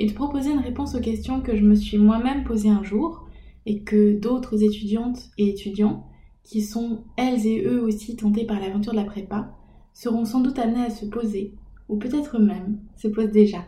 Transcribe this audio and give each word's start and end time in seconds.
et 0.00 0.06
de 0.06 0.14
proposer 0.14 0.50
une 0.50 0.60
réponse 0.60 0.94
aux 0.94 1.00
questions 1.00 1.42
que 1.42 1.54
je 1.54 1.62
me 1.62 1.74
suis 1.74 1.98
moi-même 1.98 2.42
posées 2.42 2.70
un 2.70 2.82
jour 2.82 3.28
et 3.66 3.82
que 3.82 4.18
d'autres 4.18 4.64
étudiantes 4.64 5.28
et 5.36 5.50
étudiants 5.50 6.06
qui 6.42 6.62
sont 6.62 7.04
elles 7.18 7.46
et 7.46 7.62
eux 7.66 7.82
aussi 7.82 8.16
tentés 8.16 8.46
par 8.46 8.58
l'aventure 8.58 8.92
de 8.92 8.96
la 8.96 9.04
prépa 9.04 9.54
seront 9.92 10.24
sans 10.24 10.40
doute 10.40 10.58
amenés 10.58 10.86
à 10.86 10.90
se 10.90 11.04
poser 11.04 11.54
ou 11.90 11.98
peut-être 11.98 12.38
même 12.38 12.80
se 12.96 13.08
posent 13.08 13.30
déjà. 13.30 13.66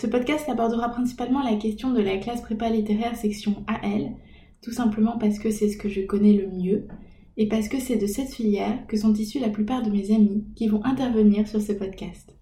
Ce 0.00 0.08
podcast 0.08 0.48
abordera 0.48 0.88
principalement 0.88 1.44
la 1.44 1.54
question 1.54 1.92
de 1.92 2.00
la 2.00 2.18
classe 2.18 2.42
prépa 2.42 2.68
littéraire 2.68 3.14
section 3.14 3.64
AL, 3.68 4.16
tout 4.62 4.72
simplement 4.72 5.16
parce 5.16 5.38
que 5.38 5.52
c'est 5.52 5.68
ce 5.68 5.78
que 5.78 5.88
je 5.88 6.00
connais 6.00 6.32
le 6.32 6.48
mieux 6.48 6.88
et 7.36 7.46
parce 7.46 7.68
que 7.68 7.78
c'est 7.78 7.98
de 7.98 8.06
cette 8.08 8.34
filière 8.34 8.84
que 8.88 8.96
sont 8.96 9.14
issus 9.14 9.38
la 9.38 9.48
plupart 9.48 9.84
de 9.84 9.92
mes 9.92 10.10
amis 10.12 10.44
qui 10.56 10.66
vont 10.66 10.84
intervenir 10.84 11.46
sur 11.46 11.60
ce 11.60 11.72
podcast. 11.72 12.37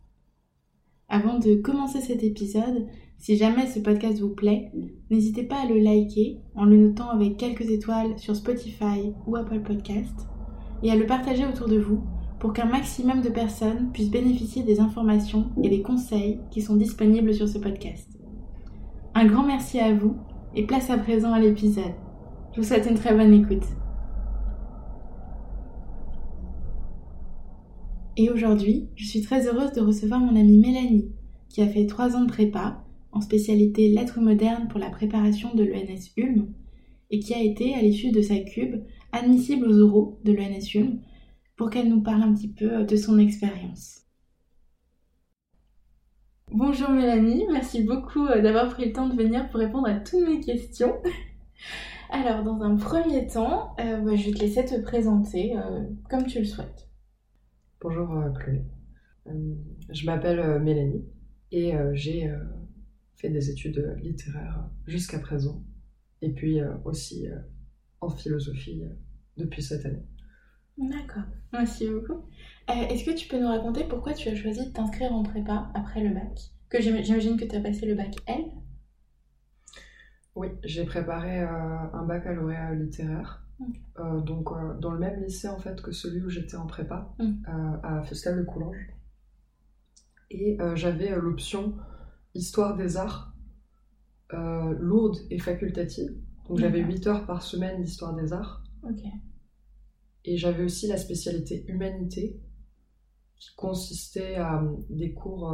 Avant 1.09 1.39
de 1.39 1.55
commencer 1.55 2.01
cet 2.01 2.25
épisode, 2.25 2.87
si 3.19 3.37
jamais 3.37 3.69
ce 3.69 3.79
podcast 3.79 4.19
vous 4.19 4.35
plaît, 4.35 4.73
n'hésitez 5.09 5.45
pas 5.45 5.63
à 5.63 5.67
le 5.67 5.79
liker 5.79 6.41
en 6.57 6.65
le 6.65 6.77
notant 6.77 7.11
avec 7.11 7.37
quelques 7.37 7.71
étoiles 7.71 8.19
sur 8.19 8.35
Spotify 8.35 9.13
ou 9.27 9.37
Apple 9.37 9.61
Podcast 9.61 10.27
et 10.83 10.91
à 10.91 10.97
le 10.97 11.07
partager 11.07 11.47
autour 11.47 11.69
de 11.69 11.79
vous 11.79 12.03
pour 12.41 12.53
qu'un 12.53 12.67
maximum 12.67 13.23
de 13.23 13.29
personnes 13.29 13.91
puissent 13.93 14.11
bénéficier 14.11 14.65
des 14.65 14.81
informations 14.81 15.47
et 15.63 15.69
des 15.69 15.81
conseils 15.81 16.41
qui 16.51 16.61
sont 16.61 16.77
disponibles 16.77 17.35
sur 17.35 17.49
ce 17.49 17.59
podcast. 17.59 18.09
Un 19.15 19.27
grand 19.27 19.47
merci 19.47 19.79
à 19.79 19.95
vous 19.95 20.17
et 20.57 20.67
place 20.67 20.91
à 20.91 20.99
présent 20.99 21.33
à 21.33 21.39
l'épisode. 21.39 21.95
Je 22.53 22.61
vous 22.61 22.67
souhaite 22.67 22.87
une 22.87 22.97
très 22.99 23.15
bonne 23.15 23.33
écoute. 23.33 23.65
Et 28.19 28.31
aujourd'hui, 28.31 28.89
je 28.97 29.07
suis 29.07 29.21
très 29.21 29.47
heureuse 29.47 29.73
de 29.73 29.83
recevoir 29.83 30.21
mon 30.21 30.41
amie 30.41 30.57
Mélanie, 30.57 31.13
qui 31.51 31.61
a 31.61 31.69
fait 31.69 31.87
trois 31.87 32.17
ans 32.17 32.25
de 32.25 32.31
prépa, 32.31 32.83
en 33.13 33.21
spécialité 33.21 33.91
lettres 33.91 34.21
modernes 34.21 34.69
pour 34.69 34.81
la 34.81 34.89
préparation 34.89 35.55
de 35.55 35.65
l'ENS 35.65 36.13
Ulm, 36.17 36.49
et 37.11 37.21
qui 37.21 37.35
a 37.35 37.43
été, 37.43 37.75
à 37.75 37.83
l'issue 37.83 38.13
de 38.13 38.23
sa 38.23 38.39
cube, 38.39 38.83
admissible 39.13 39.69
aux 39.69 39.81
oraux 39.81 40.19
de 40.25 40.33
l'ENS 40.33 40.75
Ulm, 40.75 41.01
pour 41.57 41.69
qu'elle 41.69 41.91
nous 41.91 42.03
parle 42.03 42.23
un 42.23 42.33
petit 42.33 42.53
peu 42.53 42.85
de 42.85 42.97
son 42.97 43.19
expérience. 43.19 44.03
Bonjour 46.53 46.91
Mélanie, 46.91 47.45
merci 47.53 47.83
beaucoup 47.83 48.25
euh, 48.27 48.41
d'avoir 48.41 48.69
pris 48.71 48.87
le 48.87 48.93
temps 48.93 49.09
de 49.09 49.17
venir 49.17 49.49
pour 49.51 49.61
répondre 49.61 49.89
à 49.89 49.95
toutes 49.95 50.27
mes 50.27 50.41
questions. 50.41 50.95
Alors, 52.11 52.45
dans 52.45 52.63
un 52.63 52.77
premier 52.77 53.27
temps, 53.27 53.75
euh, 53.81 54.17
je 54.17 54.27
vais 54.27 54.33
te 54.33 54.39
laisser 54.39 54.65
te 54.65 54.81
présenter 54.81 55.57
euh, 55.57 55.83
comme 56.09 56.25
tu 56.25 56.39
le 56.39 56.45
souhaites. 56.45 56.86
Bonjour 57.83 58.11
euh, 58.17 58.31
Chloé. 58.31 58.65
Euh, 59.27 59.55
je 59.91 60.07
m'appelle 60.07 60.41
euh, 60.41 60.59
Mélanie 60.59 61.05
et 61.53 61.75
j'ai 61.93 62.29
fait 63.15 63.29
des 63.29 63.51
études 63.51 63.97
littéraires 64.03 64.69
jusqu'à 64.87 65.19
présent 65.21 65.63
et 66.23 66.33
puis 66.33 66.59
aussi 66.85 67.29
en 68.01 68.11
philosophie 68.11 68.83
depuis 69.37 69.63
cette 69.63 69.87
année. 69.87 70.05
D'accord, 70.77 71.23
merci 71.53 71.89
beaucoup. 71.89 72.27
Est-ce 72.69 73.05
que 73.05 73.17
tu 73.17 73.29
peux 73.29 73.41
nous 73.41 73.47
raconter 73.47 73.85
pourquoi 73.85 74.13
tu 74.13 74.29
as 74.29 74.35
choisi 74.35 74.67
de 74.67 74.73
t'inscrire 74.73 75.13
en 75.13 75.23
prépa 75.23 75.71
après 75.75 76.03
le 76.03 76.13
bac? 76.13 76.37
Que 76.69 76.83
j'imagine 76.83 77.39
que 77.39 77.45
tu 77.45 77.55
as 77.55 77.61
passé 77.61 77.87
le 77.87 77.95
bac 77.95 78.17
L? 78.27 78.45
Oui, 80.35 80.49
j'ai 80.65 80.85
préparé 80.85 81.39
un 81.39 82.05
baccalauréat 82.07 82.75
littéraire 82.75 83.46
euh, 83.99 84.21
donc 84.21 84.53
euh, 84.53 84.75
dans 84.79 84.91
le 84.91 84.99
même 84.99 85.23
lycée 85.23 85.49
en 85.49 85.59
fait 85.59 85.81
que 85.81 85.91
celui 85.91 86.21
où 86.21 86.29
j'étais 86.29 86.57
en 86.57 86.67
prépa, 86.67 87.15
mm. 87.19 87.25
euh, 87.49 87.77
à 87.83 88.03
Fustel 88.05 88.37
de 88.37 88.43
Coulanges. 88.43 88.93
Et 90.31 90.59
j'avais 90.75 91.11
l'option 91.11 91.77
Histoire 92.35 92.77
des 92.77 92.97
arts 92.97 93.33
lourde 94.33 95.19
et 95.31 95.39
facultative. 95.39 96.19
Donc 96.49 96.59
j'avais 96.59 96.81
8 96.81 97.07
heures 97.07 97.27
par 97.27 97.43
semaine 97.43 97.81
d'Histoire 97.81 98.13
des 98.13 98.33
arts. 98.33 98.65
Et 100.25 100.37
j'avais 100.37 100.65
aussi 100.65 100.89
la 100.89 100.97
spécialité 100.97 101.65
Humanité, 101.69 102.41
qui 103.37 103.55
consistait 103.55 104.35
à 104.35 104.65
des 104.91 105.15
cours 105.15 105.49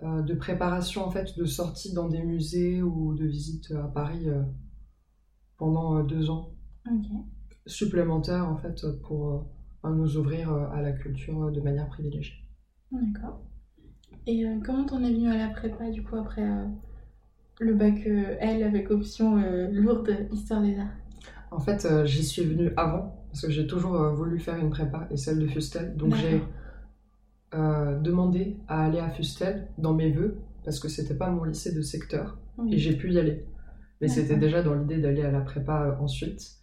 de 0.00 0.34
préparation 0.34 1.04
en 1.04 1.10
fait 1.10 1.36
de 1.36 1.44
sortie 1.44 1.92
dans 1.92 2.08
des 2.08 2.22
musées 2.22 2.82
ou 2.82 3.14
de 3.14 3.26
visite 3.26 3.70
à 3.72 3.86
Paris 3.86 4.26
pendant 5.60 5.98
euh, 5.98 6.02
deux 6.02 6.30
ans 6.30 6.54
supplémentaires 7.66 8.48
en 8.48 8.56
fait 8.56 8.84
pour 9.02 9.48
euh, 9.84 9.90
nous 9.90 10.16
ouvrir 10.16 10.50
euh, 10.50 10.66
à 10.72 10.80
la 10.80 10.92
culture 10.92 11.52
de 11.52 11.60
manière 11.60 11.86
privilégiée. 11.88 12.34
D'accord. 12.90 13.42
Et 14.26 14.44
comment 14.64 14.84
t'en 14.84 15.02
es 15.04 15.12
venu 15.12 15.28
à 15.28 15.36
la 15.36 15.48
prépa 15.48 15.88
du 15.90 16.02
coup 16.02 16.16
après 16.16 16.46
le 17.60 17.74
bac 17.74 18.04
L 18.04 18.62
avec 18.62 18.90
option 18.90 19.36
lourde 19.70 20.10
histoire 20.32 20.60
des 20.60 20.76
arts? 20.78 20.92
En 21.50 21.60
fait, 21.60 21.86
j'y 22.04 22.24
suis 22.24 22.42
venue 22.42 22.72
avant 22.76 23.24
parce 23.28 23.42
que 23.42 23.50
j'ai 23.50 23.66
toujours 23.66 23.96
voulu 24.12 24.38
faire 24.38 24.56
une 24.56 24.70
prépa 24.70 25.06
et 25.10 25.16
celle 25.16 25.38
de 25.38 25.46
Fustel. 25.46 25.96
Donc 25.96 26.14
j'ai 26.16 26.42
demandé 27.52 28.56
à 28.68 28.84
aller 28.84 28.98
à 28.98 29.10
Fustel 29.10 29.68
dans 29.78 29.94
mes 29.94 30.10
vœux 30.10 30.38
parce 30.64 30.80
que 30.80 30.88
c'était 30.88 31.14
pas 31.14 31.30
mon 31.30 31.44
lycée 31.44 31.72
de 31.72 31.80
secteur 31.80 32.36
et 32.70 32.78
j'ai 32.78 32.96
pu 32.96 33.12
y 33.12 33.18
aller. 33.18 33.46
Mais 34.00 34.08
c'était 34.08 34.36
déjà 34.36 34.62
dans 34.62 34.74
l'idée 34.74 34.98
d'aller 34.98 35.22
à 35.22 35.30
la 35.30 35.40
prépa 35.40 35.82
euh, 35.82 36.02
ensuite. 36.02 36.56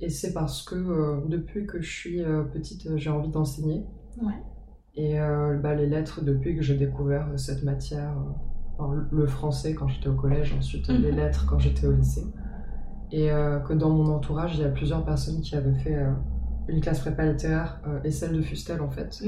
Et 0.00 0.10
c'est 0.10 0.34
parce 0.34 0.62
que 0.62 0.74
euh, 0.74 1.20
depuis 1.28 1.66
que 1.66 1.80
je 1.80 1.90
suis 1.90 2.22
euh, 2.22 2.42
petite, 2.42 2.88
j'ai 2.96 3.10
envie 3.10 3.30
d'enseigner. 3.30 3.84
Et 4.98 5.18
bah, 5.62 5.74
les 5.74 5.86
lettres, 5.86 6.22
depuis 6.22 6.56
que 6.56 6.62
j'ai 6.62 6.74
découvert 6.74 7.28
cette 7.36 7.62
matière, 7.64 8.14
le 9.10 9.26
français 9.26 9.74
quand 9.74 9.88
j'étais 9.88 10.08
au 10.08 10.14
collège, 10.14 10.54
ensuite 10.54 10.88
les 10.88 11.12
mhm. 11.12 11.16
lettres 11.16 11.46
quand 11.46 11.58
j'étais 11.58 11.86
au 11.86 11.92
lycée. 11.92 12.24
Et 13.12 13.28
que 13.28 13.74
dans 13.74 13.90
mon 13.90 14.06
entourage, 14.14 14.56
il 14.56 14.62
y 14.62 14.64
a 14.64 14.70
plusieurs 14.70 15.04
personnes 15.04 15.42
qui 15.42 15.54
avaient 15.54 15.74
fait 15.74 16.02
une 16.68 16.80
classe 16.80 17.00
prépa 17.00 17.26
littéraire 17.26 17.82
et 18.04 18.10
celle 18.10 18.32
de 18.32 18.40
Fustel 18.40 18.80
en 18.80 18.88
fait. 18.88 19.22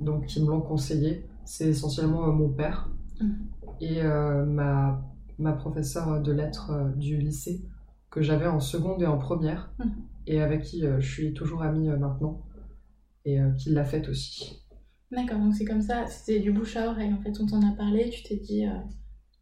Donc 0.00 0.24
qui 0.24 0.42
me 0.42 0.48
l'ont 0.48 0.62
conseillé. 0.62 1.28
C'est 1.44 1.68
essentiellement 1.68 2.32
mon 2.32 2.48
père. 2.48 2.88
Mhm. 3.20 3.34
Et 3.82 4.02
ma 4.02 4.98
ma 5.38 5.52
professeure 5.52 6.20
de 6.20 6.32
lettres 6.32 6.70
euh, 6.70 6.88
du 6.96 7.18
lycée 7.18 7.62
que 8.10 8.22
j'avais 8.22 8.46
en 8.46 8.60
seconde 8.60 9.02
et 9.02 9.06
en 9.06 9.18
première 9.18 9.72
mhm. 9.78 9.90
et 10.26 10.40
avec 10.40 10.62
qui 10.62 10.86
euh, 10.86 11.00
je 11.00 11.10
suis 11.10 11.34
toujours 11.34 11.62
amie 11.62 11.88
euh, 11.88 11.96
maintenant 11.96 12.42
et 13.24 13.38
qui 13.56 13.70
l'a 13.70 13.84
faite 13.84 14.08
aussi. 14.08 14.66
D'accord, 15.12 15.38
donc 15.38 15.54
c'est 15.54 15.64
comme 15.64 15.80
ça, 15.80 16.08
c'était 16.08 16.40
du 16.40 16.50
bouche 16.50 16.76
à 16.76 16.90
oreille 16.90 17.14
en 17.14 17.22
fait, 17.22 17.38
on 17.40 17.46
t'en 17.46 17.62
a 17.62 17.72
parlé, 17.76 18.10
tu 18.10 18.24
t'es 18.24 18.34
dit 18.34 18.64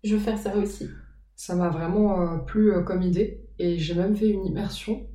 je 0.04 0.16
veux 0.16 0.20
faire 0.20 0.36
ça 0.36 0.54
aussi. 0.54 0.86
Ça 1.34 1.56
m'a 1.56 1.70
vraiment 1.70 2.40
plu 2.40 2.72
comme 2.84 3.00
idée 3.00 3.48
et 3.58 3.78
j'ai 3.78 3.94
même 3.94 4.14
fait 4.14 4.28
une 4.28 4.44
immersion. 4.44 5.06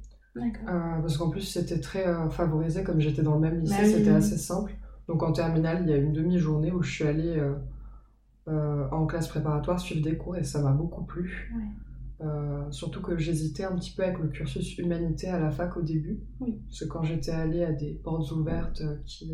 parce 0.63 1.15
qu'en 1.15 1.29
plus 1.29 1.41
c'était 1.41 1.79
très 1.79 2.05
favorisé 2.31 2.83
comme 2.83 2.99
j'étais 2.99 3.21
dans 3.21 3.35
le 3.35 3.41
même 3.41 3.59
lycée, 3.59 3.75
bah 3.77 3.85
c'était 3.85 4.09
assez 4.09 4.37
simple. 4.37 4.75
Donc 5.07 5.21
en 5.21 5.31
terminale, 5.31 5.83
il 5.83 5.91
y 5.91 5.93
a 5.93 5.97
une 5.97 6.11
demi-journée 6.11 6.71
où 6.71 6.81
je 6.81 6.91
suis 6.91 7.03
allée 7.03 7.39
euh, 8.47 8.87
en 8.91 9.07
classe 9.07 9.27
préparatoire 9.27 9.79
suivre 9.79 10.03
des 10.03 10.17
cours 10.17 10.37
et 10.37 10.43
ça 10.43 10.61
m'a 10.61 10.71
beaucoup 10.71 11.03
plu. 11.03 11.51
Euh, 12.21 12.69
surtout 12.69 13.01
que 13.01 13.17
j'hésitais 13.17 13.63
un 13.63 13.75
petit 13.75 13.91
peu 13.91 14.03
avec 14.03 14.19
le 14.19 14.27
cursus 14.27 14.77
humanité 14.77 15.27
à 15.29 15.39
la 15.39 15.49
fac 15.49 15.75
au 15.77 15.81
début. 15.81 16.19
Parce 16.39 16.81
que 16.81 16.85
quand 16.85 17.03
j'étais 17.03 17.31
allée 17.31 17.63
à 17.63 17.71
des 17.71 17.93
portes 17.95 18.31
ouvertes 18.31 18.81
euh, 18.81 18.97
qui 19.07 19.33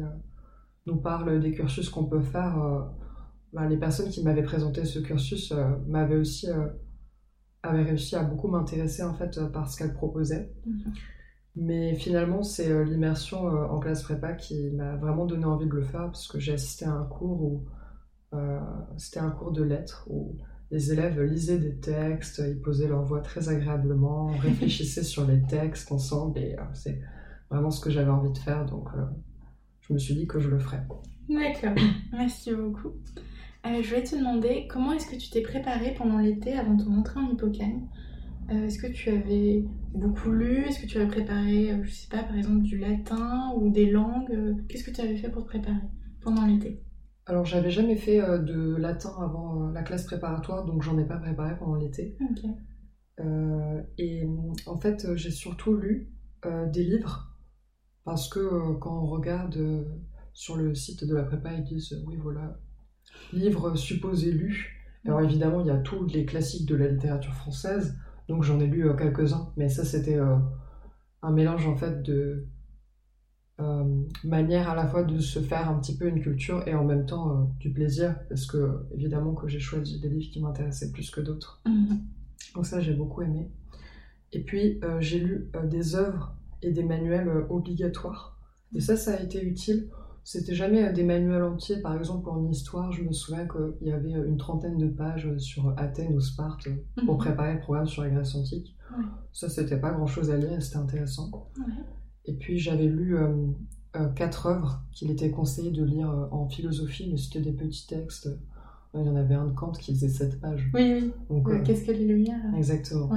nous 0.85 0.95
parlent 0.95 1.41
des 1.41 1.51
cursus 1.51 1.89
qu'on 1.89 2.05
peut 2.05 2.21
faire, 2.21 2.57
bah, 3.51 3.67
les 3.67 3.77
personnes 3.77 4.09
qui 4.09 4.23
m'avaient 4.23 4.43
présenté 4.43 4.85
ce 4.85 4.99
cursus 4.99 5.53
m'avaient 5.87 6.15
aussi 6.15 6.47
avaient 7.63 7.83
réussi 7.83 8.15
à 8.15 8.23
beaucoup 8.23 8.47
m'intéresser 8.47 9.03
en 9.03 9.13
fait 9.13 9.39
par 9.51 9.69
ce 9.69 9.77
qu'elles 9.77 9.93
proposaient. 9.93 10.51
Mhm. 10.65 10.93
Mais 11.57 11.95
finalement, 11.95 12.43
c'est 12.43 12.85
l'immersion 12.85 13.45
en 13.45 13.77
classe 13.79 14.03
prépa 14.03 14.33
qui 14.33 14.71
m'a 14.71 14.95
vraiment 14.95 15.25
donné 15.25 15.43
envie 15.43 15.67
de 15.67 15.73
le 15.73 15.83
faire 15.83 16.05
parce 16.05 16.29
que 16.29 16.39
j'ai 16.39 16.53
assisté 16.53 16.85
à 16.85 16.93
un 16.93 17.03
cours 17.03 17.43
où 17.43 17.65
c'était 18.97 19.19
un 19.19 19.31
cours 19.31 19.51
de 19.51 19.63
lettres 19.63 20.07
où 20.09 20.37
les 20.71 20.93
élèves 20.93 21.21
lisaient 21.21 21.59
des 21.59 21.75
textes, 21.75 22.41
ils 22.47 22.59
posaient 22.59 22.87
leur 22.87 23.03
voix 23.03 23.19
très 23.19 23.49
agréablement, 23.49 24.27
réfléchissaient 24.41 25.03
sur 25.03 25.27
les 25.27 25.41
textes 25.43 25.91
ensemble 25.91 26.39
et 26.39 26.55
euh, 26.57 26.63
c'est 26.73 26.99
vraiment 27.49 27.71
ce 27.71 27.81
que 27.81 27.91
j'avais 27.91 28.09
envie 28.09 28.31
de 28.31 28.37
faire 28.37 28.65
donc 28.65 28.87
euh, 28.95 29.03
je 29.81 29.93
me 29.93 29.99
suis 29.99 30.15
dit 30.15 30.27
que 30.27 30.39
je 30.39 30.49
le 30.49 30.59
ferais. 30.59 30.83
D'accord, 31.29 31.75
merci 32.13 32.53
beaucoup. 32.55 32.93
je 33.65 33.87
voulais 33.87 34.03
te 34.03 34.15
demander 34.15 34.67
comment 34.69 34.93
est-ce 34.93 35.07
que 35.07 35.17
tu 35.17 35.29
t'es 35.29 35.41
préparée 35.41 35.93
pendant 35.93 36.17
l'été 36.17 36.53
avant 36.53 36.77
ton 36.77 36.97
entrée 36.97 37.19
en 37.19 37.29
Hippocagne? 37.29 37.87
Est-ce 38.49 38.79
que 38.79 38.87
tu 38.87 39.09
avais 39.09 39.63
beaucoup 39.93 40.31
lu? 40.31 40.65
Est-ce 40.65 40.81
que 40.81 40.85
tu 40.85 40.97
avais 40.97 41.07
préparé, 41.07 41.73
je 41.83 41.89
sais 41.89 42.09
pas, 42.09 42.21
par 42.21 42.35
exemple 42.35 42.63
du 42.63 42.77
latin 42.77 43.53
ou 43.55 43.69
des 43.69 43.89
langues? 43.89 44.57
Qu'est-ce 44.67 44.83
que 44.83 44.91
tu 44.91 44.99
avais 44.99 45.15
fait 45.15 45.29
pour 45.29 45.43
te 45.43 45.47
préparer 45.47 45.77
pendant 46.21 46.45
l'été? 46.45 46.81
Alors, 47.31 47.45
j'avais 47.45 47.71
jamais 47.71 47.95
fait 47.95 48.19
de 48.19 48.75
latin 48.75 49.13
avant 49.21 49.69
la 49.69 49.83
classe 49.83 50.05
préparatoire, 50.05 50.65
donc 50.65 50.83
j'en 50.83 50.97
ai 50.99 51.05
pas 51.05 51.17
préparé 51.17 51.57
pendant 51.57 51.75
l'été. 51.75 52.17
et 53.97 54.27
en 54.65 54.77
fait, 54.77 55.15
j'ai 55.15 55.31
surtout 55.31 55.75
lu 55.75 56.11
des 56.43 56.83
livres 56.83 57.31
parce 58.03 58.29
que 58.29 58.39
euh, 58.39 58.73
quand 58.79 59.03
on 59.03 59.05
regarde 59.05 59.55
euh, 59.57 59.83
sur 60.33 60.57
le 60.57 60.73
site 60.73 61.05
de 61.05 61.15
la 61.15 61.23
prépa, 61.23 61.53
ils 61.53 61.63
disent 61.63 61.93
euh, 61.93 62.03
oui, 62.07 62.17
voilà, 62.17 62.59
livre 63.33 63.75
supposé 63.75 64.31
lu. 64.31 64.77
Alors 65.05 65.21
évidemment, 65.21 65.61
il 65.61 65.67
y 65.67 65.71
a 65.71 65.77
tous 65.77 66.05
les 66.05 66.25
classiques 66.25 66.67
de 66.67 66.75
la 66.75 66.87
littérature 66.87 67.33
française, 67.33 67.97
donc 68.27 68.43
j'en 68.43 68.59
ai 68.59 68.67
lu 68.67 68.87
quelques-uns, 68.97 69.51
mais 69.57 69.67
ça 69.67 69.83
c'était 69.83 70.19
un 70.19 71.31
mélange 71.31 71.67
en 71.67 71.75
fait 71.75 72.03
de 72.03 72.45
manière 74.23 74.69
à 74.69 74.75
la 74.75 74.87
fois 74.87 75.03
de 75.03 75.19
se 75.19 75.39
faire 75.39 75.69
un 75.69 75.79
petit 75.79 75.97
peu 75.97 76.07
une 76.07 76.21
culture 76.21 76.67
et 76.67 76.73
en 76.73 76.83
même 76.83 77.05
temps 77.05 77.51
du 77.59 77.71
plaisir, 77.71 78.15
parce 78.29 78.45
que 78.45 78.85
évidemment 78.93 79.33
que 79.33 79.47
j'ai 79.47 79.59
choisi 79.59 79.99
des 79.99 80.09
livres 80.09 80.31
qui 80.31 80.41
m'intéressaient 80.41 80.91
plus 80.91 81.09
que 81.11 81.21
d'autres. 81.21 81.61
Mhm. 81.65 81.99
Donc 82.55 82.65
ça 82.65 82.81
j'ai 82.81 82.93
beaucoup 82.93 83.21
aimé. 83.21 83.51
Et 84.33 84.43
puis 84.43 84.79
j'ai 84.99 85.19
lu 85.19 85.49
des 85.69 85.95
œuvres 85.95 86.35
et 86.61 86.71
des 86.71 86.83
manuels 86.83 87.27
euh, 87.27 87.45
obligatoires. 87.49 88.37
Et 88.75 88.81
ça, 88.81 88.95
ça 88.95 89.13
a 89.13 89.19
été 89.19 89.43
utile. 89.43 89.89
C'était 90.23 90.53
jamais 90.53 90.87
euh, 90.87 90.93
des 90.93 91.03
manuels 91.03 91.43
entiers. 91.43 91.81
Par 91.81 91.97
exemple, 91.97 92.29
en 92.29 92.47
histoire, 92.49 92.91
je 92.91 93.03
me 93.03 93.11
souviens 93.11 93.47
qu'il 93.47 93.87
y 93.87 93.91
avait 93.91 94.13
euh, 94.13 94.27
une 94.27 94.37
trentaine 94.37 94.77
de 94.77 94.87
pages 94.87 95.35
sur 95.37 95.73
Athènes 95.77 96.13
ou 96.13 96.21
Sparte 96.21 96.67
pour 97.05 97.15
mhm. 97.15 97.19
préparer 97.19 97.53
le 97.55 97.59
programme 97.59 97.87
sur 97.87 98.03
la 98.03 98.09
Grèce 98.09 98.35
antique. 98.35 98.75
Ça, 99.31 99.47
c'était 99.47 99.79
pas 99.79 99.91
grand 99.91 100.07
chose 100.07 100.29
à 100.31 100.37
lire 100.37 100.61
c'était 100.61 100.77
intéressant. 100.77 101.31
Et 102.25 102.33
puis, 102.33 102.59
j'avais 102.59 102.85
lu 102.85 103.17
quatre 104.15 104.45
œuvres 104.45 104.81
qu'il 104.91 105.11
était 105.11 105.31
conseillé 105.31 105.71
de 105.71 105.83
lire 105.83 106.09
en 106.31 106.47
philosophie, 106.47 107.09
mais 107.09 107.17
c'était 107.17 107.41
des 107.41 107.53
petits 107.53 107.87
textes. 107.87 108.29
Il 108.93 109.05
y 109.05 109.09
en 109.09 109.15
avait 109.15 109.35
un 109.35 109.45
de 109.45 109.53
Kant 109.53 109.71
qui 109.71 109.93
faisait 109.93 110.09
sept 110.09 110.39
pages. 110.39 110.69
Oui, 110.73 111.13
oui. 111.29 111.63
Qu'est-ce 111.63 111.85
que 111.85 111.91
les 111.91 112.05
lumières 112.05 112.55
Exactement. 112.55 113.09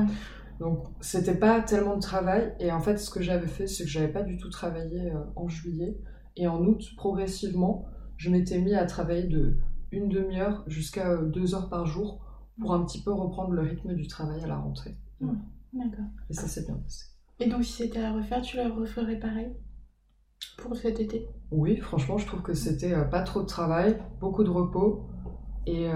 Donc 0.60 0.86
c'était 1.00 1.34
pas 1.34 1.60
tellement 1.62 1.96
de 1.96 2.00
travail 2.00 2.54
et 2.60 2.70
en 2.70 2.80
fait 2.80 2.98
ce 2.98 3.10
que 3.10 3.20
j'avais 3.20 3.48
fait 3.48 3.66
c'est 3.66 3.84
que 3.84 3.90
j'avais 3.90 4.12
pas 4.12 4.22
du 4.22 4.36
tout 4.36 4.50
travaillé 4.50 5.10
euh, 5.10 5.18
en 5.34 5.48
juillet 5.48 5.98
et 6.36 6.46
en 6.46 6.64
août 6.64 6.80
progressivement 6.96 7.86
je 8.16 8.30
m'étais 8.30 8.60
mis 8.60 8.74
à 8.74 8.86
travailler 8.86 9.26
de 9.26 9.56
une 9.90 10.08
demi-heure 10.08 10.64
jusqu'à 10.68 11.10
euh, 11.10 11.26
deux 11.26 11.54
heures 11.54 11.68
par 11.68 11.86
jour 11.86 12.20
pour 12.60 12.72
un 12.72 12.84
petit 12.84 13.02
peu 13.02 13.12
reprendre 13.12 13.50
le 13.50 13.62
rythme 13.62 13.94
du 13.94 14.06
travail 14.06 14.42
à 14.44 14.46
la 14.46 14.56
rentrée. 14.56 14.94
D'accord. 15.72 16.04
Et 16.30 16.34
ça 16.34 16.46
s'est 16.46 16.64
bien 16.64 16.76
passé. 16.76 17.06
Et 17.40 17.48
donc 17.48 17.64
si 17.64 17.72
c'était 17.72 18.02
à 18.02 18.12
refaire, 18.12 18.42
tu 18.42 18.56
le 18.56 18.70
referais 18.70 19.18
pareil 19.18 19.52
pour 20.58 20.76
cet 20.76 21.00
été? 21.00 21.26
Oui, 21.50 21.76
franchement 21.76 22.18
je 22.18 22.26
trouve 22.26 22.42
que 22.42 22.54
c'était 22.54 22.92
euh, 22.92 23.04
pas 23.04 23.22
trop 23.22 23.42
de 23.42 23.46
travail, 23.46 23.98
beaucoup 24.20 24.44
de 24.44 24.50
repos 24.50 25.06
et 25.66 25.88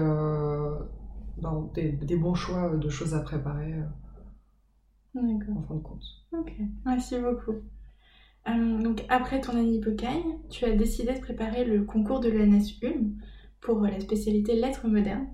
ben, 1.37 1.69
des, 1.75 2.15
bons 2.15 2.33
choix 2.33 2.75
de 2.75 2.89
choses 2.89 3.13
à 3.13 3.19
préparer. 3.19 3.73
D'accord. 5.13 5.57
En 5.57 5.61
fin 5.63 5.75
de 5.75 5.81
compte. 5.81 6.03
Ok, 6.31 6.53
merci 6.85 7.19
beaucoup. 7.19 7.61
Euh, 8.47 8.81
donc 8.81 9.05
après 9.09 9.41
ton 9.41 9.53
année 9.53 9.75
Hippocagne, 9.75 10.39
tu 10.49 10.65
as 10.65 10.75
décidé 10.75 11.13
de 11.13 11.19
préparer 11.19 11.65
le 11.65 11.83
concours 11.83 12.19
de 12.19 12.29
l'ENS 12.29 12.79
Ulm 12.81 13.17
pour 13.61 13.81
la 13.81 13.99
spécialité 13.99 14.55
lettres 14.55 14.87
modernes. 14.87 15.27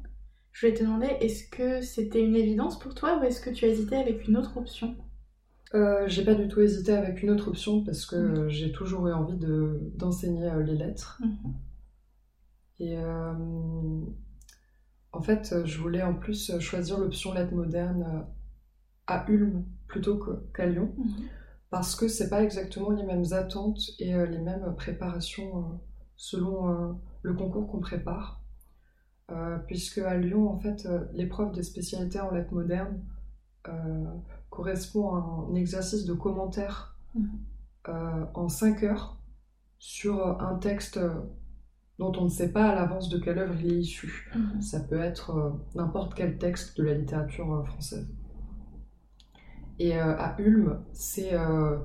Je 0.51 0.65
voulais 0.65 0.77
te 0.77 0.83
demander, 0.83 1.07
est-ce 1.19 1.49
que 1.49 1.81
c'était 1.81 2.23
une 2.23 2.35
évidence 2.35 2.79
pour 2.79 2.95
toi 2.95 3.19
ou 3.19 3.23
est-ce 3.23 3.41
que 3.41 3.49
tu 3.49 3.65
hésité 3.65 3.95
avec 3.97 4.27
une 4.27 4.37
autre 4.37 4.57
option? 4.57 4.95
Euh, 5.75 6.07
J'ai 6.07 6.23
pas 6.23 6.35
du 6.35 6.47
tout 6.47 6.61
hésité 6.61 6.93
avec 6.93 7.21
une 7.21 7.29
autre 7.29 7.49
option 7.49 7.83
parce 7.83 8.05
que 8.05 8.47
j'ai 8.49 8.71
toujours 8.71 9.07
eu 9.07 9.13
envie 9.13 9.37
de, 9.37 9.91
d'enseigner 9.95 10.49
euh, 10.49 10.63
les 10.63 10.75
lettres. 10.75 11.21
Mhm. 11.21 11.53
Et 12.79 12.97
en 15.13 15.21
fait, 15.21 15.55
je 15.63 15.79
voulais 15.79 16.03
en 16.03 16.13
plus 16.13 16.59
choisir 16.59 16.99
l'option 16.99 17.33
lettres 17.33 17.53
modernes 17.53 18.25
à 19.07 19.25
Ulm 19.29 19.65
plutôt 19.87 20.19
qu'à 20.53 20.65
Lyon, 20.65 20.93
mhm. 20.97 21.27
parce 21.69 21.95
que 21.95 22.07
c'est 22.07 22.29
pas 22.29 22.43
exactement 22.43 22.89
les 22.91 23.03
mêmes 23.03 23.25
attentes 23.31 23.79
et 23.99 24.15
euh, 24.15 24.25
les 24.25 24.39
mêmes 24.39 24.73
préparations 24.75 25.59
euh, 25.59 25.75
selon 26.15 26.69
euh, 26.69 26.93
le 27.21 27.33
concours 27.33 27.67
qu'on 27.67 27.79
prépare. 27.79 28.41
puisque 29.67 29.99
à 29.99 30.15
Lyon, 30.17 30.49
en 30.49 30.59
fait, 30.59 30.87
l'épreuve 31.13 31.51
des 31.51 31.63
spécialités 31.63 32.19
en 32.19 32.31
lettres 32.31 32.53
modernes 32.53 33.01
correspond 34.55 35.15
à 35.15 35.49
un 35.49 35.55
exercice 35.55 36.05
de 36.05 36.13
commentaire 36.13 36.97
mhm. 37.13 38.27
en 38.33 38.47
5 38.47 38.83
heures 38.83 39.19
sur 39.77 40.41
un 40.41 40.55
texte 40.55 40.99
dont 41.99 42.11
on 42.17 42.25
ne 42.25 42.29
sait 42.29 42.51
pas 42.51 42.69
à 42.69 42.75
l'avance 42.75 43.09
de 43.09 43.17
quelle 43.19 43.39
œuvre 43.39 43.55
il 43.61 43.73
est 43.73 43.79
issu. 43.79 44.31
Mhm. 44.35 44.61
Ça 44.61 44.79
peut 44.79 44.99
être 44.99 45.59
n'importe 45.75 46.13
quel 46.13 46.37
texte 46.37 46.77
de 46.77 46.83
la 46.83 46.93
littérature 46.93 47.65
française. 47.67 48.07
Et 49.79 49.97
euh, 49.97 50.15
à 50.17 50.35
Ulm, 50.39 50.79
c'est 50.93 51.31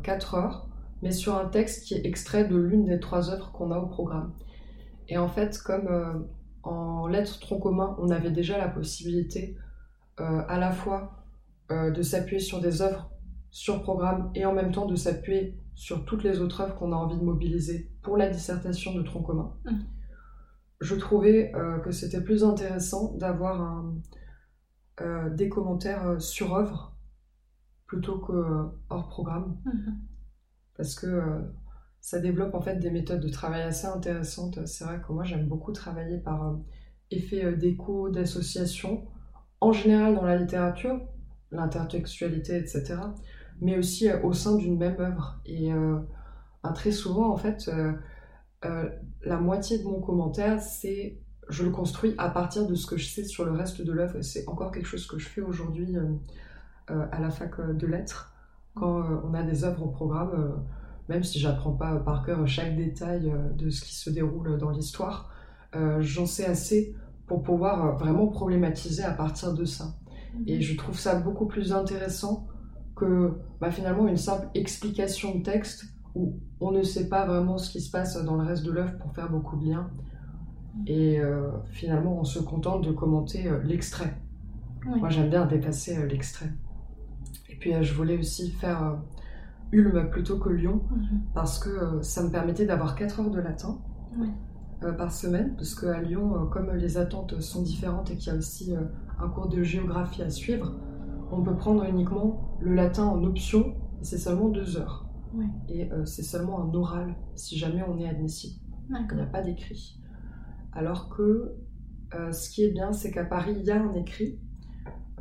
4 0.02 0.34
euh, 0.34 0.38
heures, 0.38 0.68
mais 1.02 1.10
sur 1.10 1.36
un 1.36 1.46
texte 1.46 1.86
qui 1.86 1.94
est 1.94 2.06
extrait 2.06 2.46
de 2.46 2.56
l'une 2.56 2.84
des 2.84 3.00
trois 3.00 3.30
œuvres 3.30 3.52
qu'on 3.52 3.72
a 3.72 3.78
au 3.78 3.86
programme. 3.86 4.32
Et 5.08 5.18
en 5.18 5.28
fait, 5.28 5.58
comme 5.58 5.88
euh, 5.88 6.14
en 6.62 7.06
lettres 7.08 7.40
tronc 7.40 7.58
commun, 7.58 7.96
on 7.98 8.10
avait 8.10 8.30
déjà 8.30 8.58
la 8.58 8.68
possibilité 8.68 9.56
à 10.18 10.58
la 10.58 10.70
fois 10.70 11.19
de 11.70 12.02
s'appuyer 12.02 12.40
sur 12.40 12.60
des 12.60 12.82
œuvres 12.82 13.10
sur 13.50 13.82
programme 13.82 14.30
et 14.34 14.44
en 14.44 14.52
même 14.52 14.72
temps 14.72 14.86
de 14.86 14.96
s'appuyer 14.96 15.58
sur 15.74 16.04
toutes 16.04 16.24
les 16.24 16.40
autres 16.40 16.60
œuvres 16.60 16.76
qu'on 16.76 16.92
a 16.92 16.96
envie 16.96 17.16
de 17.16 17.24
mobiliser 17.24 17.90
pour 18.02 18.16
la 18.16 18.28
dissertation 18.28 18.94
de 18.94 19.02
tronc 19.02 19.22
commun. 19.22 19.54
Mmh. 19.64 19.70
Je 20.80 20.94
trouvais 20.96 21.52
que 21.84 21.90
c'était 21.90 22.22
plus 22.22 22.42
intéressant 22.42 23.14
d'avoir 23.18 23.84
des 25.36 25.48
commentaires 25.48 26.20
sur 26.20 26.54
œuvres 26.54 26.90
plutôt 27.90 28.18
que 28.18 28.32
euh, 28.32 28.62
hors 28.88 29.08
programme. 29.08 29.56
Mhm. 29.64 29.98
Parce 30.76 30.94
que 30.94 31.06
euh, 31.06 31.40
ça 32.00 32.20
développe 32.20 32.54
en 32.54 32.62
fait 32.62 32.76
des 32.76 32.90
méthodes 32.90 33.20
de 33.20 33.28
travail 33.28 33.62
assez 33.62 33.86
intéressantes. 33.86 34.64
C'est 34.66 34.84
vrai 34.84 35.02
que 35.04 35.12
moi 35.12 35.24
j'aime 35.24 35.48
beaucoup 35.48 35.72
travailler 35.72 36.18
par 36.18 36.46
euh, 36.46 36.54
effet 37.10 37.52
d'écho, 37.56 38.08
d'association, 38.08 39.08
en 39.60 39.72
général 39.72 40.14
dans 40.14 40.22
la 40.22 40.36
littérature, 40.36 41.00
l'intertextualité, 41.50 42.56
etc. 42.56 42.96
Mais 43.60 43.78
aussi 43.78 44.08
au 44.22 44.32
sein 44.32 44.56
d'une 44.56 44.78
même 44.78 45.00
œuvre. 45.00 45.40
Et 45.46 45.70
très 46.74 46.92
souvent 46.92 47.30
en 47.30 47.36
fait, 47.36 47.70
la 48.62 49.36
moitié 49.38 49.78
de 49.78 49.84
mon 49.84 50.00
commentaire, 50.00 50.60
c'est 50.60 51.18
je 51.48 51.64
le 51.64 51.70
construis 51.70 52.14
à 52.16 52.30
partir 52.30 52.66
de 52.66 52.74
ce 52.74 52.86
que 52.86 52.96
je 52.96 53.06
sais 53.08 53.24
sur 53.24 53.44
le 53.44 53.52
reste 53.52 53.82
de 53.82 53.92
l'œuvre. 53.92 54.22
C'est 54.22 54.48
encore 54.48 54.70
quelque 54.70 54.86
chose 54.86 55.06
que 55.06 55.18
je 55.18 55.28
fais 55.28 55.40
aujourd'hui 55.40 55.96
euh, 56.90 57.06
à 57.12 57.20
la 57.20 57.30
fac 57.30 57.58
euh, 57.60 57.72
de 57.72 57.86
lettres 57.86 58.32
quand 58.74 59.00
euh, 59.00 59.20
on 59.24 59.34
a 59.34 59.42
des 59.42 59.64
œuvres 59.64 59.84
au 59.84 59.90
programme, 59.90 60.64
même 61.08 61.22
si 61.22 61.38
j'apprends 61.38 61.72
pas 61.72 61.96
par 61.96 62.24
cœur 62.24 62.46
chaque 62.46 62.76
détail 62.76 63.32
de 63.54 63.68
ce 63.68 63.82
qui 63.82 63.94
se 63.94 64.10
déroule 64.10 64.58
dans 64.58 64.70
l'histoire, 64.70 65.28
j'en 65.98 66.24
sais 66.24 66.46
assez 66.46 66.94
pour 67.26 67.42
pouvoir 67.42 67.96
vraiment 67.96 68.28
problématiser 68.28 69.02
à 69.02 69.10
partir 69.10 69.52
de 69.54 69.64
ça. 69.64 69.96
Et 70.46 70.60
je 70.60 70.76
trouve 70.76 70.98
ça 70.98 71.18
beaucoup 71.18 71.46
plus 71.46 71.72
intéressant 71.72 72.46
que 72.96 73.32
bah, 73.60 73.70
finalement 73.70 74.06
une 74.08 74.16
simple 74.16 74.48
explication 74.54 75.36
de 75.38 75.42
texte 75.42 75.84
où 76.14 76.34
on 76.60 76.70
ne 76.72 76.82
sait 76.82 77.08
pas 77.08 77.26
vraiment 77.26 77.58
ce 77.58 77.70
qui 77.70 77.80
se 77.80 77.90
passe 77.90 78.16
dans 78.24 78.36
le 78.36 78.44
reste 78.44 78.64
de 78.64 78.72
l'œuvre 78.72 78.96
pour 78.98 79.12
faire 79.14 79.30
beaucoup 79.30 79.56
de 79.56 79.66
liens. 79.66 79.90
Et 80.86 81.20
finalement, 81.72 82.20
on 82.20 82.24
se 82.24 82.38
contente 82.38 82.84
de 82.84 82.92
commenter 82.92 83.50
l'extrait. 83.64 84.16
Moi, 84.86 85.08
j'aime 85.08 85.28
bien 85.28 85.46
dépasser 85.46 86.06
l'extrait 86.06 86.50
puis 87.60 87.74
euh, 87.74 87.82
je 87.82 87.94
voulais 87.94 88.18
aussi 88.18 88.50
faire 88.50 88.82
euh, 88.82 88.96
Ulm 89.70 90.10
plutôt 90.10 90.38
que 90.38 90.48
Lyon 90.48 90.82
mhm. 90.90 91.20
parce 91.34 91.60
que 91.60 91.68
euh, 91.68 92.02
ça 92.02 92.24
me 92.24 92.30
permettait 92.30 92.66
d'avoir 92.66 92.96
4 92.96 93.20
heures 93.20 93.30
de 93.30 93.40
latin 93.40 93.78
par 94.96 95.12
semaine 95.12 95.54
parce 95.56 95.74
qu'à 95.74 96.00
Lyon, 96.00 96.48
comme 96.50 96.74
les 96.74 96.96
attentes 96.96 97.38
sont 97.40 97.62
différentes 97.62 98.10
et 98.10 98.16
qu'il 98.16 98.32
y 98.32 98.34
a 98.34 98.38
aussi 98.38 98.74
un 99.20 99.28
cours 99.28 99.48
de 99.48 99.62
géographie 99.62 100.22
à 100.22 100.30
suivre, 100.30 100.74
on 101.30 101.42
peut 101.42 101.56
prendre 101.56 101.84
uniquement 101.84 102.58
le 102.60 102.74
latin 102.74 103.04
en 103.04 103.22
option 103.24 103.74
et 104.00 104.04
c'est 104.04 104.18
seulement 104.18 104.48
2 104.48 104.76
heures. 104.78 105.06
Et 105.68 105.88
c'est 106.06 106.24
seulement 106.24 106.60
un 106.60 106.74
oral 106.74 107.14
si 107.36 107.56
jamais 107.56 107.84
on 107.88 107.98
est 108.00 108.08
admissible. 108.08 108.60
Il 108.88 109.16
n'y 109.16 109.22
a 109.22 109.26
pas 109.26 109.42
d'écrit. 109.42 110.00
Alors 110.72 111.08
que 111.08 111.54
ce 112.32 112.50
qui 112.50 112.64
est 112.64 112.72
bien, 112.72 112.92
c'est 112.92 113.12
qu'à 113.12 113.24
Paris, 113.24 113.54
il 113.56 113.64
y 113.64 113.70
a 113.70 113.80
un 113.80 113.92
écrit 113.92 114.40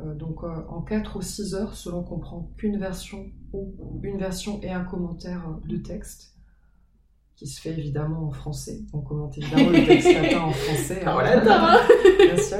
euh, 0.04 0.14
donc 0.14 0.42
euh, 0.44 0.48
en 0.68 0.82
4 0.82 1.16
ou 1.16 1.22
6 1.22 1.54
heures, 1.54 1.74
selon 1.74 2.02
qu'on 2.02 2.18
prend 2.18 2.50
qu'une 2.56 2.78
version 2.78 3.26
ou 3.52 3.74
une 4.02 4.18
version 4.18 4.60
et 4.62 4.70
un 4.70 4.84
commentaire 4.84 5.44
de 5.66 5.76
texte, 5.76 6.34
qui 7.36 7.46
se 7.46 7.60
fait 7.60 7.70
évidemment 7.70 8.26
en 8.26 8.30
français. 8.30 8.80
On 8.92 9.00
commente 9.00 9.36
évidemment 9.36 9.70
le 9.70 9.86
texte 9.86 10.12
latin 10.14 10.40
en 10.40 10.50
français. 10.50 11.02
En 11.06 11.20
latin 11.20 11.78
Bien 12.18 12.36
sûr. 12.36 12.58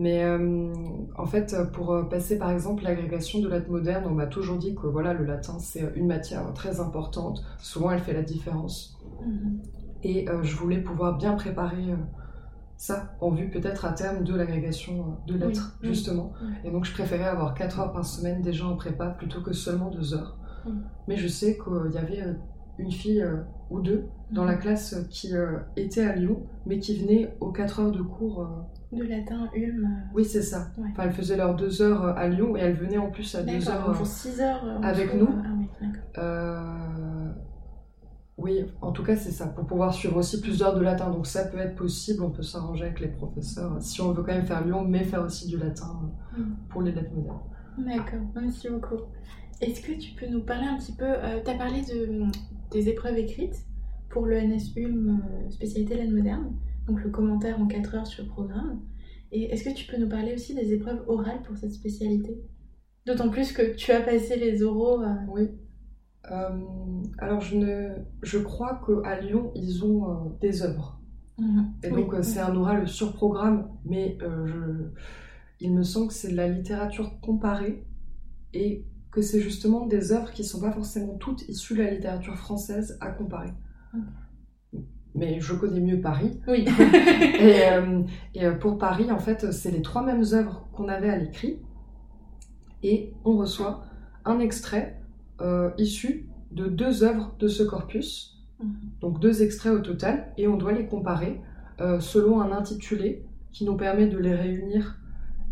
Mais 0.00 0.24
euh, 0.24 0.72
en 1.18 1.26
fait, 1.26 1.54
pour 1.74 1.92
euh, 1.92 2.04
passer 2.04 2.38
par 2.38 2.50
exemple 2.50 2.84
l'agrégation 2.84 3.38
de 3.40 3.48
latin 3.48 3.70
moderne, 3.70 4.04
on 4.08 4.14
m'a 4.14 4.26
toujours 4.26 4.56
dit 4.56 4.74
que 4.74 4.86
voilà, 4.86 5.12
le 5.12 5.26
latin 5.26 5.58
c'est 5.58 5.92
une 5.94 6.06
matière 6.06 6.54
très 6.54 6.80
importante. 6.80 7.44
Souvent, 7.58 7.90
elle 7.90 8.00
fait 8.00 8.14
la 8.14 8.22
différence. 8.22 8.98
Mm-hmm. 9.22 9.58
Et 10.04 10.28
euh, 10.30 10.42
je 10.42 10.56
voulais 10.56 10.78
pouvoir 10.78 11.18
bien 11.18 11.34
préparer 11.34 11.94
ça 12.78 13.14
en 13.20 13.30
vue 13.32 13.50
peut-être 13.50 13.84
à 13.84 13.92
terme 13.92 14.24
de 14.24 14.34
l'agrégation 14.34 15.18
de 15.26 15.34
lettres, 15.34 15.76
justement. 15.82 16.32
Et 16.64 16.70
donc, 16.70 16.86
je 16.86 16.94
préférais 16.94 17.28
avoir 17.28 17.52
4 17.52 17.80
heures 17.80 17.92
par 17.92 18.06
semaine 18.06 18.40
déjà 18.40 18.64
en 18.64 18.76
prépa 18.76 19.08
plutôt 19.08 19.42
que 19.42 19.52
seulement 19.52 19.90
2 19.90 20.14
heures. 20.14 20.38
Mais 21.08 21.16
je 21.16 21.28
sais 21.28 21.58
qu'il 21.58 21.92
y 21.92 21.98
avait 21.98 22.24
une 22.78 22.90
fille 22.90 23.22
ou 23.68 23.80
deux 23.80 24.06
dans 24.30 24.46
la 24.46 24.54
mm-hmm. 24.54 24.60
classe 24.60 24.96
qui 25.10 25.34
était 25.76 26.04
à 26.04 26.16
Lyon, 26.16 26.46
mais 26.64 26.78
qui 26.78 26.96
venait 26.96 27.36
aux 27.40 27.52
4 27.52 27.80
heures 27.80 27.92
de 27.92 28.00
cours 28.00 28.48
de 28.92 29.04
latin, 29.04 29.48
Ulm. 29.54 29.84
Euh, 29.84 30.10
oui, 30.14 30.24
c'est 30.24 30.42
ça. 30.42 30.68
Enfin, 30.78 31.04
elles 31.04 31.12
faisaient 31.12 31.36
leurs 31.36 31.54
deux 31.54 31.80
heures 31.80 32.04
euh, 32.04 32.14
à 32.16 32.28
Lyon 32.28 32.56
et 32.56 32.60
elles 32.60 32.74
venaient 32.74 32.98
en 32.98 33.10
plus 33.10 33.34
à 33.34 33.42
deux 33.42 33.68
heures. 33.68 33.92
Pour 33.92 34.06
six 34.06 34.40
heures. 34.40 34.64
Euh, 34.64 34.80
avec 34.82 35.14
nous. 35.14 35.28
Ah 36.16 36.74
oui, 38.42 38.64
en 38.80 38.90
tout 38.90 39.02
cas, 39.02 39.16
c'est 39.16 39.32
ça, 39.32 39.48
pour 39.48 39.66
pouvoir 39.66 39.92
suivre 39.92 40.16
aussi 40.16 40.40
plus 40.40 40.58
d'heures 40.58 40.74
de 40.74 40.80
latin. 40.80 41.10
Donc 41.10 41.26
ça 41.26 41.44
peut 41.44 41.58
être 41.58 41.74
possible, 41.74 42.22
on 42.22 42.30
peut 42.30 42.42
s'arranger 42.42 42.84
avec 42.84 43.00
les 43.00 43.08
professeurs 43.08 43.76
si 43.80 44.00
on 44.00 44.12
veut 44.12 44.22
quand 44.22 44.32
même 44.32 44.46
faire 44.46 44.64
Lyon, 44.64 44.82
mais 44.82 45.04
faire 45.04 45.22
aussi 45.22 45.46
du 45.46 45.58
latin 45.58 46.10
mm. 46.34 46.42
pour 46.70 46.80
les 46.80 46.92
lettres 46.92 47.12
modernes. 47.14 47.40
D'accord, 47.76 48.26
merci 48.34 48.70
beaucoup. 48.70 49.02
Est-ce 49.60 49.82
que 49.82 49.92
tu 49.92 50.14
peux 50.14 50.26
nous 50.26 50.42
parler 50.42 50.66
un 50.66 50.78
petit 50.78 50.92
peu, 50.92 51.04
tu 51.44 51.50
as 51.50 51.54
parlé 51.54 51.82
de, 51.82 52.22
des 52.70 52.88
épreuves 52.88 53.18
écrites 53.18 53.66
pour 54.08 54.24
le 54.24 54.40
NS 54.40 54.74
Ulm 54.74 55.22
spécialité 55.50 55.96
lettres 55.96 56.12
moderne 56.12 56.54
donc 56.90 57.02
le 57.04 57.10
commentaire 57.10 57.60
en 57.60 57.66
4 57.66 57.94
heures 57.94 58.06
sur 58.06 58.24
le 58.24 58.28
programme. 58.28 58.80
Et 59.32 59.44
est-ce 59.44 59.64
que 59.64 59.74
tu 59.74 59.86
peux 59.86 59.96
nous 59.96 60.08
parler 60.08 60.34
aussi 60.34 60.54
des 60.54 60.72
épreuves 60.72 61.04
orales 61.06 61.42
pour 61.44 61.56
cette 61.56 61.72
spécialité? 61.72 62.42
D'autant 63.06 63.30
plus 63.30 63.52
que 63.52 63.74
tu 63.74 63.92
as 63.92 64.00
passé 64.00 64.36
les 64.36 64.62
oraux. 64.62 65.00
Euh, 65.02 65.14
oui. 65.28 65.48
Euh, 66.30 66.48
alors 67.18 67.40
je, 67.40 67.56
ne, 67.56 67.88
je 68.22 68.38
crois 68.38 68.80
qu'à 68.84 69.20
Lyon, 69.20 69.52
ils 69.54 69.84
ont 69.84 70.10
euh, 70.10 70.14
des 70.40 70.62
œuvres. 70.62 71.00
Mhm. 71.38 71.72
Et 71.84 71.90
donc 71.90 72.14
c'est 72.22 72.40
un 72.40 72.54
oral 72.54 72.88
sur 72.88 73.12
programme, 73.12 73.70
mais 73.84 74.18
je, 74.20 74.90
il 75.60 75.72
me 75.72 75.82
semble 75.82 76.08
que 76.08 76.14
c'est 76.14 76.30
de 76.30 76.36
la 76.36 76.48
littérature 76.48 77.20
comparée 77.20 77.86
et 78.52 78.84
que 79.10 79.22
c'est 79.22 79.40
justement 79.40 79.86
des 79.86 80.12
œuvres 80.12 80.30
qui 80.32 80.42
ne 80.42 80.46
sont 80.46 80.60
pas 80.60 80.72
forcément 80.72 81.14
toutes 81.14 81.48
issues 81.48 81.74
de 81.74 81.82
la 81.82 81.90
littérature 81.92 82.36
française 82.36 82.98
à 83.00 83.10
comparer 83.10 83.52
mais 85.14 85.40
je 85.40 85.54
connais 85.54 85.80
mieux 85.80 86.00
Paris. 86.00 86.40
Oui. 86.46 86.66
et, 87.40 87.68
euh, 87.68 88.02
euh, 88.36 88.52
pour 88.52 88.78
Paris, 88.78 89.10
en 89.10 89.18
fait, 89.18 89.52
c'est 89.52 89.70
les 89.70 89.82
trois 89.82 90.02
mêmes 90.02 90.24
œuvres 90.32 90.66
qu'on 90.72 90.88
avait 90.88 91.10
à 91.10 91.16
l'écrit. 91.16 91.58
Et 92.82 93.12
on 93.24 93.36
reçoit 93.36 93.84
un 94.24 94.38
extrait 94.38 95.00
euh, 95.40 95.70
issu 95.78 96.28
de 96.52 96.66
deux 96.66 97.04
œuvres 97.04 97.34
de 97.38 97.48
ce 97.48 97.62
corpus. 97.62 98.38
Mhm. 98.62 98.70
Donc 99.00 99.20
deux 99.20 99.42
extraits 99.42 99.72
au 99.72 99.80
total. 99.80 100.32
Et 100.36 100.46
on 100.46 100.56
doit 100.56 100.72
les 100.72 100.86
comparer 100.86 101.40
selon 102.00 102.42
un 102.42 102.52
intitulé 102.52 103.24
qui 103.52 103.64
nous 103.64 103.74
permet 103.74 104.06
de 104.06 104.18
les 104.18 104.34
réunir 104.34 105.00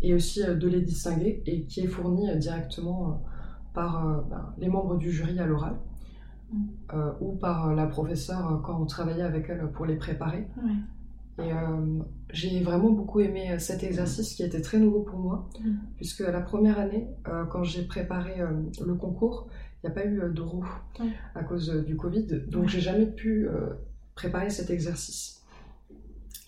et 0.03 0.13
aussi 0.13 0.43
de 0.43 0.67
les 0.67 0.79
distinguer 0.79 1.41
et 1.47 1.63
qui 1.63 1.79
est 1.79 1.87
fourni 1.87 2.29
directement 2.37 3.23
par 3.73 4.23
ben, 4.29 4.53
les 4.59 4.67
membres 4.67 4.95
du 4.99 5.11
jury 5.11 5.39
à 5.39 5.47
l'oral. 5.47 5.73
Euh, 6.93 7.11
ou 7.19 7.33
par 7.33 7.75
la 7.75 7.85
professeure 7.85 8.51
euh, 8.51 8.57
quand 8.63 8.81
on 8.81 8.85
travaillait 8.87 9.23
avec 9.23 9.49
elle 9.49 9.69
pour 9.71 9.85
les 9.85 9.95
préparer. 9.95 10.47
Et 11.37 11.53
euh, 11.53 11.99
j'ai 12.31 12.63
vraiment 12.63 12.89
beaucoup 12.89 13.19
aimé 13.19 13.59
cet 13.59 13.83
exercice 13.83 14.33
qui 14.33 14.41
était 14.41 14.61
très 14.61 14.79
nouveau 14.79 15.01
pour 15.01 15.19
moi, 15.19 15.47
mm. 15.63 15.73
puisque 15.97 16.21
la 16.21 16.41
première 16.41 16.79
année, 16.79 17.07
quand 17.51 17.63
j'ai 17.63 17.83
préparé 17.83 18.41
le 18.83 18.95
concours, 18.95 19.47
il 19.83 19.87
n'y 19.87 19.91
a 19.91 19.93
pas 19.93 20.05
eu 20.05 20.21
d'euro 20.33 20.63
à 21.35 21.43
cause 21.43 21.69
du 21.85 21.95
Covid, 21.95 22.27
donc 22.47 22.67
j'ai 22.67 22.81
jamais 22.81 23.05
pu 23.05 23.47
préparer 24.15 24.49
cet 24.49 24.69
exercice. 24.69 25.45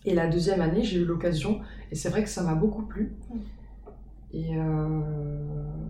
Et 0.03 0.15
la 0.15 0.27
deuxième 0.27 0.61
année, 0.61 0.83
j'ai 0.83 0.99
eu 0.99 1.05
l'occasion, 1.05 1.61
et 1.91 1.95
c'est 1.95 2.09
vrai 2.09 2.23
que 2.23 2.29
ça 2.29 2.43
m'a 2.43 2.55
beaucoup 2.55 2.83
plu. 2.83 3.13
Et 4.33 4.57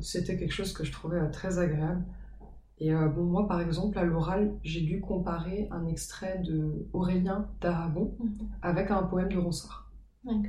c'était 0.02 0.38
quelque 0.38 0.54
chose 0.54 0.74
que 0.74 0.84
je 0.84 0.92
trouvais 0.92 1.28
très 1.32 1.58
agréable. 1.58 2.04
Et 2.82 2.92
euh, 2.92 3.08
bon, 3.10 3.26
moi, 3.26 3.48
par 3.48 3.62
exemple, 3.62 4.00
à 4.00 4.04
l'oral, 4.04 4.56
j'ai 4.64 4.82
dû 4.82 5.02
comparer 5.02 5.68
un 5.70 5.86
extrait 5.86 6.42
de 6.44 6.88
Aurélien 6.94 7.48
d'Aragon 7.62 8.16
mhm. 8.20 8.50
avec 8.64 8.90
un 8.90 9.04
poème 9.04 9.30
de 9.30 9.38
Ronsard. 9.38 9.92
D'accord. 10.26 10.42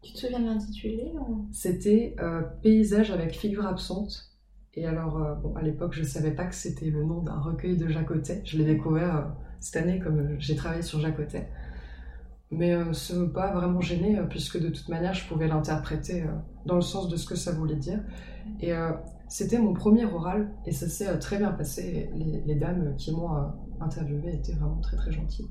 Tu 0.00 0.12
te 0.12 0.18
souviens 0.18 0.38
de 0.38 0.44
l'intitulé 0.44 1.12
C'était 1.50 2.14
euh, 2.20 2.42
Paysage 2.62 3.10
avec 3.10 3.32
figure 3.32 3.66
absente. 3.66 4.38
Et 4.74 4.86
alors, 4.86 5.20
euh, 5.20 5.34
bon, 5.34 5.56
à 5.56 5.62
l'époque, 5.62 5.94
je 5.94 6.02
ne 6.02 6.06
savais 6.06 6.30
pas 6.30 6.44
que 6.44 6.54
c'était 6.54 6.90
le 6.90 7.04
nom 7.04 7.22
d'un 7.22 7.40
recueil 7.40 7.76
de 7.76 7.88
Jacotet. 7.88 8.42
Je 8.44 8.56
l'ai 8.56 8.64
découvert 8.64 9.34
cette 9.58 9.82
année 9.82 9.98
comme 9.98 10.36
j'ai 10.38 10.54
travaillé 10.54 10.82
sur 10.82 11.00
Jacotet. 11.00 11.48
Mais 12.52 12.76
ce 12.92 13.16
n'est 13.16 13.32
pas 13.32 13.52
vraiment 13.52 13.80
gêné, 13.80 14.20
puisque 14.30 14.60
de 14.60 14.68
toute 14.68 14.88
manière, 14.88 15.12
je 15.12 15.26
pouvais 15.26 15.48
l'interpréter 15.48 16.24
dans 16.66 16.76
le 16.76 16.82
sens 16.82 17.08
de 17.08 17.16
ce 17.16 17.26
que 17.26 17.34
ça 17.34 17.50
voulait 17.50 17.74
dire. 17.74 18.00
Et 18.60 18.72
c'était 19.28 19.58
mon 19.58 19.72
premier 19.72 20.04
oral 20.04 20.50
et 20.66 20.72
ça 20.72 20.88
s'est 20.88 21.08
euh, 21.08 21.18
très 21.18 21.38
bien 21.38 21.52
passé. 21.52 22.10
Les, 22.14 22.54
dames 22.54 22.94
qui 22.96 23.12
m'ont 23.12 23.34
euh, 23.34 23.42
interviewé 23.80 24.34
étaient 24.34 24.52
vraiment 24.52 24.80
très 24.80 24.96
très 24.96 25.12
gentilles. 25.12 25.48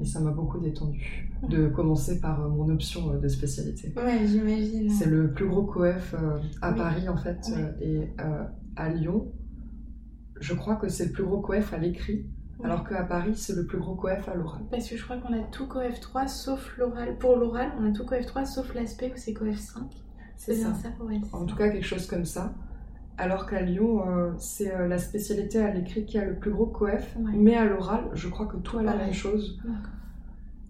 Et 0.00 0.04
ça 0.04 0.20
m'a 0.20 0.30
beaucoup 0.30 0.58
détendu 0.58 1.32
de 1.48 1.68
commencer 1.68 2.20
par 2.20 2.44
euh, 2.44 2.48
mon 2.48 2.68
option 2.68 3.18
de 3.18 3.28
spécialité. 3.28 3.94
Ouais, 3.96 4.26
j'imagine. 4.26 4.90
C'est 4.90 5.08
le 5.08 5.32
plus 5.32 5.48
gros 5.48 5.62
coef 5.62 6.14
à 6.60 6.72
Paris 6.72 7.08
en 7.08 7.16
fait 7.16 7.50
et 7.80 8.10
à 8.76 8.88
Lyon. 8.90 9.32
Je 10.38 10.52
crois 10.52 10.76
que 10.76 10.88
c'est 10.88 11.06
le 11.06 11.12
plus 11.12 11.24
gros 11.24 11.40
coef 11.40 11.72
à 11.72 11.78
l'écrit, 11.78 12.26
alors 12.62 12.86
qu'à 12.86 13.04
Paris 13.04 13.36
c'est 13.36 13.56
le 13.56 13.64
plus 13.64 13.78
gros 13.78 13.94
coef 13.94 14.28
à 14.28 14.34
l'oral. 14.34 14.60
Parce 14.70 14.90
que 14.90 14.98
je 14.98 15.02
crois 15.02 15.16
qu'on 15.16 15.32
a 15.32 15.42
tout 15.50 15.66
coef 15.66 15.98
3 16.00 16.26
sauf 16.26 16.76
l'oral. 16.76 17.16
Pour 17.16 17.36
l'oral, 17.36 17.70
on 17.80 17.88
a 17.88 17.92
tout 17.92 18.04
coef 18.04 18.26
3 18.26 18.44
sauf 18.44 18.74
l'aspect 18.74 19.10
où 19.14 19.16
c'est 19.16 19.32
coef 19.32 19.56
5. 19.56 19.84
C'est 20.36 20.54
ça. 20.54 20.74
ça 20.74 20.90
pour 20.90 21.08
en 21.40 21.46
tout 21.46 21.56
cas, 21.56 21.70
quelque 21.70 21.86
chose 21.86 22.06
comme 22.06 22.26
ça 22.26 22.54
alors 23.18 23.46
qu'à 23.46 23.62
Lyon, 23.62 24.08
euh, 24.08 24.32
c'est 24.38 24.74
euh, 24.74 24.88
la 24.88 24.98
spécialité 24.98 25.58
à 25.58 25.72
l'écrit 25.72 26.04
qui 26.04 26.18
a 26.18 26.24
le 26.24 26.34
plus 26.34 26.50
gros 26.50 26.66
coef, 26.66 27.16
mais 27.18 27.54
à 27.54 27.64
l'oral, 27.64 28.10
je 28.12 28.28
crois 28.28 28.46
que 28.46 28.56
tout 28.58 28.78
a 28.78 28.82
la 28.82 28.96
même 28.96 29.12
chose. 29.12 29.58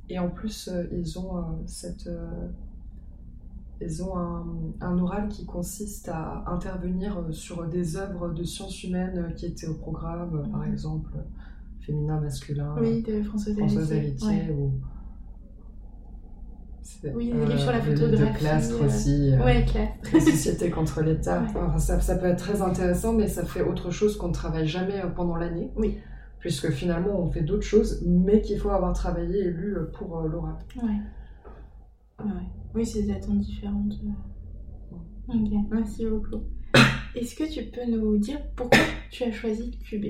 Et 0.09 0.19
en 0.21 0.29
plus, 0.29 0.69
euh, 0.69 0.85
ils 0.93 1.19
ont 1.19 1.45
cette 1.67 2.09
ils 3.83 4.03
ont 4.03 4.17
un, 4.81 4.99
oral 4.99 5.29
qui 5.29 5.45
consiste 5.45 6.09
à 6.09 6.45
intervenir 6.47 7.23
sur 7.31 7.67
des 7.67 7.99
œuvres 7.99 8.33
de 8.33 8.43
sciences 8.43 8.83
humaines 8.85 9.35
qui 9.37 9.45
étaient 9.45 9.67
au 9.67 9.75
programme, 9.75 10.49
par 10.51 10.65
exemple 10.65 11.11
féminin, 11.81 12.19
masculin, 12.19 12.75
oui, 12.81 13.03
de 13.03 13.23
Françoise, 13.23 13.93
Héritier, 13.93 14.51
ou 14.51 14.73
oui, 17.15 17.33
des 17.33 17.47
livres 17.47 17.59
sur 17.59 17.73
la 17.73 17.81
photographie. 17.81 18.45
De 18.45 18.75
euh, 18.75 18.87
aussi. 18.87 19.33
Euh, 19.33 19.45
ouais. 19.45 19.65
Société 20.21 20.71
contre 20.71 21.03
l'État. 21.03 21.47
ça, 21.79 22.01
ça, 22.01 22.17
peut 22.17 22.27
être 22.27 22.39
très 22.39 22.63
intéressant, 22.63 23.13
mais 23.13 23.29
ça 23.29 23.45
fait 23.45 23.63
autre 23.63 23.91
chose 23.91 24.17
qu'on 24.17 24.29
ne 24.29 24.33
travaille 24.33 24.67
jamais 24.67 25.01
euh, 25.01 25.09
pendant 25.09 25.37
l'année. 25.37 25.71
Oui. 25.77 25.99
Puisque 26.39 26.71
finalement, 26.71 27.21
on 27.21 27.31
fait 27.31 27.43
d'autres 27.43 27.67
choses, 27.67 28.03
mais 28.07 28.41
qu'il 28.41 28.59
faut 28.59 28.71
avoir 28.71 28.93
travaillé 28.93 29.41
et 29.41 29.51
lu 29.51 29.77
pour 29.95 30.21
l'oral. 30.21 30.57
Ouais. 30.83 32.25
ouais. 32.25 32.31
Oui, 32.75 32.87
c'est 32.87 33.03
des 33.03 33.13
attentes 33.13 33.41
différentes. 33.41 33.95
Ok, 35.29 35.51
merci 35.71 36.07
beaucoup. 36.07 36.43
Est-ce 37.17 37.35
que 37.35 37.53
tu 37.53 37.65
peux 37.71 37.91
nous 37.91 38.19
dire 38.19 38.39
pourquoi 38.55 38.79
tu 39.11 39.25
as 39.25 39.33
choisi 39.33 39.79
QB 39.79 40.05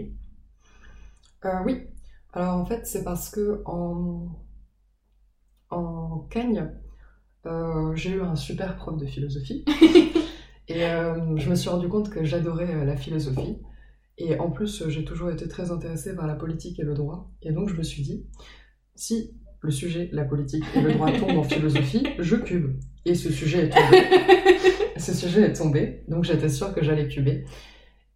Oui. 1.65 1.87
Alors 2.33 2.59
en 2.59 2.67
fait, 2.67 2.87
c'est 2.87 3.03
parce 3.03 3.31
que 3.31 3.63
en 3.65 4.29
Cagne, 6.31 6.71
euh, 7.47 7.95
j'ai 7.95 8.11
eu 8.11 8.23
un 8.23 8.37
super 8.37 8.77
prof 8.77 8.97
de 8.99 9.07
philosophie. 9.07 9.65
et 10.69 10.85
euh, 10.85 11.37
je 11.37 11.49
me 11.49 11.55
suis 11.55 11.69
rendu 11.69 11.89
compte 11.89 12.11
que 12.11 12.25
j'adorais 12.25 12.75
euh, 12.75 12.85
la 12.85 12.97
philosophie. 12.97 13.59
Et 14.19 14.39
en 14.39 14.51
plus, 14.51 14.89
j'ai 14.89 15.05
toujours 15.05 15.31
été 15.31 15.47
très 15.47 15.71
intéressée 15.71 16.15
par 16.17 16.27
la 16.27 16.35
politique 16.35 16.81
et 16.81 16.83
le 16.83 16.95
droit. 16.95 17.31
Et 17.43 17.53
donc, 17.53 17.69
je 17.69 17.75
me 17.75 17.83
suis 17.83 18.03
dit, 18.03 18.27
si 18.95 19.37
le 19.61 19.71
sujet, 19.71 20.09
la 20.13 20.25
politique 20.25 20.65
et 20.75 20.81
le 20.81 20.95
droit 20.95 21.13
tombent 21.19 21.39
en 21.39 21.43
philosophie, 21.43 22.07
je 22.19 22.37
cube. 22.37 22.79
Et 23.05 23.15
ce 23.15 23.31
sujet 23.31 23.67
est 23.67 23.71
tombé. 23.71 24.03
ce 24.97 25.15
sujet 25.15 25.43
est 25.43 25.53
tombé. 25.53 26.05
Donc, 26.09 26.25
j'étais 26.25 26.49
sûre 26.49 26.75
que 26.75 26.83
j'allais 26.83 27.09
cuber. 27.09 27.45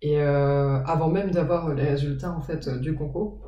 Et 0.02 0.18
avant 0.18 1.10
même 1.10 1.30
d'avoir 1.30 1.74
les 1.74 1.84
résultats 1.84 2.32
en 2.32 2.40
fait 2.40 2.70
du 2.80 2.94
concours. 2.94 3.46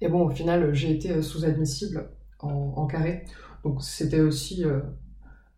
Et 0.00 0.08
bon, 0.08 0.24
au 0.24 0.30
final, 0.30 0.72
j'ai 0.72 0.90
été 0.90 1.20
sous-admissible 1.20 2.08
en, 2.44 2.86
carré. 2.86 3.24
Donc 3.64 3.82
c'était 3.82 4.20
aussi 4.20 4.64
euh, 4.64 4.80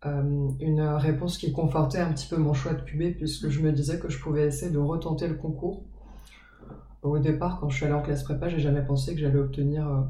euh, 0.05 0.49
une 0.59 0.81
réponse 0.81 1.37
qui 1.37 1.51
confortait 1.51 1.99
un 1.99 2.11
petit 2.11 2.27
peu 2.27 2.37
mon 2.37 2.53
choix 2.53 2.73
de 2.73 2.81
QB 2.81 3.17
puisque 3.17 3.49
je 3.49 3.61
me 3.61 3.71
disais 3.71 3.99
que 3.99 4.09
je 4.09 4.19
pouvais 4.19 4.47
essayer 4.47 4.71
de 4.71 4.77
retenter 4.77 5.27
le 5.27 5.35
concours. 5.35 5.83
au 7.03 7.19
départ, 7.19 7.59
quand 7.59 7.69
je 7.69 7.77
suis 7.77 7.85
allée 7.85 7.95
en 7.95 8.01
classe 8.01 8.23
prépa, 8.23 8.49
j'ai 8.49 8.59
jamais 8.59 8.83
pensé 8.83 9.13
que 9.13 9.19
j'allais 9.19 9.39
obtenir 9.39 9.87
euh, 9.87 10.01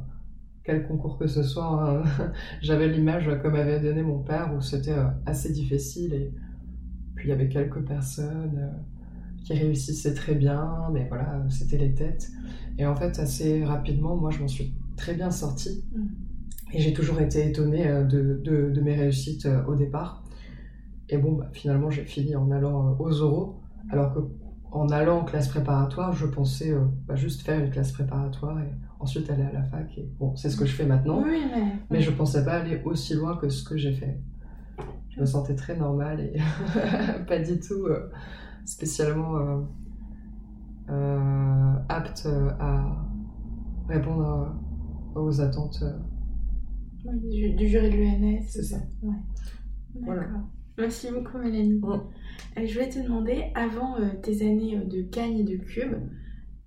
quel 0.63 0.87
concours 0.87 1.17
que 1.17 1.27
ce 1.27 1.43
soit. 1.43 1.65
Hein. 1.65 2.03
J'avais 2.61 2.87
l'image 2.89 3.29
comme 3.41 3.55
avait 3.55 3.79
donné 3.79 4.03
mon 4.03 4.19
père 4.19 4.53
où 4.55 4.61
c'était 4.61 4.97
assez 5.25 5.51
difficile 5.51 6.13
et 6.13 6.33
puis 7.15 7.27
il 7.27 7.29
y 7.29 7.33
avait 7.33 7.47
quelques 7.47 7.81
personnes 7.85 8.73
qui 9.47 9.53
réussissaient 9.53 10.13
très 10.13 10.35
bien, 10.35 10.89
mais 10.91 11.07
voilà, 11.07 11.41
c'était 11.49 11.77
les 11.77 11.93
têtes. 11.93 12.29
Et 12.77 12.85
en 12.85 12.95
fait, 12.95 13.17
assez 13.19 13.63
rapidement, 13.63 14.17
moi, 14.17 14.29
je 14.29 14.39
m'en 14.39 14.47
suis 14.47 14.73
très 14.97 15.13
bien 15.13 15.31
sortie. 15.31 15.85
Mm. 15.95 16.26
Et 16.73 16.79
j'ai 16.79 16.93
toujours 16.93 17.21
été 17.21 17.47
étonnée 17.47 17.85
de, 18.09 18.41
de, 18.43 18.81
mes 18.81 18.95
réussites 18.95 19.47
au 19.67 19.75
départ. 19.75 20.23
Et 21.09 21.17
bon, 21.17 21.33
bah, 21.33 21.49
finalement, 21.53 21.89
j'ai 21.89 22.03
fini 22.03 22.35
en 22.35 22.51
allant 22.51 22.97
aux 22.99 23.21
oraux, 23.21 23.61
alors 23.89 24.13
que 24.13 24.19
en 24.71 24.89
allant 24.89 25.19
en 25.19 25.23
classe 25.23 25.47
préparatoire, 25.47 26.13
je 26.13 26.25
pensais 26.25 26.71
euh, 26.71 26.85
bah, 27.07 27.15
juste 27.15 27.41
faire 27.41 27.59
une 27.59 27.69
classe 27.69 27.91
préparatoire 27.91 28.59
et 28.59 28.71
ensuite 28.99 29.29
aller 29.29 29.43
à 29.43 29.51
la 29.51 29.63
fac. 29.63 29.97
Et 29.97 30.09
bon, 30.19 30.35
c'est 30.35 30.49
ce 30.49 30.57
que 30.57 30.65
je 30.65 30.73
fais 30.75 30.85
maintenant. 30.85 31.23
Oui, 31.23 31.41
mais... 31.49 31.73
mais 31.89 32.01
je 32.01 32.11
pensais 32.11 32.43
pas 32.43 32.59
aller 32.59 32.81
aussi 32.83 33.13
loin 33.13 33.37
que 33.37 33.49
ce 33.49 33.63
que 33.63 33.77
j'ai 33.77 33.93
fait. 33.93 34.19
Je 35.09 35.21
me 35.21 35.25
sentais 35.25 35.55
très 35.55 35.75
normale 35.75 36.19
et 36.19 36.37
pas 37.27 37.39
du 37.39 37.59
tout 37.59 37.85
euh, 37.85 38.11
spécialement 38.65 39.65
euh, 40.89 41.73
apte 41.89 42.27
à 42.59 43.05
répondre 43.87 44.53
aux 45.15 45.41
attentes 45.41 45.83
du, 47.13 47.67
jury 47.67 47.89
de 47.89 47.95
l'UNS. 47.95 48.43
C'est 48.47 48.63
ça. 48.63 48.77
Ouais. 49.01 49.15
Voilà. 50.01 50.27
Merci 50.77 51.11
beaucoup, 51.11 51.39
Mélanie. 51.39 51.81
Euh, 51.83 52.65
je 52.65 52.73
voulais 52.73 52.89
te 52.89 52.99
demander, 52.99 53.45
avant 53.55 53.99
euh, 53.99 54.09
tes 54.21 54.43
années 54.43 54.77
euh, 54.77 54.85
de 54.85 55.01
Cagne 55.01 55.39
et 55.39 55.43
de 55.43 55.57
Cube, 55.57 55.95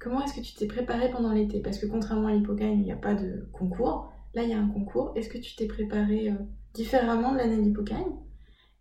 comment 0.00 0.24
est-ce 0.24 0.34
que 0.34 0.40
tu 0.40 0.54
t'es 0.54 0.66
préparé 0.66 1.10
pendant 1.10 1.32
l'été? 1.32 1.60
Parce 1.60 1.78
que 1.78 1.86
contrairement 1.86 2.26
à 2.26 2.32
l'Hippocagne, 2.32 2.78
il 2.78 2.84
n'y 2.84 2.92
a 2.92 2.96
pas 2.96 3.14
de 3.14 3.48
concours. 3.52 4.12
Là, 4.34 4.42
il 4.42 4.50
y 4.50 4.52
a 4.52 4.58
un 4.58 4.68
concours. 4.68 5.12
Est-ce 5.14 5.28
que 5.28 5.38
tu 5.38 5.54
t'es 5.54 5.66
préparé 5.66 6.32
différemment 6.74 7.32
de 7.32 7.38
l'année 7.38 7.56
de 7.56 7.62
l'Hippocagne 7.62 8.12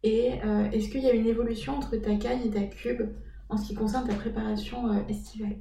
Et 0.03 0.39
est-ce 0.71 0.89
qu'il 0.89 1.01
y 1.01 1.07
a 1.07 1.13
une 1.13 1.25
évolution 1.25 1.73
entre 1.73 1.97
ta 1.97 2.15
Cagne 2.15 2.41
et 2.45 2.51
ta 2.51 2.61
Cube 2.61 3.01
en 3.49 3.57
ce 3.57 3.67
qui 3.67 3.73
concerne 3.73 4.07
ta 4.07 4.13
préparation 4.13 5.07
estivale? 5.07 5.57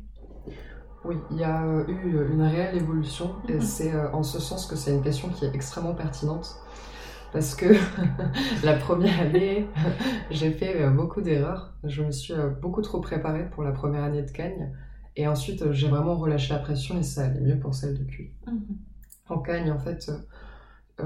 Oui, 1.05 1.17
il 1.31 1.38
y 1.38 1.45
a 1.45 1.64
eu 1.87 2.33
une 2.33 2.43
réelle 2.43 2.76
évolution 2.76 3.37
et 3.49 3.55
mhm. 3.55 3.61
c'est 3.61 4.00
en 4.12 4.23
ce 4.23 4.40
sens 4.40 4.67
que 4.67 4.76
c'est 4.76 4.93
une 4.93 5.02
question 5.02 5.28
qui 5.28 5.45
est 5.45 5.55
extrêmement 5.55 5.95
pertinente 5.95 6.61
parce 7.33 7.55
que 7.55 7.67
la 8.64 8.75
première 8.75 9.21
année, 9.21 9.67
j'ai 10.31 10.50
fait 10.50 10.83
euh, 10.83 10.90
beaucoup 10.90 11.21
d'erreurs. 11.21 11.75
Je 11.85 12.02
me 12.02 12.11
suis 12.11 12.33
euh, 12.33 12.49
beaucoup 12.49 12.83
trop 12.83 13.00
préparée 13.00 13.49
pour 13.50 13.62
la 13.62 13.73
première 13.73 14.05
année 14.05 14.23
de 14.23 14.31
Cagne. 14.31 14.73
Et 15.17 15.26
ensuite, 15.26 15.62
euh, 15.62 15.73
j'ai 15.73 15.88
vraiment 15.88 16.17
relâché 16.17 16.55
la 16.55 16.61
pression 16.61 16.99
et 16.99 17.02
ça 17.02 17.26
allait 17.26 17.40
mieux 17.40 17.59
pour 17.59 17.75
celle 17.75 17.99
de 17.99 18.05
Q. 18.05 18.35
Mhm. 18.47 18.78
En 19.28 19.38
Cagne, 19.40 19.71
en 19.71 19.78
fait, 19.78 20.11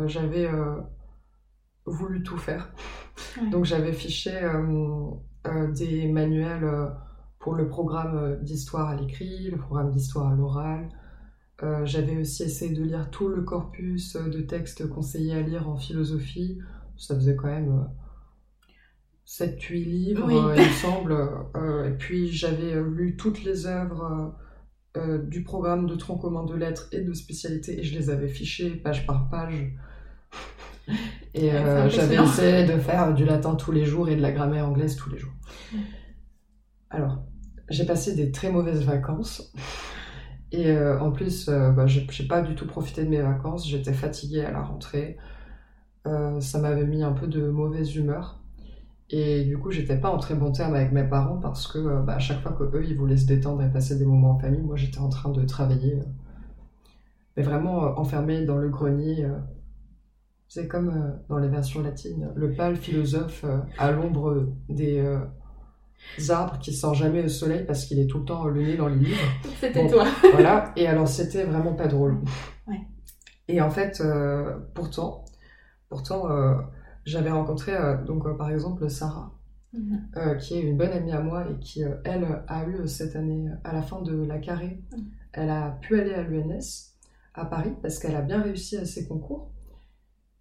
j'avais 0.06 0.48
voulu 1.86 2.22
tout 2.22 2.38
faire. 2.38 2.72
Donc, 3.50 3.64
j'avais 3.64 3.92
fiché 3.92 4.30
des 5.74 6.06
manuels 6.06 6.92
pour 7.42 7.54
le 7.54 7.68
programme 7.68 8.38
d'histoire 8.40 8.88
à 8.88 8.94
l'écrit, 8.94 9.50
le 9.50 9.58
programme 9.58 9.90
d'histoire 9.90 10.28
à 10.28 10.34
l'oral, 10.34 10.88
euh, 11.64 11.84
j'avais 11.84 12.16
aussi 12.16 12.44
essayé 12.44 12.72
de 12.72 12.82
lire 12.84 13.10
tout 13.10 13.28
le 13.28 13.42
corpus 13.42 14.16
de 14.16 14.40
textes 14.40 14.88
conseillés 14.88 15.34
à 15.34 15.42
lire 15.42 15.68
en 15.68 15.76
philosophie. 15.76 16.60
Ça 16.96 17.16
faisait 17.16 17.34
quand 17.34 17.48
même 17.48 17.88
7-8 19.26 19.42
euh, 19.42 19.84
livres, 19.84 20.50
euh, 20.50 20.54
il 20.56 20.62
me 20.62 20.72
semble. 20.72 21.12
et 21.86 21.96
puis 21.98 22.28
j'avais 22.28 22.80
lu 22.80 23.16
toutes 23.16 23.42
les 23.42 23.66
œuvres 23.66 24.36
du 25.26 25.42
programme 25.42 25.86
de 25.86 25.96
tronc 25.96 26.18
commun 26.18 26.44
de 26.44 26.54
lettres 26.54 26.88
et 26.92 27.00
de 27.00 27.12
spécialité 27.12 27.80
et 27.80 27.82
je 27.82 27.98
les 27.98 28.10
avais 28.10 28.28
fichées 28.28 28.70
page 28.70 29.04
par 29.06 29.28
page. 29.28 29.72
Et 31.34 31.48
j'avais 31.88 32.16
essayé 32.16 32.66
de 32.66 32.78
faire 32.78 33.14
du 33.14 33.24
latin 33.24 33.54
tous 33.54 33.72
les 33.72 33.86
jours 33.86 34.10
et 34.10 34.16
de 34.16 34.20
la 34.20 34.32
grammaire 34.32 34.68
anglaise 34.68 34.96
tous 34.96 35.08
les 35.08 35.16
jours. 35.16 35.32
Alors, 36.90 37.22
j'ai 37.72 37.86
passé 37.86 38.14
des 38.14 38.30
très 38.30 38.50
mauvaises 38.50 38.84
vacances. 38.84 39.52
Et 40.52 40.70
euh, 40.70 41.00
en 41.00 41.10
plus, 41.10 41.48
euh, 41.48 41.70
bah, 41.72 41.86
j'ai 41.86 42.26
pas 42.26 42.42
du 42.42 42.54
tout 42.54 42.66
profité 42.66 43.04
de 43.04 43.08
mes 43.08 43.22
vacances. 43.22 43.68
J'étais 43.68 43.94
fatiguée 43.94 44.44
à 44.44 44.50
la 44.50 44.62
rentrée. 44.62 45.16
Euh, 46.06 46.40
ça 46.40 46.58
m'avait 46.58 46.86
mis 46.86 47.02
un 47.02 47.12
peu 47.12 47.26
de 47.26 47.48
mauvaise 47.48 47.96
humeur. 47.96 48.40
Et 49.08 49.44
du 49.44 49.58
coup, 49.58 49.70
j'étais 49.70 49.96
pas 49.96 50.10
en 50.10 50.18
très 50.18 50.34
bon 50.34 50.52
terme 50.52 50.74
avec 50.74 50.92
mes 50.92 51.04
parents 51.04 51.38
parce 51.38 51.66
que 51.66 52.02
bah, 52.02 52.14
à 52.14 52.18
chaque 52.18 52.40
fois 52.40 52.52
que 52.52 52.64
eux 52.64 52.84
ils 52.84 52.96
voulaient 52.96 53.16
se 53.16 53.26
détendre 53.26 53.62
et 53.62 53.70
passer 53.70 53.98
des 53.98 54.06
moments 54.06 54.32
en 54.32 54.38
famille, 54.38 54.62
moi 54.62 54.76
j'étais 54.76 55.00
en 55.00 55.10
train 55.10 55.30
de 55.30 55.44
travailler. 55.44 55.98
mais 57.36 57.42
vraiment 57.42 57.98
enfermé 57.98 58.44
dans 58.46 58.56
le 58.56 58.70
grenier. 58.70 59.26
c'est 60.48 60.66
comme 60.66 61.18
dans 61.28 61.38
les 61.38 61.48
versions 61.48 61.82
latines, 61.82 62.30
le 62.34 62.52
pâle 62.54 62.76
philosophe 62.76 63.44
à 63.76 63.90
l'ombre 63.90 64.48
des 64.70 65.02
arbres 66.28 66.58
qui 66.58 66.72
sort 66.72 66.94
jamais 66.94 67.24
au 67.24 67.28
soleil 67.28 67.64
parce 67.66 67.84
qu'il 67.84 67.98
est 67.98 68.06
tout 68.06 68.18
le 68.18 68.24
temps 68.24 68.44
le 68.44 68.62
nez 68.62 68.76
dans 68.76 68.88
les 68.88 68.96
livres. 68.96 69.20
C'était 69.60 69.86
toi. 69.88 70.04
voilà. 70.32 70.72
Et 70.76 70.86
alors 70.86 71.08
c'était 71.08 71.44
vraiment 71.44 71.74
pas 71.74 71.88
drôle. 71.88 72.18
Et 73.48 73.60
en 73.60 73.70
fait, 73.70 74.00
euh, 74.00 74.58
pourtant, 74.74 75.24
pourtant, 75.88 76.30
euh, 76.30 76.54
j'avais 77.04 77.30
rencontré 77.30 77.74
euh, 77.74 78.02
donc 78.02 78.36
par 78.36 78.50
exemple 78.50 78.88
Sarah, 78.88 79.32
mhm. 79.72 80.38
qui 80.38 80.54
est 80.54 80.62
une 80.62 80.76
bonne 80.76 80.92
amie 80.92 81.12
à 81.12 81.20
moi 81.20 81.46
et 81.50 81.58
qui 81.58 81.82
elle 82.04 82.44
a 82.46 82.66
eu 82.66 82.86
cette 82.88 83.16
année 83.16 83.50
à 83.64 83.72
la 83.72 83.82
fin 83.82 84.00
de 84.02 84.24
la 84.24 84.38
carré, 84.38 84.80
mhm. 84.92 85.04
elle 85.32 85.50
a 85.50 85.78
pu 85.82 86.00
aller 86.00 86.14
à 86.14 86.22
l'UNS 86.22 86.94
à 87.34 87.44
Paris 87.44 87.74
parce 87.82 87.98
qu'elle 87.98 88.16
a 88.16 88.22
bien 88.22 88.40
réussi 88.40 88.76
à 88.76 88.84
ses 88.84 89.06
concours. 89.06 89.50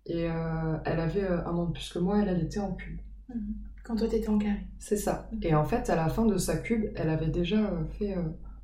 Et 0.08 0.24
elle 0.24 1.00
avait 1.00 1.28
un 1.28 1.54
an 1.54 1.66
de 1.66 1.74
plus 1.74 1.94
que 1.94 2.00
moi, 2.00 2.22
elle, 2.22 2.30
elle 2.30 2.44
était 2.44 2.60
en 2.60 2.72
pub. 2.72 3.00
Mhm. 3.30 3.56
Quand 3.92 3.98
toi, 3.98 4.08
t'étais 4.08 4.30
en 4.30 4.38
carré. 4.38 4.62
C'est 4.80 4.96
ça. 4.96 5.30
Et 5.42 5.54
en 5.54 5.66
fait, 5.66 5.90
à 5.90 5.98
la 5.98 6.08
fin 6.08 6.26
de 6.26 6.38
sa 6.38 6.56
cube, 6.56 6.86
elle 6.96 7.10
avait 7.10 7.28
déjà 7.28 7.58
euh, 7.58 7.84
fait 8.00 8.16
euh, 8.16 8.22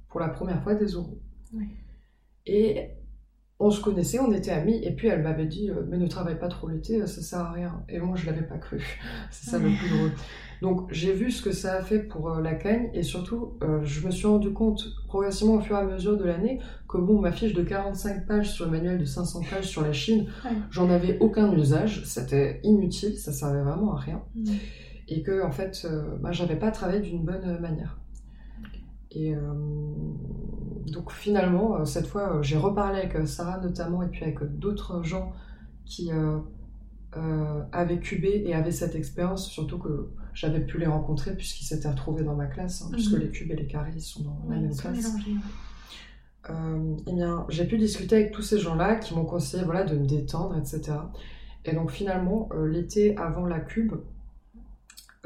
pour 0.07 0.21
la 0.21 0.29
première 0.29 0.63
fois 0.63 0.73
des 0.73 0.95
oraux. 0.95 1.19
Et 2.45 2.91
on 3.59 3.69
se 3.69 3.81
connaissait, 3.81 4.19
on 4.19 4.31
était 4.31 4.51
amis, 4.51 4.79
et 4.81 4.91
puis 4.91 5.09
elle 5.09 5.23
m'avait 5.23 5.47
dit 5.47 5.69
euh, 5.69 5.83
Mais 5.89 5.97
ne 5.97 6.07
travaille 6.07 6.39
pas 6.39 6.47
trop 6.47 6.69
l'été, 6.69 7.05
ça 7.07 7.21
sert 7.21 7.39
à 7.39 7.51
rien. 7.51 7.83
Et 7.89 7.99
moi, 7.99 8.15
je 8.15 8.25
l'avais 8.25 8.43
pas 8.47 8.57
cru. 8.57 8.81
C'est 9.31 9.49
ça 9.49 9.59
le 9.59 9.67
plus 9.67 9.89
drôle. 9.89 10.11
Donc, 10.61 10.89
j'ai 10.93 11.11
vu 11.11 11.29
ce 11.29 11.41
que 11.41 11.51
ça 11.51 11.73
a 11.73 11.81
fait 11.81 11.99
pour 11.99 12.29
la 12.29 12.53
cagne, 12.53 12.89
et 12.93 13.03
surtout, 13.03 13.59
je 13.83 14.07
me 14.07 14.11
suis 14.11 14.27
rendu 14.27 14.53
compte 14.53 14.81
progressivement 15.07 15.55
au 15.55 15.59
fur 15.59 15.75
et 15.75 15.81
à 15.81 15.83
mesure 15.83 16.15
de 16.15 16.23
l'année 16.23 16.61
que, 16.87 16.97
bon, 16.97 17.19
ma 17.19 17.33
fiche 17.33 17.53
de 17.53 17.63
45 17.63 18.25
pages 18.25 18.49
sur 18.53 18.63
le 18.65 18.71
manuel 18.71 18.97
de 18.97 19.05
500 19.05 19.41
pages 19.51 19.67
sur 19.67 19.81
la 19.81 19.91
Chine, 19.91 20.27
j'en 20.71 20.89
avais 20.89 21.19
aucun 21.19 21.51
usage, 21.53 22.05
c'était 22.05 22.61
inutile, 22.63 23.17
ça 23.17 23.33
servait 23.33 23.61
vraiment 23.61 23.93
à 23.93 23.99
rien 23.99 24.23
et 25.07 25.23
que 25.23 25.43
en 25.43 25.51
fait 25.51 25.85
euh, 25.85 26.17
bah, 26.19 26.31
j'avais 26.31 26.57
pas 26.57 26.71
travaillé 26.71 27.01
d'une 27.01 27.23
bonne 27.23 27.59
manière. 27.59 27.99
Et 29.11 29.33
euh, 29.33 29.39
donc 30.91 31.11
finalement, 31.11 31.77
euh, 31.77 31.85
cette 31.85 32.07
fois, 32.07 32.41
j'ai 32.41 32.57
reparlé 32.57 32.99
avec 32.99 33.27
Sarah 33.27 33.59
notamment 33.59 34.03
et 34.03 34.07
puis 34.07 34.23
avec 34.23 34.43
d'autres 34.59 35.03
gens 35.03 35.33
qui 35.85 36.11
avaient 37.71 37.99
cubé 37.99 38.43
et 38.45 38.53
avaient 38.53 38.71
cette 38.71 38.93
expérience, 38.93 39.47
surtout 39.47 39.79
que 39.79 40.11
j'avais 40.33 40.59
pu 40.59 40.77
les 40.77 40.85
rencontrer 40.85 41.35
puisqu'ils 41.35 41.65
s'étaient 41.65 41.89
retrouvés 41.89 42.23
dans 42.23 42.35
ma 42.35 42.45
classe, 42.45 42.83
hein, 42.83 42.89
puisque 42.91 43.13
mhm. 43.13 43.19
les 43.21 43.29
cubes 43.29 43.51
et 43.51 43.55
les 43.55 43.67
carrés 43.67 43.97
sont 43.99 44.23
dans 44.23 44.39
la 44.49 44.59
même 44.59 44.75
classe. 44.75 45.15
eh 47.07 47.13
bien, 47.13 47.45
j'ai 47.49 47.65
pu 47.65 47.77
discuter 47.77 48.17
avec 48.17 48.31
tous 48.31 48.41
ces 48.41 48.59
gens-là 48.59 48.95
qui 48.97 49.15
m'ont 49.15 49.25
conseillé 49.25 49.63
voilà, 49.63 49.83
de 49.83 49.97
me 49.97 50.05
détendre, 50.05 50.57
etc. 50.57 50.97
Et 51.65 51.73
donc 51.73 51.89
finalement, 51.89 52.49
l'été 52.65 53.17
avant 53.17 53.45
la 53.45 53.61
cube, 53.61 53.93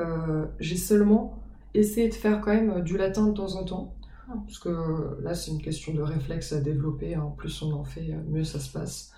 euh, 0.02 0.46
j'ai 0.60 0.78
seulement 0.78 1.42
essayé 1.74 2.10
de 2.10 2.14
faire 2.14 2.42
quand 2.42 2.54
même 2.54 2.72
euh, 2.72 2.82
du 2.82 2.98
latin 2.98 3.28
de 3.28 3.34
temps 3.34 3.56
en 3.56 3.64
temps. 3.64 3.96
Ah. 4.28 4.34
Parce 4.46 4.60
que 4.60 4.70
euh, 4.70 5.22
là, 5.22 5.34
c'est 5.34 5.52
une 5.52 5.62
question 5.62 5.94
de 5.94 6.02
réflexe 6.02 6.54
à 6.54 6.60
développer. 6.60 7.16
En 7.16 7.32
plus 7.32 7.62
on 7.62 7.74
en 7.74 7.84
fait, 7.84 8.16
mieux 8.30 8.44
ça 8.44 8.60
se 8.60 8.72
passe. 8.72 9.12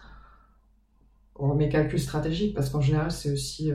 Pour 1.33 1.55
mes 1.55 1.67
calculs 1.67 1.99
stratégiques, 1.99 2.55
parce 2.55 2.69
qu'en 2.69 2.81
général, 2.81 3.09
c'est 3.11 3.31
aussi 3.31 3.71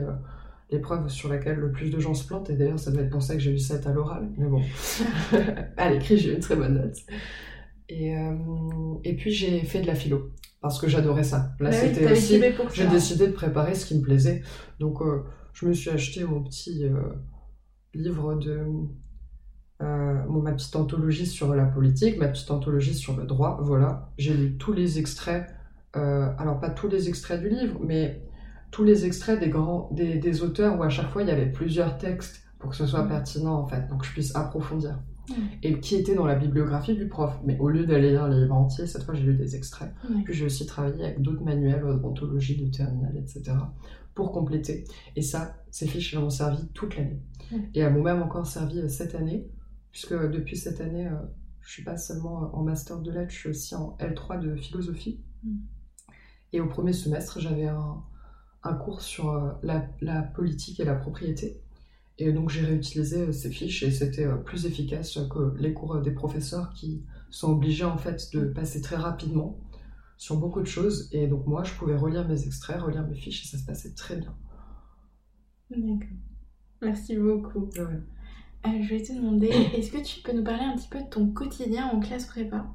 l'épreuve 0.71 1.09
sur 1.09 1.27
laquelle 1.27 1.57
le 1.57 1.73
plus 1.73 1.89
de 1.89 1.99
gens 1.99 2.13
se 2.13 2.25
plantent. 2.25 2.49
Et 2.49 2.55
d'ailleurs, 2.55 2.79
ça 2.79 2.89
doit 2.89 3.01
être 3.01 3.09
pour 3.09 3.21
ça 3.21 3.33
que 3.33 3.41
j'ai 3.41 3.51
eu 3.51 3.59
7 3.59 3.85
à 3.85 3.91
l'oral. 3.91 4.29
Mais 4.37 4.47
bon, 4.47 4.61
à 5.77 5.89
l'écrit, 5.91 6.17
j'ai 6.17 6.31
eu 6.31 6.35
une 6.35 6.39
très 6.39 6.55
bonne 6.55 6.75
note. 6.75 6.95
Et, 7.89 8.15
et 9.03 9.15
puis, 9.17 9.31
j'ai 9.31 9.59
fait 9.65 9.81
de 9.81 9.87
la 9.87 9.95
philo. 9.95 10.31
Parce 10.61 10.79
que 10.79 10.87
j'adorais 10.87 11.25
ça. 11.25 11.51
Là, 11.59 11.69
bah 11.69 11.71
c'était 11.73 12.09
aussi. 12.09 12.41
J'ai 12.73 12.87
décidé 12.87 13.27
de 13.27 13.33
préparer 13.33 13.75
ce 13.75 13.85
qui 13.85 13.97
me 13.97 14.01
plaisait. 14.01 14.41
Donc, 14.79 15.01
je 15.53 15.65
me 15.65 15.73
suis 15.73 15.89
acheté 15.89 16.23
mon 16.23 16.43
petit 16.43 16.85
euh, 16.85 17.13
livre 17.93 18.35
de. 18.35 18.65
Euh, 19.81 20.25
ma 20.27 20.51
petite 20.51 20.75
anthologie 20.75 21.25
sur 21.25 21.55
la 21.55 21.65
politique, 21.65 22.17
ma 22.17 22.27
petite 22.27 22.51
anthologie 22.51 22.93
sur 22.93 23.15
le 23.15 23.25
droit, 23.25 23.59
voilà. 23.61 24.11
J'ai 24.17 24.33
lu 24.33 24.57
tous 24.57 24.73
les 24.73 24.99
extraits, 24.99 25.47
euh, 25.95 26.29
alors 26.37 26.59
pas 26.59 26.69
tous 26.69 26.89
les 26.89 27.07
extraits 27.07 27.39
du 27.39 27.49
livre, 27.49 27.79
mais 27.81 28.21
tous 28.71 28.83
les 28.83 29.05
extraits 29.05 29.39
des, 29.39 29.47
grands, 29.47 29.89
des, 29.91 30.43
auteurs 30.43 30.77
où 30.77 30.83
à 30.83 30.89
chaque 30.89 31.09
fois 31.09 31.23
il 31.23 31.29
y 31.29 31.31
avait 31.31 31.51
plusieurs 31.51 31.97
textes 31.97 32.43
pour 32.59 32.71
que 32.71 32.75
ce 32.75 32.85
soit 32.85 33.03
mmh. 33.03 33.09
pertinent 33.09 33.53
en 33.53 33.67
fait, 33.67 33.87
pour 33.87 33.97
que 33.97 34.05
je 34.05 34.11
puisse 34.11 34.35
approfondir. 34.35 34.99
et 35.63 35.79
qui 35.79 35.95
étaient 35.95 36.15
dans 36.15 36.25
la 36.25 36.35
bibliographie 36.35 36.95
du 36.95 37.07
prof. 37.07 37.39
Mais 37.45 37.57
au 37.59 37.69
lieu 37.69 37.85
d'aller 37.85 38.09
lire 38.11 38.27
les 38.27 38.41
livres 38.41 38.55
entiers, 38.55 38.85
cette 38.85 39.03
fois 39.03 39.13
j'ai 39.13 39.23
lu 39.23 39.35
des 39.35 39.55
extraits. 39.55 39.93
Puis 40.25 40.33
j'ai 40.33 40.45
aussi 40.45 40.65
travaillé 40.65 41.05
avec 41.05 41.21
d'autres 41.21 41.43
manuels 41.43 41.81
d'odontologie, 41.81 42.61
de 42.61 42.69
terminale, 42.69 43.15
etc. 43.15 43.55
pour 44.19 44.33
compléter. 44.33 44.83
Et 45.15 45.21
ça, 45.21 45.55
ces 45.71 45.87
fiches 45.87 46.13
m'ont 46.15 46.29
servi 46.29 46.67
toute 46.73 46.97
l'année. 46.97 47.21
Et 47.73 47.79
elles 47.79 47.93
m'ont 47.93 48.03
même 48.03 48.21
encore 48.21 48.45
servi 48.45 48.79
euh, 48.79 48.89
cette 48.89 49.15
année, 49.15 49.47
puisque 49.93 50.13
depuis 50.13 50.57
cette 50.57 50.81
année, 50.81 51.07
euh, 51.07 51.15
je 51.61 51.71
suis 51.71 51.83
pas 51.85 51.95
seulement 51.95 52.53
en 52.53 52.63
master 52.63 52.99
de 52.99 53.11
lettres, 53.11 53.31
je 53.31 53.37
suis 53.37 53.49
aussi 53.49 53.75
en 53.75 53.95
L3 53.99 54.41
de 54.41 54.55
philosophie. 54.57 55.23
Mm. 55.43 55.57
Et 56.51 56.59
au 56.59 56.67
premier 56.67 56.91
semestre, 56.91 57.39
j'avais 57.39 57.67
un, 57.67 58.03
un, 58.63 58.73
cours 58.73 59.01
sur 59.01 59.29
euh, 59.29 59.51
la, 59.63 59.87
la, 60.01 60.21
politique 60.21 60.81
et 60.81 60.83
la 60.83 60.95
propriété. 60.95 61.61
Et 62.17 62.33
donc 62.33 62.49
j'ai 62.49 62.65
réutilisé 62.65 63.21
euh, 63.21 63.31
ces 63.31 63.49
fiches 63.49 63.83
et 63.83 63.91
c'était 63.91 64.25
euh, 64.25 64.35
plus 64.35 64.65
efficace 64.65 65.17
que 65.29 65.55
les 65.57 65.73
cours 65.73 66.01
des 66.01 66.11
professeurs 66.11 66.73
qui 66.73 67.05
sont 67.29 67.51
obligés 67.51 67.85
en 67.85 67.97
fait 67.97 68.29
de 68.33 68.45
passer 68.45 68.81
très 68.81 68.97
rapidement 68.97 69.57
sur 70.19 70.37
beaucoup 70.37 70.61
de 70.61 70.67
choses. 70.67 71.09
Et 71.11 71.25
donc 71.25 71.47
moi, 71.47 71.63
je 71.63 71.73
pouvais 71.73 71.95
relire 71.95 72.27
mes 72.27 72.45
extraits, 72.45 72.79
relire 72.79 73.07
mes 73.07 73.15
fiches 73.15 73.45
et 73.45 73.47
ça 73.47 73.57
se 73.57 73.65
passait 73.65 73.95
très 73.95 74.17
bien. 74.17 74.35
D'accord. 75.71 76.17
Merci 76.83 77.17
beaucoup. 77.17 77.67
je 77.73 78.89
vais 78.89 79.01
te 79.01 79.13
demander, 79.13 79.47
est-ce 79.75 79.91
que 79.91 80.03
tu 80.03 80.21
peux 80.21 80.33
nous 80.33 80.43
parler 80.43 80.63
un 80.63 80.75
petit 80.75 80.89
peu 80.89 80.99
de 80.99 81.09
ton 81.09 81.31
quotidien 81.31 81.87
en 81.87 81.99
classe 81.99 82.27
prépa, 82.27 82.67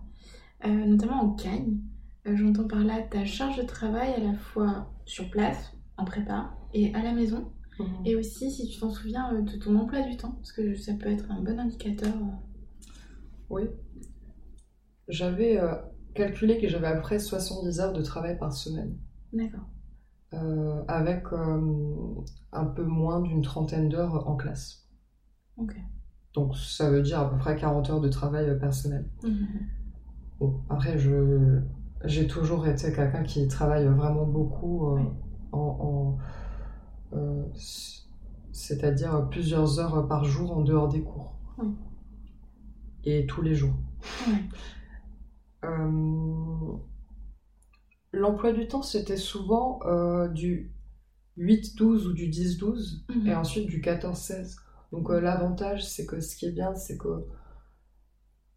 notamment 0.64 1.22
en 1.22 1.30
Cagne 1.35 1.78
euh, 2.26 2.37
j'entends 2.37 2.66
par 2.66 2.83
là 2.83 3.02
ta 3.02 3.24
charge 3.24 3.59
de 3.59 3.64
travail 3.64 4.14
à 4.14 4.20
la 4.20 4.35
fois 4.35 4.90
sur 5.04 5.30
place, 5.30 5.72
en 5.98 6.04
prépa, 6.04 6.54
et 6.72 6.94
à 6.94 7.02
la 7.02 7.12
maison. 7.12 7.52
Mhm. 7.78 8.07
Et 8.07 8.16
aussi, 8.16 8.50
si 8.50 8.68
tu 8.68 8.78
t'en 8.80 8.90
souviens, 8.90 9.35
euh, 9.35 9.42
de 9.42 9.57
ton 9.57 9.76
emploi 9.76 10.00
du 10.02 10.16
temps, 10.16 10.33
parce 10.33 10.52
que 10.52 10.74
ça 10.74 10.94
peut 10.94 11.11
être 11.11 11.30
un 11.30 11.42
bon 11.42 11.59
indicateur. 11.59 12.14
Euh. 12.14 12.92
Oui. 13.50 13.62
J'avais 15.09 15.61
calculé 16.14 16.61
que 16.61 16.68
j'avais 16.68 16.87
à 16.87 16.94
peu 16.94 17.03
près 17.03 17.18
70 17.18 17.81
heures 17.81 17.92
de 17.92 18.03
travail 18.03 18.38
par 18.38 18.53
semaine. 18.53 18.96
D'accord. 19.33 19.68
avec 20.88 21.24
un 22.53 22.64
peu 22.64 22.85
moins 22.85 23.20
d'une 23.20 23.42
trentaine 23.42 23.88
d'heures 23.88 24.29
en 24.29 24.37
classe. 24.37 24.88
Ok. 25.57 25.74
Donc 26.35 26.57
ça 26.57 26.90
veut 26.90 27.03
dire 27.03 27.20
à 27.20 27.31
peu 27.31 27.37
près 27.38 27.57
40 27.57 27.90
heures 27.90 28.00
de 28.00 28.09
travail 28.09 28.59
personnel. 28.59 29.09
Mhm. 29.22 29.46
Bon, 30.40 30.61
après, 30.68 30.98
je, 30.98 31.61
j'ai 32.05 32.27
toujours 32.27 32.66
été 32.66 32.92
quelqu'un 32.92 33.22
qui 33.22 33.46
travaille 33.48 33.87
vraiment 33.87 34.27
beaucoup 34.27 34.96
euh, 34.96 35.00
en, 35.53 36.18
euh, 37.12 37.44
c'est-à-dire 38.53 39.29
plusieurs 39.31 39.79
heures 39.79 40.09
par 40.09 40.24
jour 40.24 40.57
en 40.57 40.62
dehors 40.62 40.88
des 40.88 41.03
cours. 41.03 41.38
Et 43.05 43.27
tous 43.27 43.42
les 43.42 43.55
jours. 43.55 43.74
Euh, 44.29 44.33
l'emploi 48.12 48.53
du 48.53 48.68
temps, 48.68 48.83
c'était 48.83 49.16
souvent 49.16 49.81
du 50.29 50.72
8-12 51.38 52.07
ou 52.07 52.12
du 52.12 52.29
10-12 52.31 53.05
mhm. 53.09 53.27
et 53.27 53.35
ensuite 53.35 53.66
du 53.66 53.81
14-16. 53.81 54.57
Donc 54.92 55.11
l'avantage, 55.11 55.85
c'est 55.85 56.07
que 56.07 56.20
ce 56.20 56.37
qui 56.37 56.46
est 56.46 56.53
bien, 56.53 56.74
c'est 56.74 56.96
que 56.96 57.27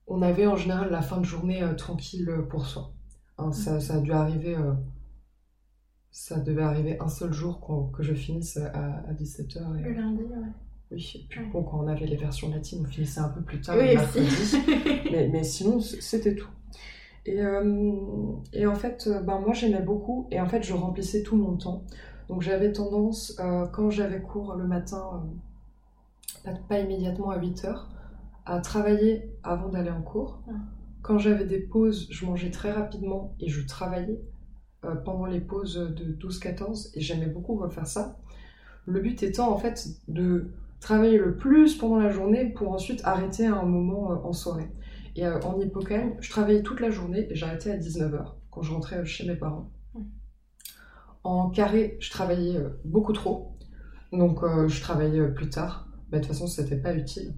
on 0.08 0.22
avait 0.22 0.48
en 0.48 0.56
général 0.56 0.90
la 0.90 1.02
fin 1.02 1.18
de 1.18 1.26
journée 1.26 1.64
tranquille 1.78 2.32
pour 2.50 2.66
soi. 2.66 2.94
Hein, 3.38 3.52
ça, 3.52 3.80
ça, 3.80 3.96
a 3.96 4.00
dû 4.00 4.12
arriver. 4.12 4.56
Euh, 4.56 4.74
ça 6.10 6.40
devait 6.40 6.64
arriver 6.64 6.98
un 7.00 7.10
seul 7.10 7.32
jour 7.32 7.92
que 7.96 8.02
je 8.02 8.14
finisse 8.14 8.58
à, 8.58 9.14
17h. 9.14 9.80
Et, 9.80 9.84
le 9.84 9.94
lundi, 9.94 10.24
ouais. 10.24 10.48
Oui, 10.90 11.12
et 11.16 11.28
puis 11.28 11.42
bon, 11.52 11.64
quand 11.64 11.84
on 11.84 11.88
avait 11.88 12.08
les 12.08 12.16
versions 12.16 12.50
latines, 12.50 12.84
on 12.86 12.90
finissait 12.90 13.20
un 13.20 13.30
peu 13.30 13.42
plus 13.42 13.60
tard 13.60 13.76
le 13.76 13.84
mercredi. 13.84 14.56
mais, 15.12 15.28
mais, 15.28 15.44
sinon, 15.44 15.80
c'était 15.82 16.34
tout. 16.34 16.50
Et, 17.28 17.42
euh, 17.42 18.32
et, 18.54 18.66
en 18.66 18.76
fait, 18.76 19.08
euh, 19.08 19.22
ben, 19.22 19.40
moi 19.40 19.54
j'aimais 19.54 19.82
beaucoup 19.82 20.28
et 20.32 20.42
en 20.42 20.48
fait 20.48 20.64
je 20.64 20.74
remplissais 20.74 21.22
tout 21.22 21.36
mon 21.36 21.56
temps. 21.56 21.84
Donc 22.30 22.42
j'avais 22.42 22.72
tendance, 22.74 23.40
quand 23.72 23.90
j'avais 23.90 24.22
cours 24.22 24.56
le 24.56 24.68
matin, 24.68 25.24
pas, 26.44 26.52
pas, 26.68 26.80
immédiatement 26.80 27.30
à 27.30 27.40
8h, 27.40 27.86
à 28.46 28.60
travailler 28.60 29.32
avant 29.44 29.70
d'aller 29.70 29.92
en 29.92 30.02
cours. 30.02 30.42
Quand 31.02 31.20
j'avais 31.20 31.46
des 31.46 31.60
pauses, 31.60 32.08
je 32.12 32.26
mangeais 32.26 32.52
très 32.52 32.72
rapidement 32.72 33.34
et 33.40 33.48
je 33.48 33.66
travaillais 33.66 34.20
euh, 34.86 34.96
pendant 34.96 35.26
les 35.26 35.40
pauses 35.40 35.76
de 35.76 36.14
12-14 36.14 36.92
et 36.94 37.02
j'aimais 37.02 37.26
beaucoup 37.26 37.60
faire 37.70 37.88
ça. 37.88 38.18
Le 38.86 39.00
but 39.00 39.24
étant 39.24 39.52
en 39.52 39.58
fait 39.58 39.88
de 40.08 40.52
travailler 40.80 41.18
le 41.18 41.36
plus 41.36 41.76
pendant 41.78 41.98
la 41.98 42.10
journée 42.10 42.46
pour 42.46 42.72
ensuite 42.72 43.02
arrêter 43.04 43.48
à 43.48 43.56
un 43.56 43.66
moment 43.66 44.12
euh, 44.12 44.16
en 44.24 44.34
soirée. 44.34 44.70
Et 45.18 45.26
euh, 45.26 45.42
en 45.42 45.60
hippocampe, 45.60 46.18
je 46.22 46.30
travaillais 46.30 46.64
toute 46.64 46.80
la 46.80 46.90
journée 46.90 47.28
et 47.30 47.36
j'arrêtais 47.36 47.72
à 47.72 47.78
19h 47.78 48.36
quand 48.50 48.62
je 48.62 48.72
rentrais 48.72 49.06
chez 49.06 49.28
mes 49.28 49.36
parents. 49.36 49.72
En 51.24 51.50
carré, 51.50 51.98
je 52.00 52.10
travaillais 52.10 52.58
beaucoup 52.86 53.12
trop, 53.12 53.58
donc 54.14 54.40
je 54.68 54.80
travaillais 54.80 55.28
plus 55.34 55.50
tard. 55.50 55.90
Mais 56.10 56.20
de 56.20 56.24
toute 56.24 56.32
façon, 56.32 56.48
c'était 56.48 56.78
pas 56.78 56.96
utile. 56.96 57.36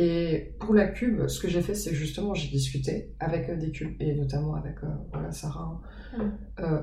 Et 0.00 0.54
pour 0.60 0.74
la 0.74 0.86
cube, 0.86 1.26
ce 1.26 1.40
que 1.40 1.48
j'ai 1.48 1.60
fait, 1.60 1.74
c'est 1.74 1.92
justement, 1.92 2.32
j'ai 2.32 2.48
discuté 2.50 3.16
avec 3.18 3.48
euh, 3.48 3.56
des 3.56 3.72
cubes, 3.72 4.00
et 4.00 4.14
notamment 4.14 4.54
avec 4.54 4.76
euh, 4.84 5.30
Sarah, 5.32 5.80
euh, 6.60 6.82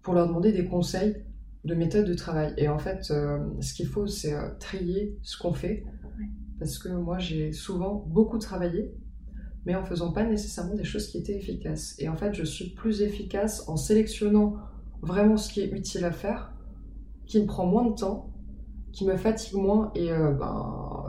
pour 0.00 0.14
leur 0.14 0.28
demander 0.28 0.52
des 0.52 0.64
conseils 0.64 1.16
de 1.64 1.74
méthode 1.74 2.06
de 2.06 2.14
travail. 2.14 2.54
Et 2.56 2.68
en 2.68 2.78
fait, 2.78 3.02
ce 3.02 3.74
qu'il 3.74 3.86
faut, 3.86 4.06
c'est 4.06 4.34
trier 4.60 5.18
ce 5.22 5.36
qu'on 5.38 5.52
fait, 5.52 5.84
parce 6.60 6.78
que 6.78 6.88
moi, 6.88 7.18
j'ai 7.18 7.50
souvent 7.50 8.04
beaucoup 8.06 8.38
travaillé, 8.38 8.94
mais 9.64 9.74
en 9.74 9.84
faisant 9.84 10.12
pas 10.12 10.24
nécessairement 10.24 10.74
des 10.74 10.84
choses 10.84 11.08
qui 11.08 11.18
étaient 11.18 11.36
efficaces. 11.36 11.94
Et 11.98 12.08
en 12.08 12.16
fait, 12.16 12.34
je 12.34 12.44
suis 12.44 12.70
plus 12.70 13.02
efficace 13.02 13.68
en 13.68 13.76
sélectionnant 13.76 14.56
vraiment 15.02 15.36
ce 15.36 15.52
qui 15.52 15.60
est 15.60 15.70
utile 15.70 16.04
à 16.04 16.12
faire, 16.12 16.52
qui 17.26 17.40
me 17.40 17.46
prend 17.46 17.66
moins 17.66 17.86
de 17.86 17.94
temps, 17.94 18.32
qui 18.92 19.06
me 19.06 19.16
fatigue 19.16 19.54
moins 19.54 19.90
et 19.94 20.08
ben, 20.08 21.04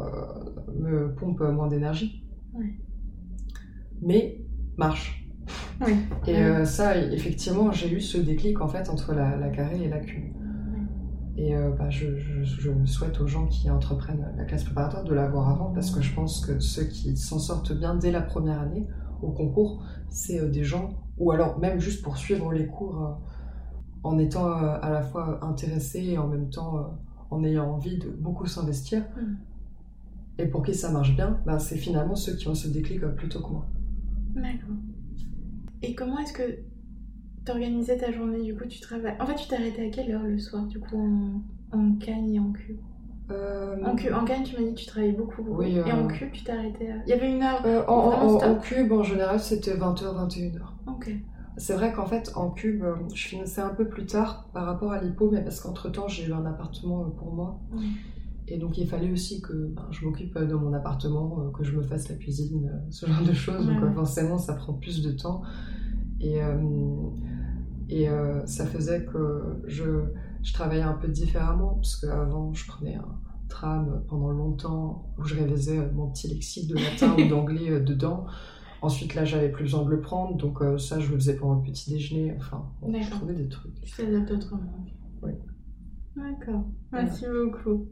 me 0.75 1.13
pompe 1.15 1.41
moins 1.41 1.67
d'énergie. 1.67 2.23
Mais 4.01 4.39
marche. 4.77 5.23
Et 6.27 6.37
euh, 6.37 6.65
ça, 6.65 6.97
effectivement, 6.97 7.71
j'ai 7.71 7.91
eu 7.91 8.01
ce 8.01 8.17
déclic 8.17 8.61
en 8.61 8.67
fait 8.67 8.89
entre 8.89 9.13
la, 9.13 9.35
la 9.35 9.49
carré 9.49 9.83
et 9.83 9.89
la 9.89 9.99
cube. 9.99 10.33
Et 11.35 11.55
euh, 11.55 11.71
bah, 11.71 11.89
je, 11.89 12.17
je, 12.43 12.71
souhaite 12.85 13.19
aux 13.19 13.27
gens 13.27 13.47
qui 13.47 13.69
entreprennent 13.69 14.31
la 14.37 14.45
classe 14.45 14.63
préparatoire 14.63 15.03
de 15.03 15.13
l'avoir 15.13 15.49
avant 15.49 15.71
parce 15.73 15.89
que 15.89 16.01
je 16.01 16.13
pense 16.13 16.45
que 16.45 16.59
ceux 16.59 16.85
qui 16.85 17.17
s'en 17.17 17.39
sortent 17.39 17.73
bien 17.73 17.95
dès 17.95 18.11
la 18.11 18.21
première 18.21 18.59
année 18.59 18.87
au 19.21 19.31
concours, 19.31 19.83
c'est 20.09 20.39
euh, 20.39 20.49
des 20.49 20.63
gens, 20.63 20.89
ou 21.17 21.31
alors 21.31 21.57
même 21.59 21.79
juste 21.79 22.03
pour 22.03 22.17
suivre 22.17 22.53
les 22.53 22.67
cours 22.67 23.19
en 24.03 24.19
étant 24.19 24.45
à 24.45 24.89
la 24.89 25.01
fois 25.01 25.43
intéressés 25.43 26.03
et 26.03 26.17
en 26.17 26.27
même 26.27 26.49
temps 26.49 26.99
en 27.31 27.43
ayant 27.43 27.71
envie 27.71 27.97
de 27.97 28.09
beaucoup 28.09 28.45
s'investir. 28.45 29.01
Mm 29.15 29.35
et 30.39 30.47
pour 30.47 30.63
qui 30.63 30.73
ça 30.73 30.91
marche 30.91 31.15
bien, 31.15 31.39
bah, 31.45 31.59
c'est 31.59 31.77
finalement 31.77 32.15
ceux 32.15 32.35
qui 32.35 32.47
ont 32.47 32.55
ce 32.55 32.67
déclic 32.67 33.01
plutôt 33.15 33.41
que 33.41 33.51
moi. 33.51 33.67
D'accord. 34.33 34.75
Et 35.81 35.93
comment 35.93 36.17
est-ce 36.19 36.33
que 36.33 36.59
tu 37.45 37.51
organisais 37.51 37.97
ta 37.97 38.11
journée 38.11 38.41
Du 38.41 38.55
coup, 38.55 38.65
tu 38.65 38.79
travailles. 38.79 39.15
En 39.19 39.25
fait, 39.25 39.35
tu 39.35 39.47
t'arrêtais 39.47 39.87
à 39.87 39.89
quelle 39.89 40.11
heure 40.11 40.23
le 40.23 40.37
soir, 40.37 40.65
du 40.65 40.79
coup, 40.79 40.97
en, 40.97 41.77
en 41.77 41.95
Cagne 41.95 42.33
et 42.33 42.39
en 42.39 42.51
Q? 42.51 42.79
Euh... 43.31 43.77
En, 43.83 43.95
Q, 43.95 44.13
en 44.13 44.25
Cagne, 44.25 44.43
tu 44.43 44.55
m'as 44.55 44.63
dit 44.63 44.73
que 44.73 44.79
tu 44.79 44.85
travaillais 44.85 45.13
beaucoup. 45.13 45.43
Oui, 45.47 45.77
Et 45.85 45.91
en 45.91 46.07
Cube, 46.07 46.31
tu 46.31 46.43
t'arrêtais 46.43 46.91
à... 46.91 46.95
Il 47.05 47.09
y 47.09 47.13
avait 47.13 47.31
une 47.31 47.41
heure 47.41 47.61
euh, 47.65 47.83
en, 47.87 47.93
en, 47.93 48.43
en, 48.43 48.55
Cube, 48.59 48.91
en 48.91 49.03
général, 49.03 49.39
c'était 49.39 49.75
20h, 49.75 50.29
21h. 50.29 50.59
Ok. 50.87 51.11
C'est 51.57 51.73
vrai 51.73 51.93
qu'en 51.93 52.05
fait, 52.05 52.31
en 52.35 52.49
Cube, 52.49 52.83
euh, 52.83 52.95
je 53.13 53.27
finissais 53.27 53.61
un 53.61 53.69
peu 53.69 53.87
plus 53.87 54.05
tard 54.05 54.49
par 54.53 54.65
rapport 54.65 54.91
à 54.91 55.01
l'hypo, 55.01 55.29
mais 55.31 55.41
parce 55.41 55.61
qu'entre-temps, 55.61 56.07
j'ai 56.07 56.27
eu 56.27 56.33
un 56.33 56.45
appartement 56.45 57.03
euh, 57.03 57.09
pour 57.09 57.33
moi. 57.33 57.61
Et 58.47 58.57
donc 58.57 58.77
il 58.77 58.87
fallait 58.87 59.11
aussi 59.11 59.41
que 59.41 59.53
ben, 59.53 59.87
je 59.91 60.05
m'occupe 60.05 60.37
de 60.37 60.53
mon 60.53 60.73
appartement, 60.73 61.39
euh, 61.39 61.51
que 61.51 61.63
je 61.63 61.75
me 61.75 61.81
fasse 61.81 62.09
la 62.09 62.15
cuisine, 62.15 62.69
euh, 62.71 62.91
ce 62.91 63.05
genre 63.05 63.23
de 63.23 63.33
choses. 63.33 63.65
Donc 63.65 63.81
euh, 63.81 63.93
forcément 63.93 64.37
ça 64.37 64.53
prend 64.53 64.73
plus 64.73 65.01
de 65.01 65.11
temps. 65.11 65.41
Et, 66.19 66.39
et 68.01 68.09
ça 68.45 68.65
faisait 68.65 69.05
que 69.05 69.61
je, 69.65 70.03
je, 70.41 70.53
travaillais 70.53 70.83
un 70.83 70.93
peu 70.93 71.07
différemment, 71.07 71.75
parce 71.75 71.97
qu'avant 71.97 72.53
je 72.53 72.67
prenais 72.67 72.95
un 72.95 73.19
tram 73.49 74.03
pendant 74.07 74.31
longtemps 74.31 75.13
où 75.17 75.23
je 75.23 75.35
révisais 75.35 75.91
mon 75.91 76.09
petit 76.09 76.27
lexique 76.27 76.67
de 76.69 76.75
latin 76.75 77.15
ou 77.17 77.29
d'anglais 77.29 77.79
dedans. 77.79 78.25
Ensuite, 78.81 79.15
là, 79.15 79.23
j'avais 79.23 79.49
plus 79.49 79.63
besoin 79.63 79.83
de 79.85 79.89
le 79.89 80.01
prendre, 80.01 80.35
donc 80.35 80.59
ça, 80.79 80.99
je 80.99 81.09
le 81.11 81.15
faisais 81.15 81.37
pendant 81.37 81.55
le 81.55 81.61
petit 81.61 81.91
déjeuner. 81.91 82.35
Enfin, 82.37 82.65
je 82.81 83.09
trouvais 83.09 83.33
des 83.33 83.47
trucs. 83.47 83.73
T'adaptes 83.95 84.31
autrement. 84.31 84.85
Oui. 85.21 85.31
D'accord. 86.15 86.65
Merci 86.91 87.25
beaucoup. 87.27 87.87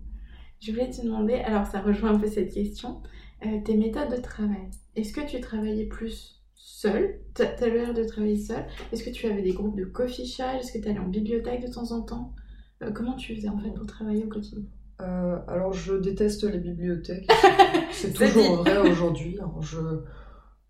Je 0.60 0.72
voulais 0.72 0.90
te 0.92 1.02
demander, 1.02 1.36
alors 1.36 1.66
ça 1.66 1.82
rejoint 1.82 2.14
un 2.14 2.20
peu 2.20 2.28
cette 2.28 2.54
question, 2.54 3.02
euh, 3.46 3.62
tes 3.66 3.76
méthodes 3.76 4.12
de 4.16 4.22
travail. 4.22 4.70
Est-ce 4.96 5.12
que 5.12 5.28
tu 5.28 5.42
travaillais 5.42 5.88
plus 5.88 6.41
seul 6.64 7.20
Tu 7.36 7.42
as 7.42 7.68
l'air 7.68 7.94
de 7.94 8.04
travailler 8.04 8.38
seul. 8.38 8.66
Est-ce 8.92 9.04
que 9.04 9.10
tu 9.10 9.28
avais 9.28 9.42
des 9.42 9.54
groupes 9.54 9.78
de 9.78 9.86
co-fichage 9.86 10.62
Est-ce 10.62 10.74
que 10.74 10.80
tu 10.80 10.90
allais 10.90 11.00
en 11.00 11.08
bibliothèque 11.08 11.66
de 11.66 11.72
temps 11.72 11.92
en 11.92 12.02
temps? 12.02 12.34
Euh, 12.82 12.92
Comment 12.92 13.16
tu 13.16 13.36
faisais 13.36 13.50
en 13.50 13.58
fait 13.58 13.72
pour 13.72 13.86
travailler 13.86 14.24
au 14.24 14.30
quotidien? 14.30 14.64
Alors, 15.00 15.74
je 15.74 15.96
déteste 15.96 16.44
les 16.44 16.60
bibliothèques. 16.60 17.28
C'est 17.92 18.14
toujours 18.14 18.58
vrai 18.58 18.78
aujourd'hui. 18.92 19.40
Hein. 19.42 19.52
Je, 19.60 19.80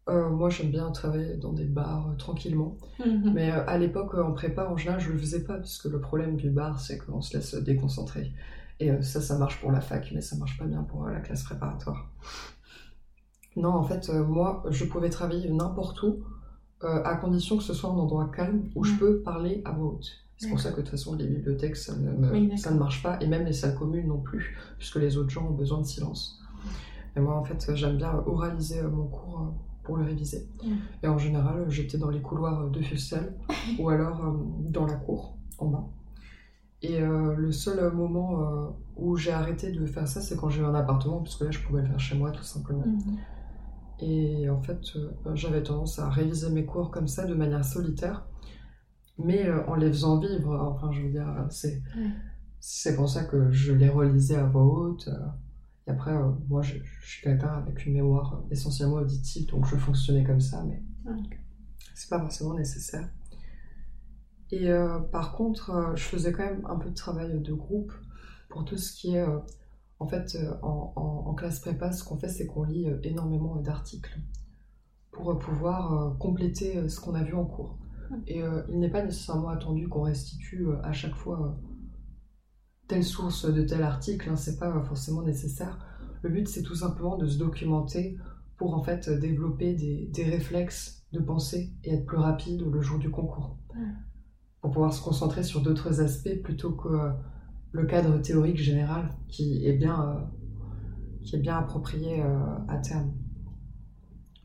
moi, 0.08 0.50
j'aime 0.50 0.72
bien 0.72 0.90
travailler 0.92 1.36
dans 1.36 1.52
des 1.52 1.66
bars 1.66 2.16
tranquillement. 2.18 2.78
Mhm. 3.06 3.34
Mais 3.34 3.52
à 3.52 3.78
l'époque, 3.78 4.14
en 4.14 4.32
prépa, 4.32 4.70
en 4.70 4.78
général, 4.78 5.02
je 5.02 5.12
le 5.12 5.18
faisais 5.18 5.44
pas, 5.44 5.56
parce 5.56 5.78
que 5.78 5.90
le 5.90 6.00
problème 6.00 6.38
du 6.38 6.50
bar, 6.50 6.80
c'est 6.80 6.98
qu'on 6.98 7.22
se 7.22 7.36
laisse 7.36 7.56
déconcentrer. 7.56 8.32
Et 8.80 8.90
ça, 9.02 9.20
ça 9.20 9.38
marche 9.38 9.60
pour 9.60 9.72
la 9.72 9.82
fac, 9.82 10.10
mais 10.14 10.22
ça 10.22 10.38
marche 10.38 10.58
pas 10.58 10.66
bien 10.66 10.84
pour 10.84 11.06
la 11.08 11.20
classe 11.20 11.44
préparatoire. 11.44 12.10
Non, 13.56 13.70
en 13.70 13.84
fait, 13.84 14.10
moi, 14.10 14.64
je 14.70 14.86
pouvais 14.86 15.10
travailler 15.10 15.50
n'importe 15.50 16.02
où, 16.04 16.20
à 16.82 17.16
condition 17.16 17.58
que 17.58 17.64
ce 17.64 17.74
soit 17.74 17.90
un 17.90 17.98
endroit 17.98 18.32
calme 18.34 18.70
où 18.76 18.84
je 18.84 18.96
peux 18.96 19.22
parler 19.22 19.62
à 19.66 19.72
voix 19.72 19.94
haute. 19.94 20.10
C'est 20.38 20.50
pour 20.50 20.60
ça 20.60 20.72
que 20.72 20.78
de 20.78 20.82
toute 20.82 20.90
façon, 20.90 21.16
les 21.16 21.28
bibliothèques, 21.28 21.76
ça 21.76 21.94
ne, 21.96 22.58
ça 22.58 22.72
ne 22.72 22.80
marche 22.80 23.04
pas, 23.04 23.20
et 23.22 23.28
même 23.28 23.46
les 23.46 23.54
salles 23.54 23.76
communes 23.76 24.08
non 24.08 24.20
plus, 24.20 24.58
puisque 24.80 24.96
les 24.96 25.18
autres 25.18 25.30
gens 25.30 25.46
ont 25.46 25.54
besoin 25.54 25.80
de 25.80 25.86
silence. 25.86 26.42
Et 27.16 27.20
moi, 27.20 27.36
en 27.36 27.44
fait, 27.44 27.76
j'aime 27.76 27.98
bien 27.98 28.14
oraliser 28.26 28.80
euh, 28.80 28.90
mon 28.90 29.06
cours 29.06 29.42
euh, 29.42 29.52
pour 29.84 29.98
le 29.98 30.04
réviser. 30.04 30.48
Et 31.04 31.08
en 31.08 31.18
général, 31.18 31.70
j'étais 31.70 31.98
dans 31.98 32.10
les 32.10 32.22
couloirs 32.22 32.70
de 32.70 32.82
Fustel, 32.82 33.36
ou 33.80 33.90
alors 33.90 34.26
euh, 34.26 34.32
dans 34.70 34.86
la 34.86 34.96
cour, 34.96 35.36
en 35.58 35.68
bas. 35.68 35.88
Et 36.84 37.00
le 37.00 37.52
seul 37.52 37.94
moment 37.94 38.74
où 38.98 39.16
j'ai 39.16 39.32
arrêté 39.32 39.72
de 39.72 39.86
faire 39.86 40.08
ça, 40.08 40.20
c'est 40.20 40.36
quand 40.36 40.50
j'ai 40.50 40.62
eu 40.62 40.66
un 40.66 40.74
appartement, 40.74 41.20
parce 41.20 41.36
que 41.36 41.44
là, 41.44 41.52
je 41.52 41.60
pouvais 41.60 41.82
le 41.82 41.88
faire 41.88 42.00
chez 42.00 42.18
moi, 42.18 42.32
tout 42.32 42.42
simplement. 42.42 42.88
Mhm. 42.88 43.18
Et 44.02 44.50
en 44.50 44.62
fait, 44.62 44.80
j'avais 45.36 45.64
tendance 45.64 46.00
à 46.00 46.10
réviser 46.10 46.50
mes 46.50 46.66
cours 46.66 46.92
comme 46.92 47.08
ça, 47.08 47.26
de 47.26 47.36
manière 47.36 47.64
solitaire 47.64 48.26
mais 49.24 49.48
euh, 49.48 49.66
en 49.68 49.76
les 49.76 49.88
faisant 49.88 50.20
vivre. 50.20 50.58
Enfin, 50.60 50.92
je 50.92 51.02
veux 51.02 51.12
dire, 51.12 51.48
c'est 51.50 51.82
c'est 52.60 52.96
pour 52.96 53.10
ça 53.10 53.24
que 53.24 53.52
je 53.52 53.74
les 53.74 53.90
relisais 53.90 54.36
à 54.36 54.46
voix 54.46 54.64
haute. 54.64 55.08
Euh. 55.08 55.28
Et 55.88 55.92
après, 55.92 56.12
euh, 56.12 56.30
moi, 56.48 56.62
je, 56.62 56.76
suis 57.02 57.24
quelqu'un 57.24 57.50
avec 57.50 57.86
une 57.86 57.94
mémoire 57.94 58.44
essentiellement 58.52 58.98
auditive, 58.98 59.48
donc 59.48 59.66
je 59.66 59.76
fonctionnais 59.76 60.24
comme 60.24 60.42
ça, 60.42 60.64
mais 60.64 60.84
c'est 61.96 62.10
pas 62.10 62.20
forcément 62.20 62.54
nécessaire. 62.54 63.10
Et 64.52 64.70
par 65.14 65.32
contre, 65.32 65.94
je 65.96 66.04
faisais 66.04 66.34
quand 66.34 66.44
même 66.44 66.66
un 66.66 66.76
peu 66.76 66.90
de 66.90 66.96
travail 66.96 67.40
de 67.40 67.54
groupe 67.54 67.94
pour 68.50 68.66
tout 68.66 68.76
ce 68.76 68.92
qui 68.92 69.16
est. 69.16 69.26
en 70.02 70.08
fait, 70.08 70.38
en, 70.62 70.94
en, 70.96 71.34
classe 71.34 71.60
prépa, 71.60 71.92
ce 71.92 72.04
qu'on 72.04 72.18
fait, 72.18 72.28
c'est 72.28 72.48
qu'on 72.48 72.64
lit 72.64 72.88
énormément 73.04 73.56
d'articles 73.58 74.20
pour 75.12 75.38
pouvoir 75.38 76.18
compléter 76.18 76.88
ce 76.90 77.00
qu'on 77.00 77.14
a 77.14 77.24
vu 77.24 77.36
en 77.36 77.46
cours. 77.46 77.78
Et 78.28 78.42
euh, 78.42 78.62
il 78.70 78.80
n'est 78.80 78.90
pas 78.90 79.04
nécessairement 79.04 79.50
attendu 79.50 79.88
qu'on 79.88 80.04
restitue 80.04 80.68
euh, 80.68 80.82
à 80.84 80.92
chaque 80.92 81.16
fois 81.16 81.42
euh, 81.42 81.68
telle 82.88 83.04
source 83.04 83.52
de 83.52 83.62
tel 83.64 83.84
article, 83.84 84.30
hein, 84.30 84.36
c'est 84.36 84.58
pas 84.58 84.84
forcément 84.84 85.22
nécessaire. 85.22 85.86
Le 86.22 86.30
but 86.30 86.48
c'est 86.48 86.64
tout 86.64 86.76
simplement 86.76 87.18
de 87.18 87.28
se 87.28 87.38
documenter 87.38 88.18
pour 88.58 88.76
en 88.76 88.84
fait 88.84 89.10
développer 89.10 89.74
des, 89.74 90.24
réflexes 90.24 91.04
de 91.14 91.20
pensée 91.20 91.74
et 91.84 91.94
être 91.94 92.06
plus 92.06 92.18
rapide 92.18 92.62
le 92.62 92.82
jour 92.82 93.00
du 93.00 93.10
concours. 93.10 93.58
Pour 94.62 94.72
pouvoir 94.72 94.94
se 94.94 95.02
concentrer 95.02 95.42
sur 95.42 95.62
d'autres 95.62 96.02
aspects 96.02 96.42
plutôt 96.44 96.74
que 96.74 97.12
le 97.72 97.86
cadre 97.86 98.18
théorique 98.22 98.58
général 98.58 99.10
qui 99.28 99.66
est 99.66 99.74
bien, 99.74 100.30
qui 101.24 101.36
est 101.36 101.40
bien 101.40 101.58
approprié 101.58 102.22
à 102.68 102.78
terme. 102.78 103.12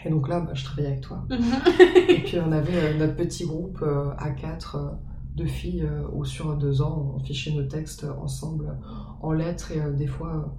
Et 0.06 0.10
donc 0.10 0.28
là, 0.28 0.40
bah, 0.40 0.54
je 0.54 0.64
travaillais 0.64 0.88
avec 0.88 1.00
toi. 1.00 1.26
Et 2.08 2.22
puis 2.22 2.38
on 2.38 2.52
avait 2.52 2.76
euh, 2.76 2.98
notre 2.98 3.16
petit 3.16 3.44
groupe 3.44 3.80
euh, 3.82 4.10
à 4.18 4.30
quatre 4.30 4.76
euh, 4.76 4.90
de 5.34 5.44
filles 5.44 5.86
où 6.12 6.24
sur 6.24 6.56
deux 6.56 6.80
ans, 6.80 7.14
on 7.16 7.18
fichait 7.18 7.52
nos 7.52 7.64
textes 7.64 8.06
ensemble 8.22 8.78
en 9.20 9.32
lettres 9.32 9.70
et 9.70 9.92
des 9.92 10.06
fois 10.06 10.56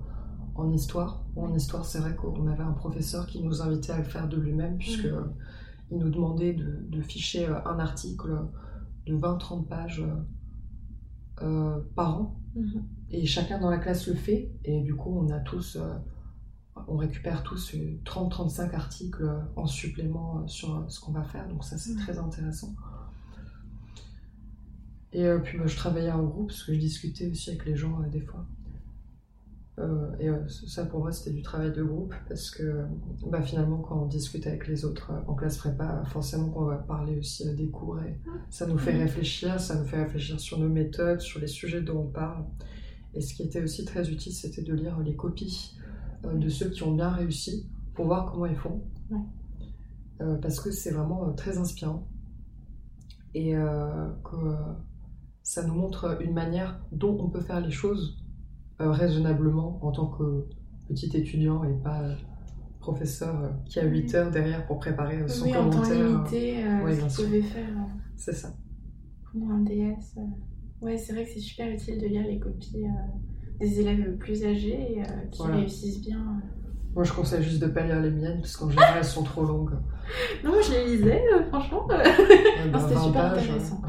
en 0.54 0.72
histoire. 0.72 1.24
En 1.36 1.52
histoire, 1.56 1.84
c'est 1.84 1.98
vrai 1.98 2.14
qu'on 2.14 2.46
avait 2.46 2.62
un 2.62 2.74
professeur 2.74 3.26
qui 3.26 3.42
nous 3.42 3.64
invitait 3.64 3.94
à 3.94 3.98
le 3.98 4.04
faire 4.04 4.28
de 4.28 4.38
lui-même, 4.38 4.78
puisque 4.78 5.06
mhm. 5.06 5.34
il 5.90 5.98
nous 5.98 6.10
demandait 6.10 6.54
de, 6.54 7.02
ficher 7.02 7.48
un 7.48 7.80
article 7.80 8.40
de 9.08 9.18
20-30 9.18 9.66
pages 9.66 10.06
par 11.96 12.20
an. 12.20 12.40
Mhm. 12.58 12.84
Et 13.12 13.26
chacun 13.26 13.60
dans 13.60 13.70
la 13.70 13.78
classe 13.78 14.08
le 14.08 14.16
fait. 14.16 14.52
Et 14.66 14.82
du 14.82 14.96
coup, 14.96 15.18
on 15.18 15.30
a 15.30 15.40
tous 15.40 15.78
on 16.88 16.98
récupère 16.98 17.44
tous 17.44 17.76
30-35 18.06 18.74
articles 18.74 19.30
en 19.56 19.66
supplément 19.66 20.40
euh, 20.40 20.48
sur 20.48 20.86
ce 20.90 21.00
qu'on 21.00 21.12
va 21.12 21.24
faire, 21.24 21.48
donc 21.48 21.64
ça 21.64 21.78
c'est 21.78 21.94
mm. 21.94 22.00
très 22.00 22.18
intéressant. 22.18 22.76
Et 25.14 25.26
euh, 25.26 25.40
puis 25.40 25.58
je 25.66 25.76
travaillais 25.76 26.12
en 26.12 26.24
groupe 26.24 26.50
parce 26.50 26.64
que 26.64 26.74
je 26.74 26.80
discutais 26.80 27.30
aussi 27.30 27.50
avec 27.50 27.66
les 27.66 27.76
gens 27.76 28.02
euh, 28.02 28.08
des 28.10 28.22
fois. 28.22 28.46
Et 30.20 30.30
ça 30.48 30.86
pour 30.86 31.02
moi 31.02 31.12
c'était 31.12 31.36
du 31.36 31.44
travail 31.44 31.72
de 31.72 31.84
groupe 31.84 32.16
parce 32.28 32.50
que 32.50 32.86
bah, 33.28 33.44
finalement 33.44 33.78
quand 33.78 34.02
on 34.02 34.08
discute 34.08 34.48
avec 34.48 34.68
les 34.68 34.86
autres 34.86 35.12
en 35.28 35.36
classe 35.36 35.58
prépa, 35.58 36.04
forcément 36.08 36.50
qu'on 36.50 36.66
va 36.66 36.78
parler 36.78 37.18
aussi 37.20 37.54
des 37.54 37.70
cours 37.70 38.00
et 38.02 38.20
ça 38.50 38.66
nous 38.66 38.80
fait 38.80 38.94
mm. 38.94 39.02
réfléchir, 39.02 39.60
ça 39.60 39.76
nous 39.76 39.86
fait 39.86 40.02
réfléchir 40.02 40.40
sur 40.40 40.58
nos 40.58 40.70
méthodes, 40.70 41.20
sur 41.20 41.40
les 41.40 41.48
sujets 41.48 41.82
dont 41.82 42.00
on 42.00 42.08
parle. 42.08 42.46
Et 43.14 43.22
ce 43.22 43.36
qui 43.36 43.44
était 43.44 43.62
aussi 43.62 43.86
très 43.86 44.10
utile 44.10 44.34
c'était 44.34 44.64
de 44.64 44.74
lire 44.74 45.00
les 45.00 45.16
copies 45.16 45.78
euh, 46.26 46.34
de 46.34 46.50
ceux 46.50 46.70
qui 46.70 46.84
ont 46.84 46.94
bien 46.94 47.10
réussi 47.10 47.70
pour 47.94 48.06
voir 48.06 48.32
comment 48.32 48.46
ils 48.46 48.56
font. 48.56 48.82
Euh, 50.20 50.36
parce 50.38 50.60
que 50.60 50.72
c'est 50.72 50.92
vraiment 50.92 51.28
euh, 51.28 51.34
très 51.34 51.58
inspirant. 51.58 52.08
Et 53.34 53.54
que 53.54 54.36
ça 55.44 55.64
nous 55.64 55.76
montre 55.76 56.20
une 56.24 56.34
manière 56.34 56.80
dont 56.92 57.16
on 57.22 57.30
peut 57.30 57.42
faire 57.42 57.62
les 57.62 57.70
choses 57.70 58.18
raisonnablement 58.80 59.80
en 59.82 59.92
tant 59.92 60.08
que 60.08 60.46
petit 60.88 61.16
étudiant 61.18 61.64
et 61.64 61.74
pas 61.84 62.04
professeur 62.80 63.54
qui 63.66 63.80
a 63.80 63.86
8 63.86 64.16
heures 64.16 64.32
derrière 64.32 64.66
pour 64.66 64.80
préparer 64.80 65.28
son 65.28 65.52
commentaire. 65.52 65.80
En 65.80 66.24
temps 66.24 66.30
limité, 66.30 66.64
ce 67.10 67.42
faire. 67.42 67.88
C'est 68.16 68.34
ça. 68.34 68.56
Pour 69.32 69.50
un 69.52 69.62
DS. 69.62 70.20
Ouais, 70.82 70.98
c'est 70.98 71.14
vrai 71.14 71.26
que 71.26 71.32
c'est 71.32 71.40
super 71.40 71.70
utile 71.70 72.00
de 72.00 72.08
lire 72.08 72.26
les 72.26 72.40
copies 72.40 72.86
des 73.60 73.80
élèves 73.80 74.18
plus 74.18 74.46
âgés 74.46 75.00
euh, 75.00 75.26
qui 75.32 75.44
réussissent 75.44 76.02
bien. 76.02 76.42
Moi, 76.94 77.04
je 77.04 77.14
conseille 77.14 77.44
juste 77.44 77.62
de 77.62 77.68
pas 77.68 77.86
lire 77.86 78.00
les 78.02 78.10
miennes, 78.10 78.40
parce 78.40 78.58
qu'en 78.58 78.70
général, 78.70 78.96
elles 78.98 79.06
sont 79.06 79.24
trop 79.24 79.44
longues. 79.44 79.74
Non, 80.42 80.52
moi, 80.52 80.62
je 80.62 80.72
les 80.72 80.86
lisais, 80.86 81.22
euh, 81.34 81.44
franchement. 81.50 81.86
Euh, 81.92 81.98
bah, 82.72 82.80
c'était 82.80 83.00
super 83.02 83.26
intéressant. 83.26 83.82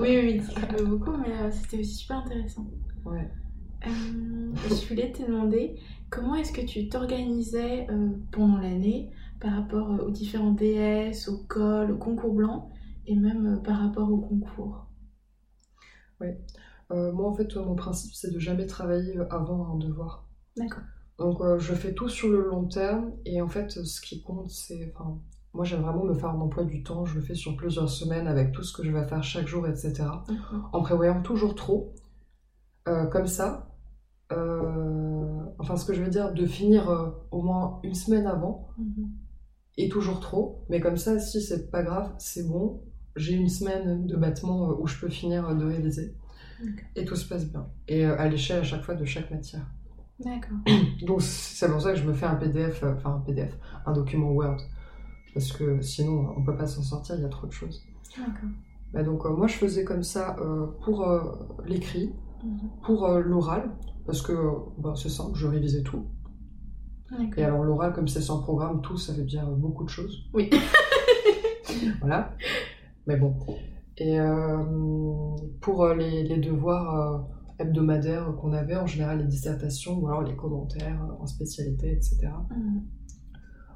oui, 0.00 0.18
oui, 0.22 0.40
oui, 0.40 0.84
beaucoup, 0.86 1.12
mais 1.18 1.50
c'était 1.52 1.80
aussi 1.80 1.96
super 1.96 2.18
intéressant. 2.18 2.66
Ouais. 3.04 3.28
Je 3.86 4.88
voulais 4.88 5.12
te 5.12 5.22
demander, 5.22 5.76
comment 6.10 6.34
est-ce 6.34 6.52
que 6.52 6.64
tu 6.64 6.88
t'organisais 6.88 7.86
pendant 8.32 8.58
l'année 8.58 9.10
par 9.40 9.52
rapport 9.52 9.90
aux 10.04 10.10
différents 10.10 10.52
DS, 10.52 11.28
au 11.28 11.38
col, 11.48 11.90
au 11.92 11.98
concours 11.98 12.32
blanc, 12.32 12.70
et 13.06 13.14
même 13.14 13.60
par 13.62 13.78
rapport 13.78 14.10
au 14.10 14.18
concours? 14.18 14.86
Oui. 16.20 16.28
Euh, 16.92 17.12
moi, 17.12 17.28
en 17.28 17.34
fait, 17.34 17.54
mon 17.56 17.74
principe, 17.74 18.14
c'est 18.14 18.32
de 18.32 18.38
jamais 18.38 18.66
travailler 18.66 19.18
avant 19.30 19.74
un 19.74 19.78
devoir. 19.78 20.28
D'accord. 20.56 20.84
Donc, 21.18 21.40
euh, 21.40 21.58
je 21.58 21.74
fais 21.74 21.94
tout 21.94 22.08
sur 22.08 22.28
le 22.28 22.48
long 22.48 22.66
terme. 22.66 23.12
Et 23.24 23.40
en 23.42 23.48
fait, 23.48 23.70
ce 23.70 24.00
qui 24.00 24.22
compte, 24.22 24.50
c'est. 24.50 24.92
Enfin, 24.94 25.18
moi, 25.52 25.64
j'aime 25.64 25.80
vraiment 25.80 26.04
me 26.04 26.14
faire 26.14 26.30
un 26.30 26.40
emploi 26.40 26.64
du 26.64 26.82
temps. 26.82 27.04
Je 27.04 27.16
le 27.16 27.22
fais 27.22 27.34
sur 27.34 27.56
plusieurs 27.56 27.88
semaines 27.88 28.26
avec 28.26 28.52
tout 28.52 28.62
ce 28.62 28.72
que 28.72 28.84
je 28.84 28.92
vais 28.92 29.06
faire 29.06 29.24
chaque 29.24 29.46
jour, 29.46 29.66
etc. 29.66 30.04
En 30.72 30.82
prévoyant 30.82 31.22
toujours 31.22 31.54
trop. 31.54 31.94
Euh, 32.88 33.06
comme 33.06 33.26
ça. 33.26 33.75
Enfin, 34.30 35.76
ce 35.76 35.84
que 35.84 35.94
je 35.94 36.02
veux 36.02 36.10
dire, 36.10 36.32
de 36.32 36.46
finir 36.46 37.14
au 37.30 37.42
moins 37.42 37.80
une 37.82 37.94
semaine 37.94 38.26
avant. 38.26 38.68
Mhm. 38.78 39.10
Et 39.78 39.88
toujours 39.88 40.20
trop. 40.20 40.64
Mais 40.70 40.80
comme 40.80 40.96
ça, 40.96 41.18
si 41.18 41.42
c'est 41.42 41.70
pas 41.70 41.82
grave, 41.82 42.14
c'est 42.18 42.48
bon. 42.48 42.82
J'ai 43.14 43.34
une 43.34 43.48
semaine 43.48 44.06
de 44.06 44.16
battement 44.16 44.70
où 44.80 44.86
je 44.86 44.98
peux 44.98 45.08
finir 45.08 45.54
de 45.54 45.64
réaliser. 45.64 46.14
Et 46.94 47.04
tout 47.04 47.16
se 47.16 47.28
passe 47.28 47.46
bien. 47.50 47.66
Et 47.88 48.04
euh, 48.06 48.18
à 48.18 48.28
l'échelle 48.28 48.60
à 48.60 48.62
chaque 48.62 48.82
fois 48.82 48.94
de 48.94 49.04
chaque 49.04 49.30
matière. 49.30 49.66
D'accord. 50.20 50.56
Donc 51.06 51.22
c'est 51.22 51.70
pour 51.70 51.80
ça 51.80 51.92
que 51.92 51.98
je 51.98 52.06
me 52.06 52.14
fais 52.14 52.26
un 52.26 52.36
PDF, 52.36 52.82
euh, 52.82 52.94
enfin 52.94 53.16
un 53.16 53.20
PDF, 53.20 53.58
un 53.84 53.92
document 53.92 54.30
Word. 54.30 54.58
Parce 55.34 55.52
que 55.52 55.80
sinon 55.82 56.32
on 56.36 56.42
peut 56.42 56.56
pas 56.56 56.66
s'en 56.66 56.82
sortir, 56.82 57.16
il 57.16 57.22
y 57.22 57.24
a 57.24 57.28
trop 57.28 57.46
de 57.46 57.52
choses. 57.52 57.84
D'accord. 58.16 58.48
Bah, 58.92 59.02
donc 59.02 59.26
euh, 59.26 59.30
moi 59.30 59.46
je 59.46 59.56
faisais 59.56 59.84
comme 59.84 60.02
ça 60.02 60.36
pour 60.82 61.06
l'écrit, 61.66 62.14
mhm. 62.42 62.70
pour 62.82 63.08
l'oral, 63.08 63.70
parce 64.06 64.22
que 64.22 64.32
bah, 64.78 64.94
c'est 64.96 65.08
simple, 65.08 65.36
je 65.36 65.46
révisais 65.46 65.82
tout. 65.82 66.06
Et 67.36 67.44
alors 67.44 67.62
l'oral, 67.62 67.92
comme 67.92 68.08
c'est 68.08 68.20
sans 68.20 68.42
programme, 68.42 68.80
tout, 68.82 68.96
ça 68.96 69.12
veut 69.12 69.24
dire 69.24 69.46
beaucoup 69.50 69.84
de 69.84 69.88
choses. 69.88 70.28
Oui. 70.32 70.50
voilà. 72.00 72.34
Mais 73.06 73.16
bon. 73.16 73.36
Et 73.98 74.18
euh, 74.18 74.64
pour 75.60 75.84
euh, 75.84 75.94
les, 75.94 76.38
devoirs 76.38 76.94
euh, 76.94 77.64
hebdomadaires 77.64 78.34
qu'on 78.40 78.52
avait, 78.52 78.76
en 78.76 78.86
général 78.86 79.18
les 79.18 79.26
dissertations 79.26 79.98
ou 79.98 80.08
alors 80.08 80.22
les 80.22 80.36
commentaires 80.36 81.00
en 81.18 81.26
spécialité, 81.26 81.92
etc. 81.92 82.28
Mm. 82.50 82.80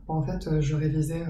En 0.09 0.23
fait, 0.23 0.61
je 0.61 0.75
révisais 0.75 1.25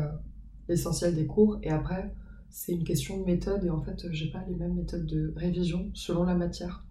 l'essentiel 0.68 1.14
des 1.14 1.26
cours 1.26 1.58
et 1.62 1.68
après, 1.68 2.14
c'est 2.48 2.72
une 2.72 2.82
question 2.82 3.20
de 3.20 3.24
méthode 3.24 3.62
et 3.64 3.70
en 3.70 3.82
fait, 3.82 4.10
j'ai 4.10 4.30
pas 4.30 4.42
les 4.48 4.56
mêmes 4.56 4.74
méthodes 4.74 5.04
de 5.04 5.34
révision 5.36 5.90
selon 5.92 6.24
la 6.24 6.34
matière. 6.34 6.86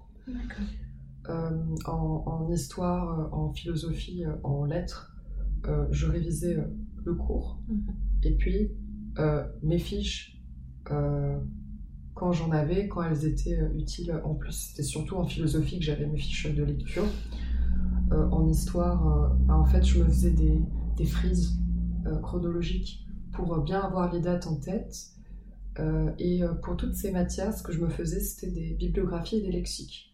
En, 1.86 2.50
histoire, 2.52 3.34
en 3.34 3.52
philosophie, 3.52 4.24
en 4.44 4.66
lettres, 4.66 5.16
je 5.92 6.06
révisais 6.08 6.58
le 7.04 7.14
cours. 7.14 7.62
Mhm. 7.68 7.94
Et 8.24 8.36
puis, 8.36 8.72
mes 9.64 9.80
fiches, 9.80 10.42
quand 10.84 12.32
j'en 12.32 12.52
avais, 12.52 12.88
quand 12.88 13.04
elles 13.04 13.26
étaient 13.26 13.60
utiles, 13.76 14.20
en 14.24 14.36
plus, 14.36 14.54
c'était 14.54 14.84
surtout 14.84 15.16
en 15.16 15.26
philosophie 15.26 15.80
que 15.80 15.86
j'avais 15.86 16.08
mes 16.08 16.18
fiches 16.18 16.54
de 16.54 16.64
lecture. 16.64 17.06
en 18.12 18.48
histoire, 18.48 19.36
bah, 19.42 19.56
en 19.56 19.66
fait, 19.66 19.84
je 19.84 20.00
me 20.00 20.06
faisais 20.06 20.32
des, 20.32 20.62
des 20.98 21.06
frises 21.06 21.60
chronologiques 22.22 23.06
pour 23.34 23.62
bien 23.62 23.80
avoir 23.82 24.12
les 24.14 24.20
dates 24.20 24.48
en 24.48 24.56
tête. 24.56 25.14
Euh, 25.80 26.12
et 26.20 26.44
euh, 26.44 26.54
pour 26.54 26.76
toutes 26.76 26.96
ces 26.96 27.12
matières, 27.12 27.54
ce 27.54 27.64
que 27.64 27.72
je 27.72 27.80
me 27.80 27.90
faisais, 27.90 28.20
c'était 28.20 28.52
des 28.52 28.74
bibliographies 28.74 29.38
et 29.38 29.42
des 29.42 29.52
lexiques. 29.52 30.09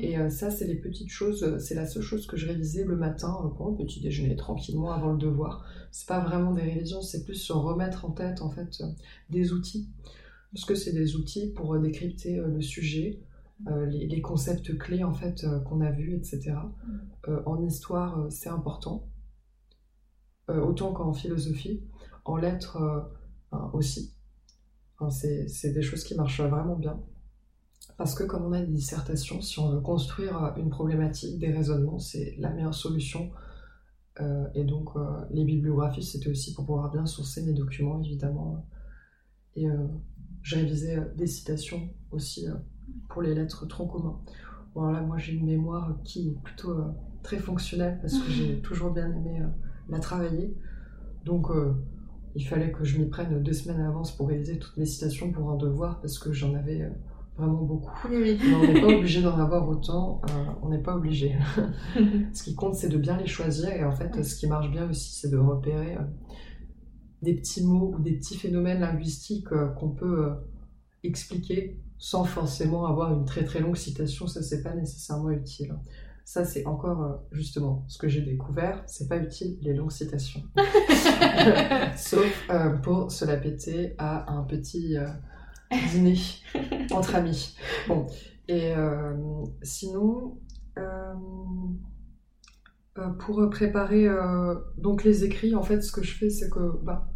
Et 0.00 0.18
euh, 0.18 0.30
ça, 0.30 0.50
c'est 0.50 0.66
les 0.66 0.76
petites 0.76 1.10
choses, 1.10 1.58
c'est 1.58 1.74
la 1.74 1.86
seule 1.86 2.02
chose 2.02 2.26
que 2.26 2.36
je 2.36 2.46
révisais 2.46 2.84
le 2.84 2.96
matin 2.96 3.52
pour 3.56 3.70
le 3.70 3.76
petit 3.76 4.00
déjeuner, 4.00 4.36
tranquillement 4.36 4.92
avant 4.92 5.12
le 5.12 5.18
devoir. 5.18 5.64
C'est 5.90 6.08
pas 6.08 6.20
vraiment 6.20 6.52
des 6.52 6.62
révisions, 6.62 7.02
c'est 7.02 7.24
plus 7.24 7.34
se 7.34 7.52
remettre 7.52 8.04
en 8.04 8.10
tête 8.10 8.42
en 8.42 8.50
fait 8.50 8.82
des 9.30 9.52
outils. 9.52 9.88
Parce 10.52 10.64
que 10.64 10.74
c'est 10.74 10.92
des 10.92 11.16
outils 11.16 11.52
pour 11.52 11.78
décrypter 11.78 12.36
le 12.36 12.60
sujet, 12.60 13.20
les, 13.66 14.06
les, 14.06 14.20
concepts 14.20 14.76
clés 14.76 15.02
en 15.02 15.14
fait 15.14 15.46
qu'on 15.64 15.80
a 15.80 15.90
vus, 15.90 16.14
etc. 16.14 16.54
en 17.46 17.64
histoire, 17.64 18.26
c'est 18.30 18.50
important, 18.50 19.08
autant 20.48 20.92
qu'en 20.92 21.14
philosophie 21.14 21.82
en 22.24 22.36
lettres 22.36 22.76
euh, 23.52 23.58
aussi. 23.72 24.14
c'est 25.10 25.72
des 25.72 25.82
choses 25.82 26.04
qui 26.04 26.14
marchent 26.14 26.40
vraiment 26.40 26.76
bien. 26.76 27.00
Parce 27.96 28.14
que 28.14 28.24
comme 28.24 28.44
on 28.44 28.52
a 28.52 28.60
des 28.60 28.72
dissertations, 28.72 29.40
si 29.40 29.58
on 29.58 29.70
veut 29.70 29.80
construire 29.80 30.54
une 30.56 30.70
problématique, 30.70 31.38
des 31.38 31.52
raisonnements, 31.52 31.98
c'est 31.98 32.34
la 32.38 32.50
meilleure 32.50 32.74
solution. 32.74 33.30
Euh, 34.20 34.46
et 34.54 34.64
donc 34.64 34.90
euh, 34.96 35.24
les 35.30 35.44
bibliographies, 35.44 36.02
c'était 36.02 36.30
aussi 36.30 36.54
pour 36.54 36.66
pouvoir 36.66 36.90
bien 36.90 37.06
sourcer 37.06 37.42
mes 37.42 37.52
documents, 37.52 38.00
évidemment. 38.02 38.66
Et 39.54 39.66
j'ai 40.42 40.56
révisé 40.56 40.98
des 41.14 41.26
citations 41.26 41.90
aussi 42.10 42.46
pour 43.10 43.20
les 43.20 43.34
lettres 43.34 43.66
trop 43.66 43.86
communs. 43.86 44.18
Bon 44.74 44.90
là, 44.90 45.02
moi 45.02 45.18
j'ai 45.18 45.34
une 45.34 45.44
mémoire 45.44 45.98
qui 46.04 46.28
est 46.28 46.42
plutôt 46.42 46.74
très 47.22 47.36
fonctionnelle 47.36 47.98
parce 48.00 48.18
que 48.18 48.30
j'ai 48.30 48.60
toujours 48.62 48.92
bien 48.92 49.12
aimé 49.12 49.42
la 49.90 49.98
travailler. 49.98 50.56
Donc 51.26 51.48
il 52.34 52.46
fallait 52.46 52.72
que 52.72 52.84
je 52.84 52.98
m'y 52.98 53.06
prenne 53.06 53.42
deux 53.42 53.52
semaines 53.52 53.80
à 53.80 53.84
l'avance 53.84 54.16
pour 54.16 54.28
réaliser 54.28 54.58
toutes 54.58 54.76
mes 54.76 54.86
citations 54.86 55.30
pour 55.32 55.50
un 55.50 55.56
devoir 55.56 56.00
parce 56.00 56.18
que 56.18 56.32
j'en 56.32 56.54
avais 56.54 56.82
euh, 56.82 56.90
vraiment 57.36 57.62
beaucoup. 57.62 58.08
Mais 58.10 58.36
on 58.54 58.60
n'est 58.60 58.80
pas 58.80 58.86
obligé 58.96 59.22
d'en 59.22 59.38
avoir 59.38 59.68
autant, 59.68 60.20
euh, 60.28 60.44
on 60.62 60.68
n'est 60.68 60.82
pas 60.82 60.96
obligé. 60.96 61.36
ce 62.32 62.42
qui 62.42 62.54
compte, 62.54 62.74
c'est 62.74 62.88
de 62.88 62.98
bien 62.98 63.16
les 63.16 63.26
choisir 63.26 63.70
et 63.70 63.84
en 63.84 63.92
fait, 63.92 64.22
ce 64.22 64.36
qui 64.36 64.46
marche 64.46 64.70
bien 64.70 64.88
aussi, 64.88 65.18
c'est 65.20 65.30
de 65.30 65.38
repérer 65.38 65.96
euh, 65.96 66.02
des 67.22 67.34
petits 67.34 67.64
mots 67.64 67.94
ou 67.96 68.02
des 68.02 68.12
petits 68.12 68.36
phénomènes 68.36 68.80
linguistiques 68.80 69.48
qu'on 69.78 69.90
peut 69.90 70.32
expliquer 71.04 71.80
sans 71.98 72.24
forcément 72.24 72.86
avoir 72.86 73.12
une 73.12 73.24
très 73.24 73.44
très 73.44 73.60
longue 73.60 73.76
citation, 73.76 74.26
ça 74.26 74.42
c'est 74.42 74.62
pas 74.62 74.74
nécessairement 74.74 75.30
utile. 75.30 75.74
Ça, 76.24 76.44
c'est 76.44 76.64
encore 76.66 77.02
euh, 77.02 77.16
justement 77.32 77.84
ce 77.88 77.98
que 77.98 78.08
j'ai 78.08 78.22
découvert. 78.22 78.82
C'est 78.86 79.08
pas 79.08 79.16
utile 79.16 79.58
les 79.60 79.74
longues 79.74 79.90
citations. 79.90 80.42
Sauf 81.96 82.48
euh, 82.50 82.70
pour 82.76 83.10
se 83.10 83.24
la 83.24 83.36
péter 83.36 83.94
à 83.98 84.32
un 84.32 84.44
petit 84.44 84.96
euh, 84.96 85.06
dîner 85.90 86.18
entre 86.92 87.14
amis. 87.16 87.56
Bon. 87.88 88.06
Et 88.48 88.74
sinon, 89.62 90.38
pour 93.20 93.48
préparer 93.50 94.08
donc 94.76 95.04
les 95.04 95.24
écrits, 95.24 95.54
en 95.54 95.62
fait, 95.62 95.80
ce 95.80 95.92
que 95.92 96.02
je 96.02 96.14
fais, 96.14 96.28
c'est 96.28 96.50
que 96.50 96.78
bah, 96.82 97.08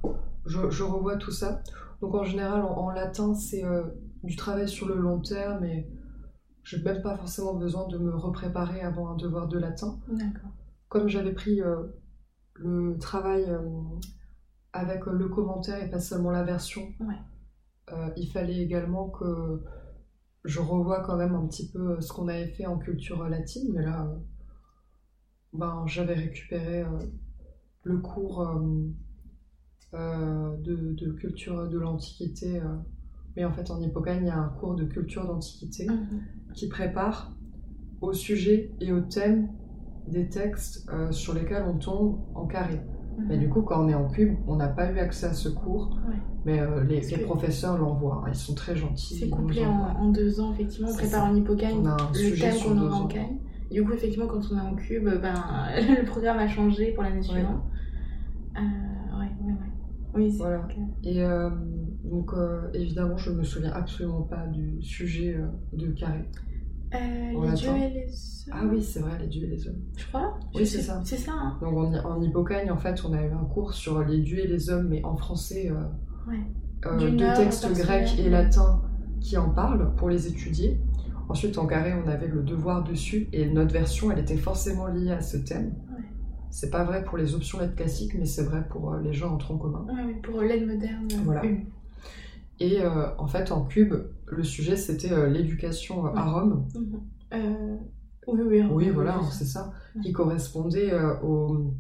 je, 0.46 0.82
revois 0.82 1.16
tout 1.16 1.32
ça. 1.32 1.62
Donc 2.00 2.14
en 2.14 2.24
général, 2.24 2.62
en, 2.62 2.76
en 2.78 2.90
latin, 2.90 3.34
c'est 3.34 3.64
du 4.22 4.36
travail 4.36 4.68
sur 4.68 4.86
le 4.88 4.94
long 4.94 5.20
terme 5.20 5.64
et 5.64 5.88
je 6.66 6.76
n'ai 6.76 6.82
même 6.82 7.00
pas 7.00 7.16
forcément 7.16 7.54
besoin 7.54 7.86
de 7.86 7.96
me 7.96 8.14
repréparer 8.14 8.80
avant 8.80 9.10
un 9.10 9.16
devoir 9.16 9.46
de 9.46 9.56
latin. 9.56 10.00
Comme 10.88 11.08
j'avais 11.08 11.32
pris 11.32 11.62
euh, 11.62 11.84
le 12.54 12.98
travail 12.98 13.44
euh, 13.48 13.60
avec 14.72 15.06
le 15.06 15.28
commentaire 15.28 15.80
et 15.82 15.88
pas 15.88 16.00
seulement 16.00 16.30
la 16.30 16.42
version, 16.42 16.82
euh, 17.92 18.10
il 18.16 18.30
fallait 18.30 18.58
également 18.58 19.08
que 19.10 19.62
je 20.44 20.60
revoie 20.60 21.02
quand 21.02 21.16
même 21.16 21.34
un 21.34 21.46
petit 21.46 21.70
peu 21.70 22.00
ce 22.00 22.12
qu'on 22.12 22.28
avait 22.28 22.48
fait 22.48 22.66
en 22.66 22.78
culture 22.78 23.28
latine. 23.28 23.72
Mais 23.74 23.82
là, 23.82 24.08
ben, 25.52 25.84
j'avais 25.86 26.14
récupéré 26.14 26.84
le 27.82 27.98
cours 27.98 28.46
de, 29.92 30.92
de, 30.94 31.12
culture 31.12 31.68
de 31.68 31.78
l'Antiquité 31.78 32.60
mais 33.36 33.44
en 33.44 33.52
fait, 33.52 33.70
en 33.70 33.80
Hippocane, 33.80 34.22
il 34.22 34.28
y 34.28 34.30
a 34.30 34.38
un 34.38 34.48
cours 34.48 34.74
de 34.74 34.84
culture 34.84 35.26
d'antiquité 35.26 35.86
mhm. 35.86 36.22
qui 36.54 36.68
prépare 36.68 37.36
au 38.00 38.12
sujet 38.12 38.72
et 38.80 38.92
au 38.92 39.02
thème 39.02 39.50
des 40.08 40.28
textes 40.28 40.88
euh, 40.90 41.12
sur 41.12 41.34
lesquels 41.34 41.64
on 41.64 41.78
tombe 41.78 42.24
en 42.34 42.46
carré. 42.46 42.80
Mais 43.28 43.36
du 43.36 43.48
coup, 43.48 43.62
quand 43.62 43.84
on 43.84 43.88
est 43.88 43.94
en 43.94 44.08
cube, 44.08 44.36
on 44.46 44.56
n'a 44.56 44.68
pas 44.68 44.90
eu 44.92 44.98
accès 44.98 45.26
à 45.26 45.32
ce 45.32 45.48
cours. 45.48 45.96
Mais 46.44 46.60
euh, 46.60 46.84
les, 46.84 47.00
professeurs 47.18 47.78
l'envoient. 47.78 48.24
Ils 48.28 48.34
sont 48.34 48.54
très 48.54 48.76
gentils. 48.76 49.16
C'est 49.16 49.28
couplé 49.30 49.64
en, 49.66 50.10
deux 50.10 50.40
ans, 50.40 50.52
effectivement. 50.52 50.88
On 50.90 50.94
prépare 50.94 51.24
en 51.24 51.34
Hippocane 51.34 51.82
le 52.14 52.38
thème 52.38 52.54
qu'on 52.62 52.80
aura 52.80 52.96
en 52.96 53.06
Cagne. 53.06 53.38
Du 53.70 53.84
coup, 53.84 53.92
effectivement, 53.92 54.26
quand 54.26 54.42
on 54.52 54.56
est 54.56 54.60
en 54.60 54.74
cube, 54.74 55.08
ben, 55.20 55.34
le 55.76 56.04
programme 56.04 56.38
a 56.38 56.48
changé 56.48 56.92
pour 56.92 57.02
l'année 57.02 57.22
suivante. 57.22 57.62
Euh, 58.56 59.18
ouais, 59.18 59.30
ouais, 59.42 59.52
ouais. 59.52 59.72
Oui, 60.14 60.34
voilà. 60.38 60.66
Et 61.02 61.22
donc 62.10 62.32
euh, 62.34 62.70
évidemment, 62.72 63.16
je 63.16 63.30
ne 63.30 63.38
me 63.38 63.44
souviens 63.44 63.72
absolument 63.72 64.22
pas 64.22 64.46
du 64.46 64.80
sujet 64.82 65.34
euh, 65.34 65.46
de 65.72 65.88
Carré. 65.88 66.24
Euh, 66.94 67.46
les 67.46 67.52
dieux 67.54 67.70
et 67.70 67.90
les 67.90 68.04
hommes. 68.06 68.58
Ah 68.58 68.62
oui, 68.70 68.82
c'est 68.82 69.00
vrai, 69.00 69.18
les 69.20 69.26
dieux 69.26 69.44
et 69.44 69.48
les 69.48 69.68
hommes. 69.68 69.80
Je 69.96 70.06
crois. 70.06 70.38
Oui, 70.54 70.66
c'est 70.66 70.82
ça. 70.82 71.00
C'est 71.04 71.16
ça. 71.16 71.32
Hein. 71.32 71.58
Donc 71.60 71.76
en, 71.76 71.92
en 71.94 72.22
Hippocagne, 72.22 72.70
en 72.70 72.76
fait, 72.76 73.02
on 73.04 73.12
a 73.12 73.22
eu 73.22 73.30
un 73.30 73.44
cours 73.44 73.74
sur 73.74 74.02
les 74.04 74.20
dieux 74.20 74.38
et 74.38 74.46
les 74.46 74.70
hommes, 74.70 74.88
mais 74.88 75.04
en 75.04 75.16
français, 75.16 75.72
deux 76.98 77.16
textes 77.34 77.72
grecs 77.72 78.18
et 78.18 78.30
latins 78.30 78.82
qui 79.20 79.36
en 79.36 79.50
parlent 79.50 79.94
pour 79.96 80.08
les 80.08 80.28
étudier. 80.28 80.80
Ensuite, 81.28 81.58
en 81.58 81.66
carré, 81.66 81.92
on 81.92 82.06
avait 82.08 82.28
le 82.28 82.42
devoir 82.42 82.84
dessus 82.84 83.28
et 83.32 83.48
notre 83.48 83.72
version, 83.72 84.12
elle 84.12 84.20
était 84.20 84.36
forcément 84.36 84.86
liée 84.86 85.10
à 85.10 85.20
ce 85.20 85.36
thème. 85.38 85.74
C'est 86.50 86.70
pas 86.70 86.84
vrai 86.84 87.04
pour 87.04 87.18
les 87.18 87.34
options 87.34 87.58
lettres 87.58 87.74
classiques, 87.74 88.14
mais 88.16 88.24
c'est 88.24 88.44
vrai 88.44 88.66
pour 88.70 88.94
les 88.94 89.12
gens 89.12 89.34
en 89.34 89.36
tronc 89.36 89.58
commun. 89.58 89.84
Oui, 89.90 90.14
pour 90.22 90.40
l'aide 90.40 90.66
moderne. 90.66 91.08
Voilà. 91.24 91.42
Et 92.58 92.80
euh, 92.80 93.14
en 93.18 93.26
fait, 93.26 93.52
en 93.52 93.64
cube, 93.64 93.94
le 94.26 94.44
sujet 94.44 94.76
c'était 94.76 95.12
euh, 95.12 95.28
l'éducation 95.28 96.06
euh, 96.06 96.14
à 96.14 96.30
Rome. 96.30 96.66
Mhm. 96.74 97.78
oui, 98.28 98.40
oui, 98.44 98.62
oui, 98.70 98.90
voilà, 98.90 99.20
c'est 99.30 99.44
ça, 99.44 99.72
qui 100.02 100.12
correspondait 100.12 100.92
au, 101.22 101.74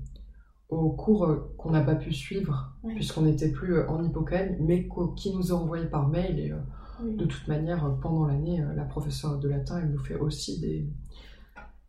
au, 0.68 0.90
cours 0.90 1.54
qu'on 1.56 1.70
n'a 1.70 1.82
pas 1.82 1.94
pu 1.94 2.12
suivre, 2.12 2.72
puisqu'on 2.94 3.22
n'était 3.22 3.50
plus 3.50 3.80
en 3.88 4.04
Hippocane, 4.04 4.56
mais 4.60 4.88
qui 5.16 5.34
nous 5.34 5.48
est 5.48 5.52
envoyé 5.52 5.86
par 5.86 6.08
mail. 6.08 6.38
Et 6.38 6.52
de 7.04 7.24
toute 7.24 7.48
manière, 7.48 7.98
pendant 8.00 8.26
l'année, 8.26 8.62
la 8.76 8.84
professeure 8.84 9.38
de 9.38 9.48
latin, 9.48 9.80
elle 9.82 9.90
nous 9.90 9.98
fait 9.98 10.16
aussi 10.16 10.60
des, 10.60 10.88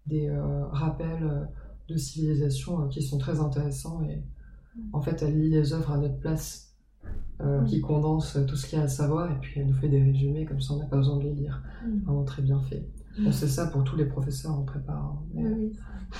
des 0.08 0.30
rappels 0.72 1.50
de 1.88 1.98
civilisation 1.98 2.88
qui 2.88 3.04
sont 3.04 3.18
très 3.18 3.40
intéressants. 3.40 4.02
Et 4.04 4.24
en 4.92 5.02
fait, 5.02 5.22
elle 5.22 5.40
lit 5.40 5.50
les 5.50 5.74
œuvres 5.74 5.92
à 5.92 5.98
notre 5.98 6.18
place 6.18 6.67
euh, 7.40 7.64
qui 7.66 7.82
condense 7.82 8.36
tout 8.48 8.56
ce 8.56 8.66
qu'il 8.66 8.80
y 8.80 8.82
a 8.82 8.86
à 8.86 8.88
savoir 8.88 9.32
et 9.32 9.36
puis 9.40 9.60
elle 9.60 9.68
nous 9.68 9.76
fait 9.76 9.90
des 9.90 10.02
résumés, 10.02 10.44
comme 10.46 10.60
ça 10.60 10.74
on 10.74 10.80
n'a 10.80 10.88
pas 10.88 10.98
besoin 10.98 11.18
de 11.18 11.24
les 11.24 11.36
lire. 11.36 11.62
Mm. 11.86 12.00
Vraiment 12.00 12.24
très 12.24 12.42
bien 12.42 12.60
fait. 12.62 12.90
On 13.24 13.32
sait 13.32 13.48
ça 13.48 13.68
pour 13.68 13.84
tous 13.84 13.96
les 13.96 14.06
professeurs 14.06 14.54
en 14.54 14.64
prépa. 14.64 14.94
Hein, 14.94 15.20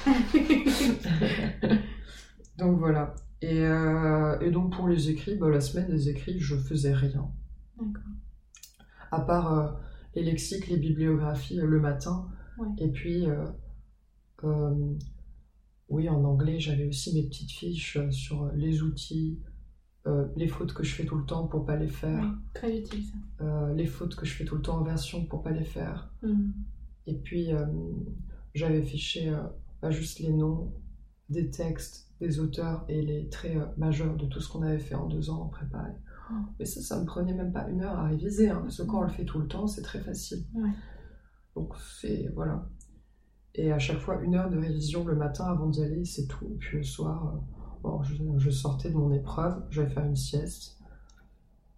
donc 2.60 2.78
voilà. 2.78 3.16
Et, 3.42 3.62
euh, 3.62 4.40
et, 4.42 4.52
donc 4.52 4.76
pour 4.76 4.88
les 4.88 5.10
écrits, 5.10 5.36
bah, 5.38 5.50
la 5.50 5.62
semaine 5.62 5.90
des 5.90 6.10
écrits, 6.10 6.40
je 6.40 6.56
faisais 6.56 6.94
rien. 6.94 7.32
À 9.10 9.22
part 9.22 9.54
euh, 9.54 9.72
les 10.16 10.24
lexiques, 10.24 10.68
les 10.68 10.78
bibliographies 10.78 11.56
le 11.56 11.80
matin. 11.80 12.28
Et 12.78 12.90
puis, 12.90 13.26
oui, 15.90 16.10
en 16.10 16.24
anglais, 16.24 16.60
j'avais 16.60 16.88
aussi 16.88 17.16
mes 17.16 17.24
petites 17.28 17.52
fiches 17.52 17.98
sur 18.10 18.52
les 18.54 18.84
outils, 18.84 19.40
euh, 20.08 20.26
les 20.36 20.48
fautes 20.48 20.74
que 20.74 20.84
je 20.84 20.96
fais 20.96 21.06
tout 21.06 21.18
le 21.18 21.26
temps 21.26 21.48
pour 21.48 21.66
pas 21.66 21.76
les 21.76 21.88
faire. 21.88 22.24
très 22.54 22.78
utile 22.78 23.04
ça. 23.04 23.44
Euh, 23.44 23.74
les 23.74 23.86
fautes 23.86 24.16
que 24.16 24.26
je 24.26 24.34
fais 24.34 24.46
tout 24.46 24.56
le 24.56 24.62
temps 24.62 24.78
en 24.78 24.84
version 24.84 25.26
pour 25.26 25.44
pas 25.44 25.52
les 25.52 25.66
faire. 25.66 26.10
Mm. 26.24 26.52
Et 27.08 27.16
puis 27.16 27.54
euh, 27.54 27.66
j'avais 28.54 28.82
fiché 28.82 29.36
pas 29.82 29.92
juste 29.92 30.20
les 30.20 30.32
noms 30.32 30.74
des 31.30 31.50
textes, 31.50 32.10
des 32.22 32.40
auteurs 32.40 32.86
et 32.88 33.02
les 33.02 33.28
traits 33.28 33.58
majeurs 33.78 34.16
de 34.16 34.26
tout 34.28 34.40
ce 34.40 34.50
qu'on 34.50 34.62
avait 34.62 34.80
fait 34.80 34.96
en 34.96 35.08
deux 35.08 35.30
ans 35.30 35.42
en 35.42 35.48
prépa. 35.48 35.80
Mm. 36.32 36.36
Mais 36.60 36.66
ça, 36.66 36.82
ça 36.82 37.00
me 37.02 37.06
prenait 37.06 37.34
même 37.34 37.52
pas 37.52 37.68
une 37.68 37.82
heure 37.82 38.00
à 38.00 38.08
réviser, 38.08 38.50
hein, 38.50 38.60
parce 38.62 38.78
que 38.78 38.84
quand 38.84 39.00
on 39.00 39.04
le 39.04 39.10
fait 39.10 39.26
tout 39.26 39.40
le 39.40 39.48
temps, 39.48 39.68
c'est 39.68 39.82
très 39.82 40.00
facile. 40.00 40.46
Donc 41.56 41.74
c'est 42.00 42.32
voilà. 42.34 42.70
Et 43.56 43.72
à 43.72 43.80
chaque 43.80 43.98
fois, 43.98 44.22
une 44.22 44.36
heure 44.36 44.50
de 44.50 44.58
révision 44.58 45.04
le 45.04 45.16
matin 45.16 45.46
avant 45.46 45.68
d'y 45.68 45.84
aller, 45.84 46.06
c'est 46.06 46.28
tout. 46.28 46.46
Et 46.46 46.56
puis 46.58 46.78
le 46.78 46.84
soir, 46.84 47.42
bon, 47.82 48.02
je, 48.38 48.50
sortais 48.50 48.90
de 48.90 48.96
mon 48.96 49.12
épreuve, 49.14 49.64
j'allais 49.70 49.90
faire 49.90 50.06
une 50.06 50.16
sieste, 50.16 50.78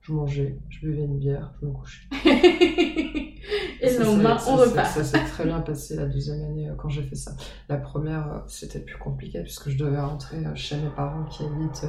je 0.02 0.14
mangeais, 0.14 0.60
je 0.70 0.80
buvais 0.82 1.04
une 1.04 1.18
bière, 1.18 1.54
je 1.62 1.68
me 1.68 1.72
couchais. 1.72 2.08
et 2.26 3.98
le 3.98 4.04
lendemain, 4.04 4.38
on 4.48 4.56
repart. 4.56 4.88
Ça, 4.88 5.04
s'est 5.04 5.24
très 5.26 5.46
bien 5.46 5.62
passé 5.62 5.96
la 5.96 6.06
deuxième 6.06 6.42
année 6.44 6.72
quand 6.78 6.90
j'ai 6.90 7.04
fait 7.04 7.16
ça. 7.16 7.32
La 7.68 7.78
première, 7.78 8.44
c'était 8.48 8.80
plus 8.80 8.98
compliqué 8.98 9.42
puisque 9.42 9.70
je 9.70 9.78
devais 9.78 10.00
rentrer 10.00 10.44
chez 10.56 10.78
mes 10.78 10.90
parents 10.90 11.26
qui 11.26 11.44
habitent 11.44 11.86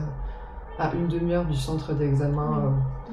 à 0.79 0.95
une 0.95 1.09
demi-heure 1.09 1.47
du 1.47 1.57
centre 1.57 1.95
d'examen. 1.95 2.77
Euh, 3.09 3.11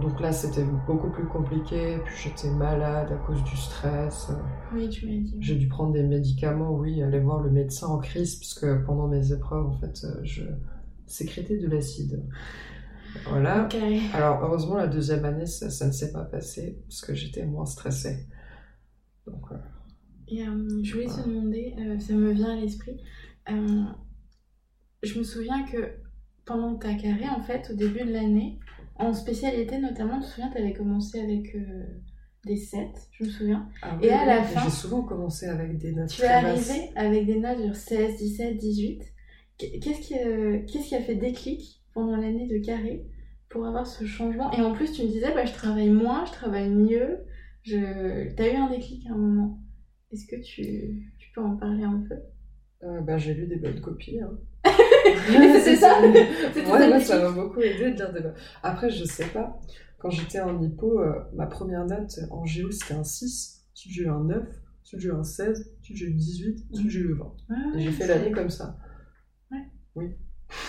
donc 0.00 0.20
là, 0.20 0.32
c'était 0.32 0.64
beaucoup 0.86 1.10
plus 1.10 1.26
compliqué. 1.26 1.98
Puis 2.04 2.14
j'étais 2.24 2.50
malade 2.50 3.12
à 3.12 3.16
cause 3.26 3.42
du 3.44 3.56
stress. 3.56 4.30
Oui, 4.72 4.88
tu 4.88 5.06
m'as 5.06 5.22
dit. 5.22 5.36
J'ai 5.40 5.56
dû 5.56 5.68
prendre 5.68 5.92
des 5.92 6.02
médicaments, 6.02 6.72
oui, 6.72 7.02
aller 7.02 7.20
voir 7.20 7.40
le 7.40 7.50
médecin 7.50 7.86
en 7.88 7.98
crise, 7.98 8.36
puisque 8.36 8.66
pendant 8.84 9.08
mes 9.08 9.32
épreuves, 9.32 9.66
en 9.66 9.78
fait, 9.78 10.04
euh, 10.04 10.20
je 10.22 10.44
sécrétais 11.06 11.58
de 11.58 11.68
l'acide. 11.68 12.22
Voilà. 13.28 13.68
Alors, 14.12 14.42
heureusement, 14.42 14.76
la 14.76 14.88
deuxième 14.88 15.24
année, 15.24 15.46
ça, 15.46 15.86
ne 15.86 15.92
s'est 15.92 16.12
pas 16.12 16.24
passé, 16.24 16.78
parce 16.86 17.00
que 17.00 17.14
j'étais 17.14 17.46
moins 17.46 17.64
stressée. 17.64 18.26
Donc, 19.26 19.46
Et 20.28 20.46
euh, 20.46 20.82
je 20.82 20.92
voulais 20.92 21.06
te 21.06 21.26
demander, 21.26 21.74
ça 21.98 22.12
me 22.12 22.32
vient 22.32 22.52
à 22.52 22.60
l'esprit, 22.60 23.00
je 23.46 25.18
me 25.18 25.24
souviens 25.24 25.64
que 25.64 25.92
pendant 26.44 26.76
ta 26.76 26.94
carrière, 26.94 27.34
en 27.36 27.42
fait, 27.42 27.70
au 27.70 27.74
début 27.74 28.04
de 28.04 28.12
l'année, 28.12 28.58
en 28.98 29.12
spécialité 29.12 29.78
notamment, 29.78 30.20
tu 30.20 30.26
te 30.26 30.30
souviens, 30.30 30.50
tu 30.50 30.58
avais 30.58 30.72
commencé 30.72 31.20
avec 31.20 31.54
euh, 31.54 31.84
des 32.44 32.56
7, 32.56 32.88
je 33.12 33.24
me 33.24 33.28
souviens. 33.28 33.68
Ah 33.82 33.98
et 34.02 34.10
à 34.10 34.24
la 34.24 34.42
fin. 34.42 34.64
J'ai 34.64 34.70
souvent 34.70 35.02
commencé 35.02 35.46
avec 35.46 35.78
des 35.78 35.92
notes. 35.92 36.08
Tu 36.08 36.22
es 36.22 36.26
arrivé 36.26 36.90
avec 36.96 37.26
des 37.26 37.38
notes 37.38 37.58
sur 37.60 37.74
16, 37.74 38.16
17, 38.16 38.56
18. 38.56 39.02
Qu'est-ce 39.58 40.00
qui, 40.00 40.18
euh, 40.18 40.60
qu'est-ce 40.66 40.88
qui 40.88 40.94
a 40.94 41.00
fait 41.00 41.16
déclic 41.16 41.82
pendant 41.94 42.16
l'année 42.16 42.46
de 42.46 42.58
carré 42.58 43.06
pour 43.48 43.66
avoir 43.66 43.86
ce 43.86 44.04
changement? 44.04 44.52
Et 44.52 44.60
en 44.60 44.72
plus, 44.72 44.92
tu 44.92 45.02
me 45.02 45.08
disais, 45.08 45.32
bah, 45.34 45.44
je 45.44 45.52
travaille 45.52 45.90
moins, 45.90 46.24
je 46.26 46.32
travaille 46.32 46.70
mieux. 46.70 47.20
Je... 47.62 48.34
Tu 48.34 48.42
as 48.42 48.52
eu 48.52 48.56
un 48.56 48.70
déclic 48.70 49.06
à 49.06 49.12
un 49.12 49.16
moment? 49.16 49.58
Est-ce 50.12 50.26
que 50.26 50.36
tu, 50.36 51.12
tu 51.18 51.30
peux 51.34 51.42
en 51.42 51.56
parler 51.56 51.84
un 51.84 52.04
peu? 52.08 52.16
Euh, 52.84 53.00
bah, 53.00 53.18
J'ai 53.18 53.34
lu 53.34 53.46
des 53.46 53.56
bonnes 53.56 53.80
copies. 53.80 54.20
Hein. 54.20 54.38
C'est 55.62 55.76
ça 55.76 56.00
Ouais, 56.00 57.00
ça 57.00 57.18
m'a 57.20 57.30
beaucoup 57.30 57.60
aidé 57.60 57.90
de 57.90 57.96
dire 57.96 58.12
des 58.12 58.20
Après, 58.62 58.90
je 58.90 59.04
sais 59.04 59.26
pas. 59.26 59.58
Quand 59.98 60.10
j'étais 60.10 60.40
en 60.40 60.60
hypo, 60.62 61.00
euh, 61.00 61.12
ma 61.34 61.46
première 61.46 61.86
note 61.86 62.18
en 62.30 62.44
géo, 62.44 62.70
c'était 62.70 62.94
un 62.94 63.04
6. 63.04 63.64
Ensuite, 63.72 63.92
j'ai 63.92 64.02
eu 64.02 64.08
un 64.08 64.24
9. 64.24 64.44
Ensuite, 64.82 65.00
j'ai 65.00 65.08
eu 65.08 65.12
un 65.12 65.22
16. 65.22 65.74
Ensuite, 65.80 65.96
j'ai 65.96 66.06
eu 66.06 66.14
18. 66.14 66.66
Ensuite, 66.72 66.90
j'ai 66.90 67.00
eu 67.00 67.14
20. 67.14 67.76
et 67.76 67.80
j'ai 67.80 67.90
fait 67.90 68.06
l'année 68.06 68.30
comme 68.30 68.50
ça. 68.50 68.78
Ouais. 69.50 69.64
Oui. 69.94 70.04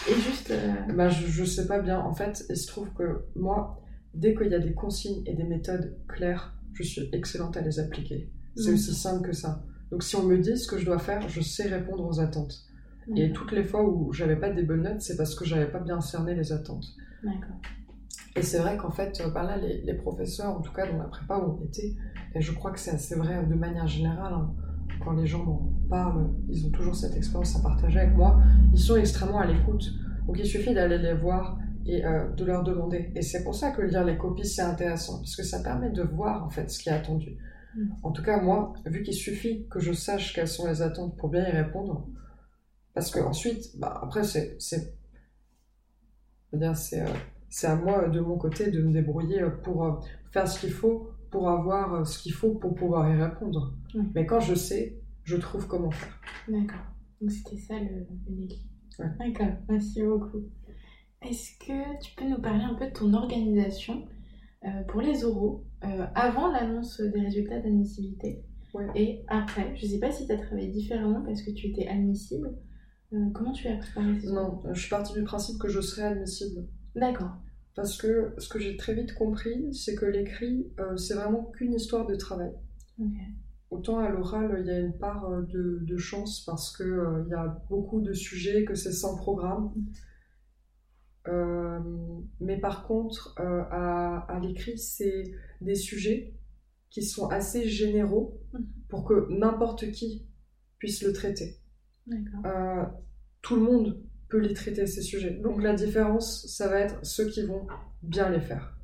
Et 0.09 0.13
juste. 0.15 0.51
Euh, 0.51 0.93
bah, 0.95 1.09
je, 1.09 1.27
je 1.27 1.43
sais 1.43 1.67
pas 1.67 1.79
bien. 1.79 1.99
En 1.99 2.13
fait, 2.13 2.45
il 2.49 2.57
se 2.57 2.67
trouve 2.67 2.91
que 2.93 3.25
moi, 3.35 3.81
dès 4.13 4.33
qu'il 4.33 4.47
y 4.47 4.55
a 4.55 4.59
des 4.59 4.73
consignes 4.73 5.23
et 5.25 5.35
des 5.35 5.43
méthodes 5.43 5.97
claires, 6.07 6.55
je 6.73 6.83
suis 6.83 7.09
excellente 7.13 7.57
à 7.57 7.61
les 7.61 7.79
appliquer. 7.79 8.31
C'est 8.55 8.71
aussi 8.71 8.95
simple 8.95 9.27
que 9.27 9.35
ça. 9.35 9.63
Donc, 9.91 10.03
si 10.03 10.15
on 10.15 10.23
me 10.23 10.37
dit 10.37 10.57
ce 10.57 10.67
que 10.67 10.77
je 10.77 10.85
dois 10.85 10.99
faire, 10.99 11.27
je 11.29 11.41
sais 11.41 11.67
répondre 11.67 12.05
aux 12.05 12.19
attentes. 12.19 12.66
Et 13.15 13.31
toutes 13.31 13.53
les 13.53 13.63
fois 13.63 13.87
où 13.87 14.11
j'avais 14.11 14.35
pas 14.35 14.49
des 14.49 14.63
bonnes 14.63 14.83
notes, 14.83 15.01
c'est 15.01 15.15
parce 15.15 15.33
que 15.33 15.45
j'avais 15.45 15.71
pas 15.71 15.79
bien 15.79 16.01
cerné 16.01 16.35
les 16.35 16.51
attentes. 16.51 16.85
D'accord. 17.23 17.55
Et 18.35 18.41
c'est 18.41 18.59
vrai 18.59 18.77
qu'en 18.77 18.91
fait, 18.91 19.21
par 19.33 19.43
là, 19.43 19.57
les, 19.57 19.81
les, 19.81 19.93
professeurs, 19.93 20.55
en 20.55 20.61
tout 20.61 20.73
cas 20.73 20.91
dans 20.91 20.97
la 20.97 21.05
prépa 21.05 21.37
où 21.37 21.57
on 21.59 21.65
était, 21.65 21.95
et 22.35 22.41
je 22.41 22.51
crois 22.51 22.71
que 22.71 22.79
c'est 22.79 22.91
assez 22.91 23.15
vrai 23.15 23.45
de 23.45 23.55
manière 23.55 23.87
générale, 23.87 24.33
hein, 24.33 24.53
quand 25.03 25.13
les 25.13 25.25
gens 25.25 25.43
m'en 25.43 25.71
parlent, 25.89 26.29
ils 26.49 26.65
ont 26.65 26.69
toujours 26.69 26.95
cette 26.95 27.15
expérience 27.15 27.55
à 27.55 27.61
partager 27.61 27.99
avec 27.99 28.15
moi, 28.15 28.39
ils 28.73 28.79
sont 28.79 28.95
extrêmement 28.95 29.39
à 29.39 29.45
l'écoute. 29.45 29.91
Donc 30.25 30.37
il 30.39 30.45
suffit 30.45 30.73
d'aller 30.73 30.97
les 30.97 31.13
voir 31.13 31.57
et 31.85 32.05
euh, 32.05 32.29
de 32.33 32.45
leur 32.45 32.63
demander. 32.63 33.11
Et 33.15 33.21
c'est 33.21 33.43
pour 33.43 33.55
ça 33.55 33.71
que 33.71 33.81
lire 33.81 34.03
les 34.03 34.17
copies, 34.17 34.45
c'est 34.45 34.61
intéressant, 34.61 35.19
parce 35.19 35.35
que 35.35 35.43
ça 35.43 35.63
permet 35.63 35.89
de 35.89 36.03
voir 36.03 36.43
en 36.43 36.49
fait 36.49 36.69
ce 36.69 36.79
qui 36.79 36.89
est 36.89 36.93
attendu. 36.93 37.37
Mm. 37.75 37.87
En 38.03 38.11
tout 38.11 38.23
cas, 38.23 38.41
moi, 38.41 38.73
vu 38.85 39.03
qu'il 39.03 39.13
suffit 39.13 39.65
que 39.69 39.79
je 39.79 39.93
sache 39.93 40.33
quelles 40.33 40.47
sont 40.47 40.67
les 40.67 40.81
attentes 40.81 41.15
pour 41.17 41.29
bien 41.29 41.47
y 41.47 41.51
répondre, 41.51 42.05
parce 42.97 43.11
que 43.11 43.19
ensuite, 43.19 43.77
bah, 43.77 43.99
après, 44.01 44.23
c'est, 44.23 44.55
c'est, 44.57 44.95
euh, 46.55 47.13
à 47.63 47.75
moi 47.75 48.09
de 48.09 48.19
mon 48.19 48.39
côté 48.39 48.71
de 48.71 48.81
me 48.81 48.91
débrouiller 48.91 49.43
pour 49.63 49.85
euh, 49.85 49.91
faire 50.31 50.47
ce 50.47 50.59
qu'il 50.59 50.71
faut 50.71 51.11
pour 51.29 51.47
avoir 51.47 51.93
euh, 51.93 52.05
ce 52.05 52.17
qu'il 52.17 52.33
faut 52.33 52.55
pour 52.55 52.73
pouvoir 52.73 53.07
y 53.07 53.21
répondre. 53.21 53.75
Mais 54.15 54.25
quand 54.25 54.39
je 54.39 54.55
sais, 54.55 54.99
je 55.25 55.37
trouve 55.37 55.67
comment 55.67 55.91
faire. 55.91 56.19
D'accord. 56.47 56.87
Donc 57.21 57.29
c'était 57.29 57.57
ça 57.57 57.75
le, 57.79 58.07
déclic. 58.31 58.67
D'accord. 58.97 59.53
Merci 59.69 60.01
beaucoup. 60.01 60.45
Est-ce 61.21 61.51
que 61.59 62.03
tu 62.03 62.15
peux 62.15 62.27
nous 62.27 62.41
parler 62.41 62.63
un 62.63 62.73
peu 62.73 62.87
de 62.87 62.93
ton 62.93 63.13
organisation 63.13 64.07
pour 64.87 65.01
les 65.01 65.23
oraux 65.23 65.65
avant 66.15 66.51
l'annonce 66.51 66.99
des 66.99 67.19
résultats 67.19 67.59
d'admissibilité 67.59 68.43
et 68.95 69.23
après? 69.27 69.75
Je 69.75 69.85
ne 69.85 69.91
sais 69.91 69.99
pas 69.99 70.11
si 70.11 70.25
tu 70.25 70.31
as 70.31 70.37
travaillé 70.37 70.69
différemment 70.69 71.21
parce 71.21 71.43
que 71.43 71.51
tu 71.51 71.67
étais 71.67 71.87
admissible 71.87 72.57
euh, 73.13 73.29
comment 73.33 73.53
tu 73.53 73.67
as 73.67 73.77
préparé 73.77 74.19
ces 74.19 74.31
Non, 74.31 74.61
je 74.71 74.79
suis 74.79 74.89
partie 74.89 75.13
du 75.13 75.23
principe 75.23 75.59
que 75.59 75.69
je 75.69 75.79
serais 75.79 76.03
admissible. 76.03 76.67
D'accord. 76.95 77.37
Parce 77.75 77.97
que 77.97 78.33
ce 78.37 78.49
que 78.49 78.59
j'ai 78.59 78.75
très 78.75 78.93
vite 78.93 79.13
compris, 79.13 79.73
c'est 79.73 79.95
que 79.95 80.05
l'écrit, 80.05 80.71
euh, 80.79 80.97
c'est 80.97 81.13
vraiment 81.13 81.43
qu'une 81.43 81.73
histoire 81.73 82.05
de 82.05 82.15
travail. 82.15 82.51
Autant 83.69 83.99
à 83.99 84.09
l'oral, 84.09 84.57
il 84.61 84.65
y 84.65 84.71
a 84.71 84.79
une 84.79 84.97
part 84.97 85.25
euh, 85.29 85.43
de, 85.43 85.97
chance 85.97 86.43
parce 86.45 86.75
qu'il 86.75 86.85
il 87.25 87.29
y 87.29 87.33
a 87.33 87.63
beaucoup 87.69 88.01
de 88.01 88.13
sujets, 88.13 88.65
que 88.65 88.75
c'est 88.75 88.91
sans 88.91 89.15
programme. 89.15 89.73
mais 92.39 92.57
par 92.59 92.87
contre, 92.87 93.35
à, 93.37 94.25
à 94.29 94.39
l'écrit, 94.39 94.77
c'est 94.77 95.23
des 95.61 95.75
sujets 95.75 96.33
qui 96.89 97.03
sont 97.03 97.27
assez 97.27 97.67
généraux 97.67 98.39
mmh. 98.53 98.59
pour 98.87 99.03
que 99.03 99.27
n'importe 99.29 99.91
qui 99.91 100.25
puisse 100.79 101.03
le 101.03 101.11
traiter. 101.11 101.59
Euh, 102.45 102.85
tout 103.41 103.55
le 103.55 103.61
monde 103.61 104.01
peut 104.29 104.39
les 104.39 104.53
traiter, 104.53 104.85
ces 104.87 105.01
sujets. 105.01 105.39
Donc 105.41 105.61
la 105.61 105.73
différence, 105.73 106.47
ça 106.47 106.67
va 106.67 106.79
être 106.79 107.05
ceux 107.05 107.27
qui 107.27 107.45
vont 107.45 107.67
bien 108.03 108.29
les 108.29 108.41
faire. 108.41 108.77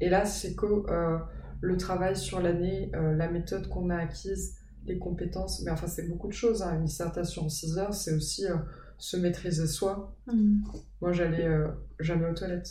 Et 0.00 0.10
là, 0.10 0.26
c'est 0.26 0.54
que 0.54 0.66
euh, 0.66 1.18
le 1.60 1.76
travail 1.78 2.16
sur 2.16 2.40
l'année, 2.40 2.90
euh, 2.94 3.14
la 3.14 3.30
méthode 3.30 3.68
qu'on 3.68 3.88
a 3.88 3.96
acquise, 3.96 4.58
les 4.84 4.98
compétences, 4.98 5.62
mais 5.64 5.70
enfin, 5.70 5.86
c'est 5.86 6.06
beaucoup 6.06 6.28
de 6.28 6.34
choses. 6.34 6.62
Hein. 6.62 6.76
Une 6.76 6.84
dissertation 6.84 7.46
en 7.46 7.48
6 7.48 7.78
heures, 7.78 7.94
c'est 7.94 8.14
aussi 8.14 8.44
se 8.98 9.16
maîtriser 9.16 9.66
soi. 9.66 10.14
Mmh. 10.26 10.64
Moi, 11.00 11.12
j'allais 11.12 11.48
jamais 11.98 12.28
aux 12.28 12.34
toilettes. 12.34 12.68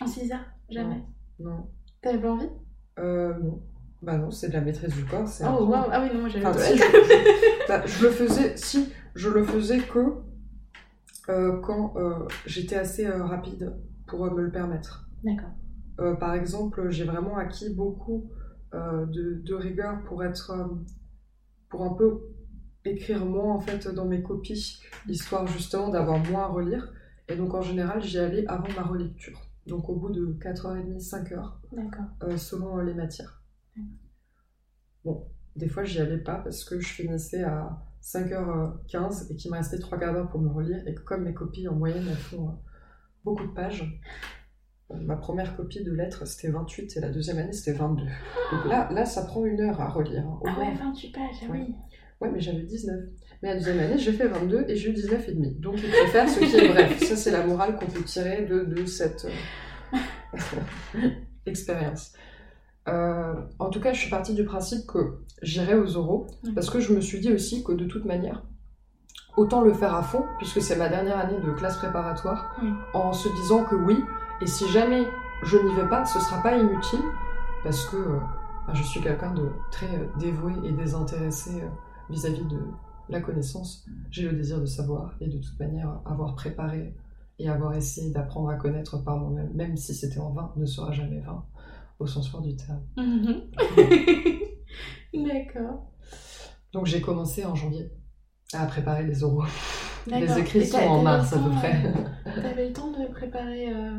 En 0.00 0.06
6 0.06 0.32
heures 0.32 0.44
Jamais? 0.68 1.02
Non. 1.38 1.70
T'avais 2.02 2.20
pas 2.20 2.32
envie? 2.32 2.50
Non. 2.98 3.62
Bah 4.02 4.16
non, 4.16 4.30
c'est 4.30 4.48
de 4.48 4.54
la 4.54 4.62
maîtrise 4.62 4.94
du 4.94 5.04
corps. 5.04 5.28
Oh, 5.42 5.64
wow. 5.66 5.74
Ah 5.90 6.02
oui, 6.02 6.16
non, 6.16 6.26
j'avais 6.28 6.46
enfin, 6.46 6.58
si, 6.58 6.78
bah, 7.68 7.84
je... 7.84 8.04
le 8.04 8.10
faisais, 8.10 8.56
si, 8.56 8.90
je 9.14 9.28
le 9.28 9.44
faisais 9.44 9.78
que 9.78 10.14
euh, 11.28 11.60
quand 11.60 11.94
euh, 11.96 12.26
j'étais 12.46 12.76
assez 12.76 13.06
euh, 13.06 13.24
rapide 13.24 13.74
pour 14.06 14.24
me 14.32 14.42
le 14.42 14.50
permettre. 14.50 15.06
D'accord. 15.22 15.50
par 16.18 16.34
exemple, 16.34 16.88
j'ai 16.88 17.04
vraiment 17.04 17.36
acquis 17.36 17.74
beaucoup 17.74 18.30
de, 18.72 19.42
de, 19.44 19.54
rigueur 19.54 20.02
pour 20.04 20.24
être, 20.24 20.50
pour 21.68 21.82
un 21.82 21.92
peu 21.92 22.20
écrire 22.86 23.26
moins 23.26 23.54
en 23.54 23.60
fait 23.60 23.86
dans 23.88 24.06
mes 24.06 24.22
copies, 24.22 24.80
histoire 25.06 25.46
justement 25.46 25.90
d'avoir 25.90 26.18
moins 26.30 26.44
à 26.44 26.46
relire. 26.46 26.90
Et 27.28 27.36
donc 27.36 27.52
en 27.52 27.60
général, 27.60 28.00
j'y 28.02 28.18
allais 28.18 28.46
avant 28.46 28.72
ma 28.74 28.82
relecture. 28.82 29.38
Donc 29.66 29.90
au 29.90 29.96
bout 29.96 30.10
de 30.10 30.24
4h30, 30.40 30.98
5h, 30.98 32.38
selon 32.38 32.78
les 32.78 32.94
matières. 32.94 33.39
Bon, 35.04 35.26
des 35.56 35.68
fois, 35.68 35.84
j'y 35.84 36.00
allais 36.00 36.18
pas 36.18 36.36
parce 36.36 36.64
que 36.64 36.78
je 36.80 36.88
finissais 36.88 37.42
à 37.42 37.82
5h15 38.02 39.30
et 39.30 39.36
qu'il 39.36 39.50
me 39.50 39.56
restait 39.56 39.78
3 39.78 39.98
quarts 39.98 40.12
d'heure 40.12 40.28
pour 40.28 40.40
me 40.40 40.48
relire 40.50 40.86
et 40.86 40.94
comme 40.94 41.24
mes 41.24 41.34
copies 41.34 41.68
en 41.68 41.74
moyenne 41.74 42.06
elles 42.08 42.16
font 42.16 42.48
euh, 42.48 42.52
beaucoup 43.24 43.46
de 43.46 43.52
pages, 43.52 43.84
euh, 44.90 44.94
ma 45.02 45.16
première 45.16 45.54
copie 45.54 45.84
de 45.84 45.92
lettres 45.92 46.26
c'était 46.26 46.50
28 46.50 46.96
et 46.96 47.00
la 47.00 47.10
deuxième 47.10 47.38
année 47.38 47.52
c'était 47.52 47.76
22. 47.76 48.04
Donc 48.04 48.64
là, 48.66 48.88
là 48.90 49.04
ça 49.04 49.24
prend 49.24 49.44
une 49.44 49.60
heure 49.60 49.80
à 49.80 49.88
relire. 49.88 50.26
Hein, 50.26 50.40
ah 50.46 50.58
ouais, 50.58 50.74
28 50.74 51.12
pages, 51.12 51.36
ah 51.42 51.46
oui. 51.50 51.74
Ouais, 52.20 52.30
mais 52.30 52.40
j'avais 52.40 52.62
19. 52.62 52.96
Mais 53.42 53.48
la 53.48 53.54
deuxième 53.54 53.78
année, 53.78 53.96
j'ai 53.96 54.12
fait 54.12 54.28
22 54.28 54.66
et 54.68 54.76
j'ai 54.76 54.90
eu 54.90 54.92
19 54.92 55.28
et 55.28 55.32
demi. 55.32 55.54
Donc 55.54 55.76
il 55.82 55.90
faut 55.90 56.06
faire 56.08 56.28
ce 56.28 56.38
qui 56.38 56.54
est 56.54 56.68
bref. 56.68 57.02
Ça, 57.02 57.16
c'est 57.16 57.30
la 57.30 57.46
morale 57.46 57.76
qu'on 57.76 57.86
peut 57.86 58.02
tirer 58.02 58.44
de, 58.44 58.64
de 58.64 58.84
cette 58.84 59.26
euh, 59.94 61.08
expérience. 61.46 62.12
Euh, 62.90 63.34
en 63.58 63.70
tout 63.70 63.80
cas, 63.80 63.92
je 63.92 64.00
suis 64.00 64.10
partie 64.10 64.34
du 64.34 64.44
principe 64.44 64.86
que 64.86 65.18
j'irai 65.42 65.74
aux 65.74 65.96
oraux, 65.96 66.26
parce 66.54 66.70
que 66.70 66.80
je 66.80 66.92
me 66.92 67.00
suis 67.00 67.20
dit 67.20 67.32
aussi 67.32 67.62
que 67.62 67.72
de 67.72 67.86
toute 67.86 68.04
manière, 68.04 68.42
autant 69.36 69.62
le 69.62 69.72
faire 69.72 69.94
à 69.94 70.02
fond, 70.02 70.24
puisque 70.38 70.60
c'est 70.60 70.76
ma 70.76 70.88
dernière 70.88 71.18
année 71.18 71.38
de 71.40 71.52
classe 71.52 71.76
préparatoire, 71.76 72.56
en 72.94 73.12
se 73.12 73.28
disant 73.36 73.64
que 73.64 73.76
oui, 73.76 74.02
et 74.40 74.46
si 74.46 74.68
jamais 74.68 75.06
je 75.44 75.56
n'y 75.56 75.74
vais 75.74 75.88
pas, 75.88 76.04
ce 76.04 76.18
sera 76.20 76.42
pas 76.42 76.56
inutile, 76.56 77.02
parce 77.62 77.86
que 77.86 77.96
euh, 77.96 78.18
je 78.72 78.82
suis 78.82 79.00
quelqu'un 79.00 79.32
de 79.34 79.48
très 79.70 80.08
dévoué 80.18 80.52
et 80.64 80.72
désintéressé 80.72 81.62
vis-à-vis 82.08 82.44
de 82.44 82.58
la 83.08 83.20
connaissance. 83.20 83.86
J'ai 84.10 84.22
le 84.22 84.32
désir 84.32 84.60
de 84.60 84.66
savoir 84.66 85.14
et 85.20 85.28
de 85.28 85.38
toute 85.38 85.58
manière, 85.58 86.00
avoir 86.04 86.34
préparé 86.34 86.94
et 87.38 87.48
avoir 87.48 87.74
essayé 87.74 88.10
d'apprendre 88.12 88.50
à 88.50 88.56
connaître 88.56 88.98
par 88.98 89.16
moi-même, 89.16 89.50
même 89.54 89.76
si 89.76 89.94
c'était 89.94 90.20
en 90.20 90.30
vain, 90.30 90.52
ne 90.56 90.66
sera 90.66 90.92
jamais 90.92 91.20
vain, 91.20 91.44
au 92.00 92.06
sens 92.06 92.28
fort 92.28 92.40
du 92.40 92.56
terme. 92.56 92.82
Mhm. 92.96 93.50
D'accord. 95.26 95.92
Donc 96.72 96.86
j'ai 96.86 97.00
commencé 97.00 97.44
en 97.44 97.54
janvier 97.54 97.92
à 98.52 98.66
préparer 98.66 99.04
les 99.04 99.22
oraux. 99.22 99.44
Les 100.06 100.38
écrits 100.38 100.66
sont 100.66 100.78
en 100.78 101.02
mars 101.02 101.32
à 101.34 101.38
peu 101.38 101.50
près. 101.50 101.82
Euh, 102.26 102.42
t'avais 102.42 102.68
le 102.68 102.72
temps 102.72 102.90
de 102.90 103.06
préparer 103.12 103.72
euh, 103.72 103.98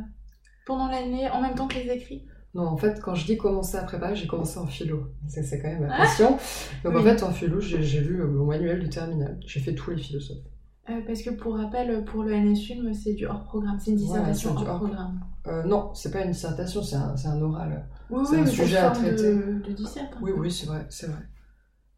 pendant 0.66 0.88
l'année 0.88 1.30
en 1.30 1.42
même 1.42 1.56
temps 1.56 1.68
que 1.68 1.76
les 1.76 1.90
écrits? 1.90 2.26
Non, 2.54 2.64
en 2.64 2.76
fait, 2.76 3.00
quand 3.00 3.16
je 3.16 3.26
dis 3.26 3.38
commencer 3.38 3.78
à 3.78 3.84
préparer, 3.84 4.16
j'ai 4.16 4.28
commencé 4.28 4.58
en 4.58 4.68
philo. 4.68 5.14
C'est 5.28 5.62
quand 5.62 5.70
même 5.70 5.88
ma 5.88 5.98
passion. 5.98 6.38
Donc 6.84 6.96
en 6.96 7.04
fait, 7.04 7.24
en 7.24 7.32
philo, 7.32 7.62
j'ai 7.62 8.02
lu 8.02 8.24
mon 8.24 8.46
manuel 8.46 8.80
du 8.80 8.90
terminal. 8.90 9.40
J'ai 9.46 9.62
fait 9.62 9.74
tous 9.74 9.92
les 9.92 9.98
philosophes. 9.98 10.44
Euh, 10.92 11.02
parce 11.08 11.22
que 11.22 11.30
pour 11.30 11.58
rappel, 11.58 12.04
pour 12.06 12.24
le 12.24 12.34
NSUM, 12.34 12.94
c'est 12.94 13.14
du 13.14 13.26
hors 13.26 13.44
programme, 13.44 13.80
c'est 13.80 13.92
une 13.92 13.98
dissertation 13.98 14.56
hors, 14.56 14.78
programme. 14.78 15.22
Euh, 15.48 15.64
non, 15.64 15.94
c'est 15.94 16.12
pas 16.12 16.22
une 16.24 16.32
dissertation, 16.32 16.84
c'est 16.84 16.98
un, 16.98 17.16
un, 17.26 17.42
oral. 17.42 17.88
c'est 18.30 18.40
un 18.40 18.46
sujet 18.46 18.78
à 18.78 18.92
traiter. 18.92 19.34
De, 19.34 19.74
de 19.74 20.00
hein. 20.00 20.10
Oui, 20.22 20.32
oui, 20.38 20.52
c'est 20.52 20.68
vrai, 20.68 20.86
c'est 20.90 21.08
vrai. 21.08 21.24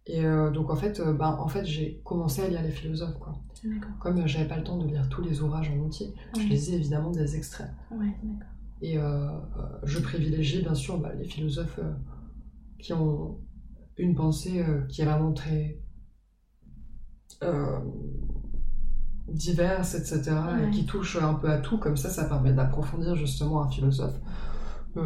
Et 0.06 0.26
euh, 0.26 0.52
donc 0.52 0.70
en 0.70 0.76
fait, 0.76 1.00
euh, 1.00 1.14
ben, 1.14 1.38
en 1.40 1.48
fait 1.48 1.66
j'ai 1.66 2.02
commencé 2.04 2.42
à 2.42 2.50
lire 2.50 2.62
les 2.62 2.72
philosophes. 2.72 3.18
Quoi. 3.20 3.40
Comme 4.02 4.20
euh, 4.20 4.28
j'avais 4.28 4.48
pas 4.48 4.58
le 4.58 4.64
temps 4.64 4.78
de 4.78 4.86
lire 4.86 5.08
tous 5.10 5.22
les 5.22 5.42
ouvrages 5.42 5.70
en 5.70 5.80
entier, 5.86 6.14
je 6.36 6.42
lisais 6.42 6.76
évidemment 6.76 7.12
des 7.12 7.36
extraits. 7.38 7.72
Ouais, 7.92 8.14
d'accord. 8.24 8.50
Et 8.82 8.98
je 9.84 10.00
privilégie 10.00 10.62
bien 10.62 10.76
sûr 10.76 10.98
bah, 10.98 11.14
les 11.14 11.24
philosophes 11.24 11.80
qui 12.80 12.92
ont 12.92 13.40
une 13.96 14.14
pensée 14.14 14.62
qui 14.90 15.02
est 15.02 15.06
vraiment 15.06 15.32
très 15.32 15.80
diverse, 19.28 19.96
etc., 19.96 20.32
et 20.66 20.70
qui 20.72 20.86
touche 20.86 21.18
un 21.18 21.34
peu 21.34 21.50
à 21.50 21.58
tout. 21.58 21.78
Comme 21.78 21.98
ça, 21.98 22.10
ça 22.10 22.26
permet 22.26 22.54
d'approfondir 22.54 23.16
justement 23.16 23.64
un 23.64 23.70
philosophe. 23.70 24.20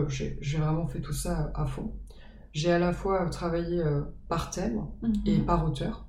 j'ai 0.09 0.57
vraiment 0.57 0.87
fait 0.87 1.01
tout 1.01 1.13
ça 1.13 1.51
à 1.55 1.65
fond 1.65 1.93
j'ai 2.57 2.71
à 2.71 2.79
la 2.79 2.91
fois 2.91 3.29
travaillé 3.29 3.79
euh, 3.79 4.01
par 4.27 4.49
thème 4.49 4.81
et 5.25 5.37
mhm. 5.37 5.45
par 5.45 5.65
auteur. 5.65 6.05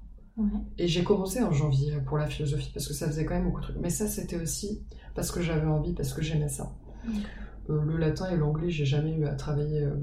Et 0.79 0.87
j'ai 0.87 1.03
commencé 1.03 1.43
en 1.43 1.51
janvier 1.51 1.99
pour 2.07 2.17
la 2.17 2.29
philosophie 2.29 2.71
parce 2.73 2.87
que 2.87 2.95
ça 2.95 3.09
faisait 3.09 3.25
quand 3.25 3.35
même 3.35 3.45
beaucoup 3.45 3.59
de 3.61 3.65
trucs. 3.65 3.79
Mais 3.81 3.91
ça, 3.91 4.07
c'était 4.07 4.41
aussi 4.41 4.85
parce 5.17 5.33
que 5.33 5.43
j'avais 5.43 5.67
envie, 5.67 5.95
parce 5.95 6.15
que 6.15 6.23
j'aimais 6.23 6.49
ça. 6.49 6.77
Euh, 7.69 7.83
le 7.85 7.97
latin 7.97 8.31
et 8.31 8.37
l'anglais, 8.37 8.71
j'ai 8.71 8.85
jamais 8.85 9.13
eu 9.15 9.27
à 9.27 9.35
travailler 9.35 9.83
euh, 9.83 9.97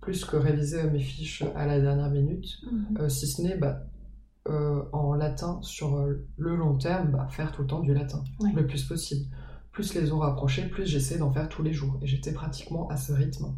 plus 0.00 0.24
que 0.24 0.36
réviser 0.36 0.84
mes 0.84 1.00
fiches 1.00 1.42
à 1.56 1.66
la 1.66 1.80
dernière 1.80 2.10
minute, 2.10 2.46
mhm. 2.70 3.10
si 3.10 3.26
ce 3.26 3.42
n'est 3.42 3.56
bah, 3.56 3.82
en 4.92 5.14
latin 5.14 5.58
sur 5.62 6.04
le 6.36 6.56
long 6.56 6.76
terme, 6.76 7.12
bah, 7.12 7.28
faire 7.30 7.52
tout 7.52 7.62
le 7.62 7.68
temps 7.68 7.80
du 7.80 7.94
latin 7.94 8.24
le 8.54 8.66
plus 8.66 8.84
possible. 8.84 9.26
Plus 9.72 9.94
les 9.94 10.12
ont 10.12 10.18
rapprochés, 10.18 10.68
plus 10.68 10.86
j'essaie 10.86 11.18
d'en 11.18 11.30
faire 11.30 11.48
tous 11.48 11.62
les 11.62 11.72
jours. 11.72 11.98
Et 12.02 12.06
j'étais 12.06 12.32
pratiquement 12.32 12.88
à 12.88 12.96
ce 12.96 13.12
rythme 13.12 13.54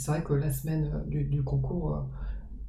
c'est 0.00 0.10
vrai 0.10 0.24
que 0.24 0.32
la 0.32 0.50
semaine 0.50 0.90
euh, 0.94 1.24
du, 1.24 1.42
concours 1.42 2.06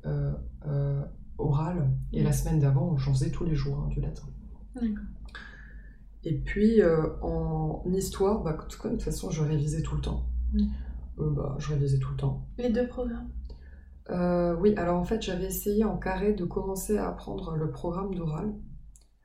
euh, 0.06 0.34
euh, 0.68 1.02
oral 1.38 1.92
et 2.12 2.24
la 2.24 2.34
semaine 2.34 2.60
d'avant, 2.60 2.98
j'en 2.98 3.14
faisais 3.14 3.32
tous 3.32 3.46
les 3.46 3.56
jours 3.56 3.80
hein, 3.80 3.88
du 3.88 4.02
latin. 4.02 4.28
D'accord. 4.76 5.06
Et 6.24 6.38
puis 6.38 6.82
en 7.22 7.84
histoire, 7.94 8.44
bah, 8.44 8.54
de 8.54 8.76
toute 8.76 9.02
façon, 9.02 9.32
je 9.32 9.42
révisais 9.42 9.82
tout 9.82 9.96
le 9.96 10.02
temps. 10.02 10.30
bah, 11.18 11.56
je 11.58 11.70
révisais 11.74 11.98
tout 11.98 12.12
le 12.12 12.18
temps. 12.18 12.48
Les 12.58 12.70
deux 12.70 12.88
programmes? 12.88 13.30
Oui, 14.12 14.76
alors 14.76 15.00
en 15.00 15.06
fait, 15.06 15.22
j'avais 15.22 15.46
essayé 15.46 15.84
en 15.84 15.98
carré 15.98 16.34
de 16.34 16.46
commencer 16.46 16.98
à 16.98 17.08
apprendre 17.08 17.56
le 17.56 17.72
programme 17.72 18.14
d'oral 18.14 18.54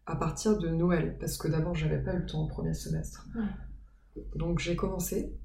à 0.07 0.15
partir 0.17 0.57
de 0.57 0.69
Noël, 0.69 1.17
parce 1.19 1.37
que 1.37 1.49
d'abord, 1.49 1.75
j'avais 1.75 1.99
pas 1.99 2.15
eu 2.15 2.19
le 2.21 2.27
temps 2.27 2.45
au 2.45 2.49
premier 2.49 2.75
semestre. 2.75 3.29
Donc 4.37 4.61
j'ai 4.61 4.77
commencé, 4.77 5.37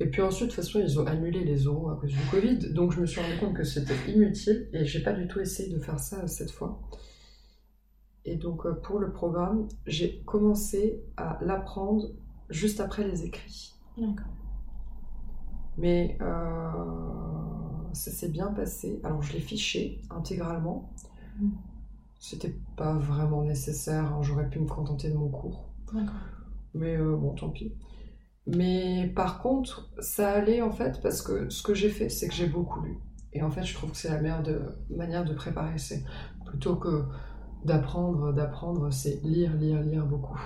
et 0.00 0.10
puis 0.10 0.22
ensuite, 0.22 0.50
de 0.50 0.54
toute 0.54 0.64
façon, 0.64 0.80
ils 0.80 0.98
ont 0.98 1.06
annulé 1.06 1.44
les 1.44 1.66
oraux 1.66 1.90
à 1.90 1.96
cause 1.96 2.10
du 2.10 2.30
Covid, 2.30 2.72
donc 2.72 2.92
je 2.92 3.00
me 3.00 3.06
suis 3.06 3.20
rendu 3.20 3.36
compte 3.38 3.54
que 3.54 3.64
c'était 3.64 3.96
inutile 4.08 4.68
et 4.72 4.84
j'ai 4.84 5.02
pas 5.02 5.12
du 5.12 5.28
tout 5.28 5.40
essayé 5.40 5.72
de 5.72 5.78
faire 5.78 5.98
ça 5.98 6.26
cette 6.26 6.50
fois. 6.50 6.80
Et 8.24 8.36
donc 8.36 8.64
euh, 8.64 8.74
pour 8.74 8.98
le 8.98 9.12
programme, 9.12 9.68
j'ai 9.86 10.22
commencé 10.24 11.04
à 11.16 11.38
l'apprendre 11.42 12.08
juste 12.48 12.80
après 12.80 13.06
les 13.06 13.24
écrits. 13.24 13.74
D'accord. 13.98 14.32
Mais 15.76 16.16
euh, 16.20 17.63
ça 17.94 18.10
s'est 18.10 18.28
bien 18.28 18.48
passé. 18.48 19.00
Alors 19.04 19.22
je 19.22 19.32
l'ai 19.32 19.40
fiché 19.40 20.02
intégralement. 20.10 20.92
Mm. 21.38 21.50
C'était 22.18 22.54
pas 22.76 22.94
vraiment 22.94 23.42
nécessaire, 23.42 24.14
hein. 24.14 24.22
j'aurais 24.22 24.48
pu 24.48 24.58
me 24.58 24.66
contenter 24.66 25.10
de 25.10 25.16
mon 25.16 25.28
cours. 25.28 25.68
D'accord. 25.92 26.14
Mais 26.74 26.96
euh, 26.96 27.16
bon, 27.16 27.34
tant 27.34 27.50
pis. 27.50 27.74
Mais 28.46 29.12
par 29.14 29.40
contre, 29.40 29.90
ça 30.00 30.32
allait 30.32 30.62
en 30.62 30.70
fait 30.70 31.00
parce 31.02 31.22
que 31.22 31.48
ce 31.48 31.62
que 31.62 31.74
j'ai 31.74 31.90
fait, 31.90 32.08
c'est 32.08 32.28
que 32.28 32.34
j'ai 32.34 32.46
beaucoup 32.46 32.80
lu. 32.82 32.98
Et 33.32 33.42
en 33.42 33.50
fait, 33.50 33.64
je 33.64 33.74
trouve 33.74 33.90
que 33.90 33.96
c'est 33.96 34.10
la 34.10 34.20
meilleure 34.20 34.42
de, 34.42 34.62
manière 34.90 35.24
de 35.24 35.34
préparer. 35.34 35.78
C'est 35.78 36.04
plutôt 36.46 36.76
que 36.76 37.04
d'apprendre, 37.64 38.32
d'apprendre, 38.32 38.92
c'est 38.92 39.22
lire, 39.22 39.54
lire, 39.56 39.82
lire 39.82 40.06
beaucoup. 40.06 40.40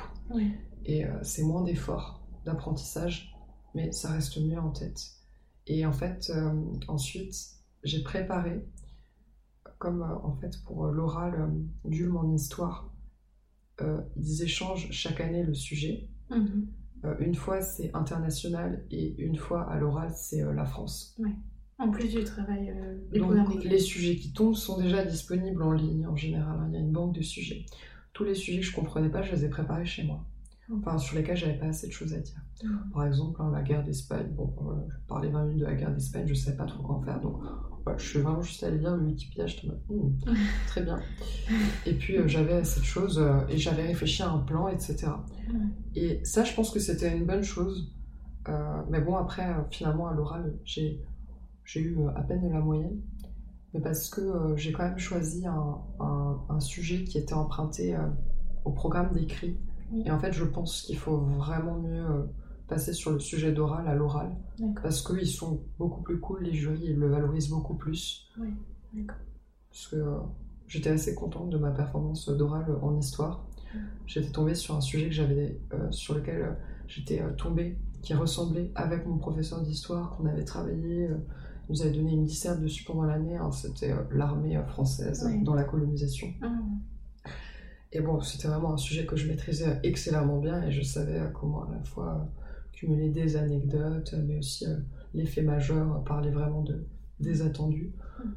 Et 0.85 1.05
euh, 1.05 1.11
c'est 1.23 1.43
moins 1.43 1.63
d'efforts 1.63 2.23
d'apprentissage, 2.45 3.35
mais 3.75 3.93
ça 3.93 4.11
reste 4.11 4.39
mieux 4.41 4.59
en 4.59 4.71
tête. 4.71 5.18
Et 5.69 5.87
en 5.87 5.93
fait, 5.93 6.31
euh, 6.35 6.53
ensuite, 6.89 7.37
j'ai 7.85 8.03
préparé, 8.03 8.67
comme 9.79 10.03
euh, 10.03 10.17
en 10.25 10.35
fait 10.37 10.61
pour 10.65 10.87
l'oral 10.87 11.53
du 11.85 12.11
en 12.11 12.33
histoire, 12.33 12.93
ils 14.17 14.43
échangent 14.43 14.91
chaque 14.91 15.21
année 15.21 15.45
le 15.45 15.55
sujet. 15.55 16.09
Mhm. 16.31 16.67
Euh, 17.05 17.15
une 17.21 17.35
fois, 17.35 17.61
c'est 17.61 17.95
international 17.95 18.85
et 18.91 19.15
une 19.19 19.37
fois, 19.37 19.71
à 19.71 19.79
l'oral, 19.79 20.11
c'est 20.15 20.43
euh, 20.43 20.53
la 20.53 20.65
France. 20.65 21.15
Ouais. 21.19 21.35
En 21.79 21.91
plus 21.91 22.09
du 22.09 22.25
travail 22.25 22.71
euh, 22.71 23.19
Donc, 23.19 23.63
les 23.63 23.79
sujets 23.79 24.17
qui 24.17 24.33
tombent 24.33 24.57
sont 24.57 24.81
déjà 24.81 25.05
disponibles 25.05 25.63
en 25.63 25.73
ligne 25.73 26.07
en 26.09 26.17
général. 26.17 26.59
Hein. 26.59 26.67
Il 26.69 26.75
y 26.75 26.77
a 26.77 26.81
une 26.81 26.91
banque 26.91 27.15
de 27.15 27.23
sujets. 27.23 27.67
Tous 28.13 28.25
les 28.25 28.35
sujets 28.35 28.61
que 28.61 28.67
je 28.67 28.75
comprenais 28.75 29.11
pas, 29.11 29.23
je 29.23 29.33
les 29.33 29.45
ai 29.45 29.49
préparés 29.49 29.87
chez 29.87 30.03
moi. 30.03 30.27
Enfin, 30.71 30.99
sur 30.99 31.17
lesquels 31.17 31.37
j'avais 31.37 31.59
pas 31.59 31.67
assez 31.67 31.87
de 31.87 31.93
choses 31.93 32.13
à 32.13 32.19
dire. 32.19 32.41
Par 32.93 33.07
exemple, 33.07 33.41
hein, 33.41 33.51
la 33.53 33.63
guerre 33.63 33.83
d'Espagne. 33.83 34.29
Bon, 34.37 34.53
je 34.89 34.97
parlais 35.07 35.31
20 35.31 35.45
minutes 35.45 35.61
de 35.61 35.65
la 35.65 35.75
guerre 35.75 35.93
d'Espagne, 35.93 36.27
je 36.27 36.35
savais 36.35 36.57
pas 36.57 36.67
trop 36.67 36.83
quoi 36.83 36.97
en 36.97 37.03
faire. 37.03 37.21
Donc, 37.21 37.41
je 37.97 38.07
suis 38.07 38.19
vraiment 38.19 38.43
juste 38.43 38.63
allée 38.63 38.79
lire 38.79 38.95
le 38.95 39.05
Wikipédia, 39.05 39.47
je 39.47 39.57
te 39.57 39.67
hmm, 39.67 40.19
très 40.67 40.83
bien. 40.83 41.01
Et 41.87 41.95
puis, 41.95 42.17
j'avais 42.27 42.63
cette 42.65 42.85
chose 42.85 43.23
et 43.49 43.57
j'avais 43.57 43.87
réfléchi 43.87 44.23
à 44.23 44.31
un 44.31 44.39
plan, 44.39 44.69
etc. 44.69 45.09
Et 45.95 46.21
ça, 46.25 46.45
je 46.45 46.55
pense 46.55 46.71
que 46.71 46.81
c'était 46.81 47.17
une 47.17 47.25
bonne 47.25 47.43
chose. 47.43 47.91
Euh, 48.49 48.83
mais 48.89 49.01
bon, 49.01 49.17
après, 49.17 49.47
euh, 49.47 49.63
finalement, 49.71 50.09
à 50.09 50.15
l'oral, 50.15 50.55
j'ai, 50.65 51.01
eu 51.77 51.99
euh, 51.99 52.09
à 52.17 52.23
peine 52.23 52.51
la 52.51 52.61
moyenne. 52.61 53.01
Mais 53.75 53.81
parce 53.81 54.09
que 54.09 54.55
j'ai 54.57 54.73
quand 54.73 54.85
même 54.85 54.99
choisi 54.99 55.47
un, 55.47 55.79
un, 56.49 56.61
sujet 56.61 57.05
qui 57.05 57.19
était 57.19 57.35
emprunté 57.35 57.95
au 58.65 58.71
programme 58.71 59.13
d'écrit. 59.13 59.59
Et 60.05 60.11
en 60.11 60.19
fait, 60.19 60.33
je 60.33 60.45
pense 60.45 60.83
qu'il 60.83 60.99
faut 60.99 61.17
vraiment 61.17 61.79
mieux 61.79 62.05
passer 62.67 62.93
sur 62.93 63.13
le 63.13 63.21
sujet 63.21 63.53
d'oral 63.53 63.89
à 63.89 63.95
l'oral. 63.95 64.37
Parce 64.83 65.03
qu'ils 65.03 65.29
sont 65.29 65.61
beaucoup 65.79 66.03
plus 66.03 66.21
cool, 66.21 66.43
les 66.45 66.53
jurys, 66.53 66.85
ils 66.85 66.99
le 66.99 67.09
valorisent 67.09 67.49
beaucoup 67.49 67.75
plus. 67.75 68.29
Oui, 68.39 68.49
d'accord. 68.93 69.17
Parce 69.71 69.87
que 69.89 70.05
j'étais 70.67 70.91
assez 70.91 71.15
contente 71.15 71.51
de 71.51 71.59
ma 71.59 71.71
performance 71.71 72.29
d'oral 72.29 72.67
en 72.83 72.97
histoire 72.99 73.49
j'étais 74.07 74.31
tombée 74.31 74.55
sur 74.55 74.75
un 74.77 74.81
sujet 74.81 75.07
que 75.07 75.15
j'avais, 75.15 75.61
euh, 75.75 75.91
sur 75.91 76.15
lequel 76.15 76.43
euh, 76.43 76.53
j'étais 76.87 77.21
euh, 77.21 77.33
tombée, 77.37 77.79
qui 78.03 78.15
ressemblait 78.15 78.71
avec 78.75 79.07
mon 79.07 79.19
professeur 79.19 79.61
d'histoire 79.63 80.17
qu'on 80.17 80.27
avait 80.27 80.45
travaillé. 80.45 81.09
Il 81.69 81.73
nous 81.73 81.83
avait 81.83 81.91
donné 81.91 82.13
une 82.13 82.25
disserte 82.25 82.61
dessus 82.61 82.85
pendant 82.85 83.03
l'année. 83.03 83.37
Hein, 83.37 83.51
c'était 83.51 83.93
l'armée 84.13 84.59
française 84.69 85.29
dans 85.43 85.55
la 85.55 85.65
colonisation. 85.65 86.29
Ah. 86.41 86.53
Et 87.93 88.01
bon, 88.01 88.21
c'était 88.21 88.49
vraiment 88.49 88.75
un 88.75 88.77
sujet 88.77 89.07
que 89.07 89.17
je 89.17 89.27
maîtrisais 89.27 89.81
excellemment 89.83 90.39
bien 90.39 90.63
et 90.63 90.71
je 90.71 90.83
savais 90.83 91.21
comment 91.33 91.65
à 91.65 91.71
la 91.73 91.83
fois 91.85 92.29
cumuler 92.73 93.09
des 93.09 93.37
anecdotes, 93.37 94.15
mais 94.27 94.39
aussi 94.39 94.67
l'effet 95.15 95.43
majeur, 95.43 96.05
parler 96.05 96.31
vraiment 96.31 96.63
de, 96.63 96.87
des 97.19 97.43
attendus. 97.43 97.93
Mm. 98.19 98.29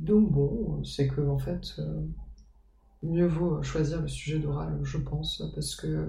Donc 0.00 0.32
bon, 0.32 0.82
c'est 0.82 1.06
que 1.06 1.20
en 1.20 1.38
fait, 1.38 1.80
mieux 3.04 3.26
vaut 3.26 3.62
choisir 3.62 4.00
le 4.02 4.08
sujet 4.08 4.38
d'oral, 4.38 4.78
je 4.82 4.98
pense, 4.98 5.42
parce 5.54 5.76
que 5.76 6.08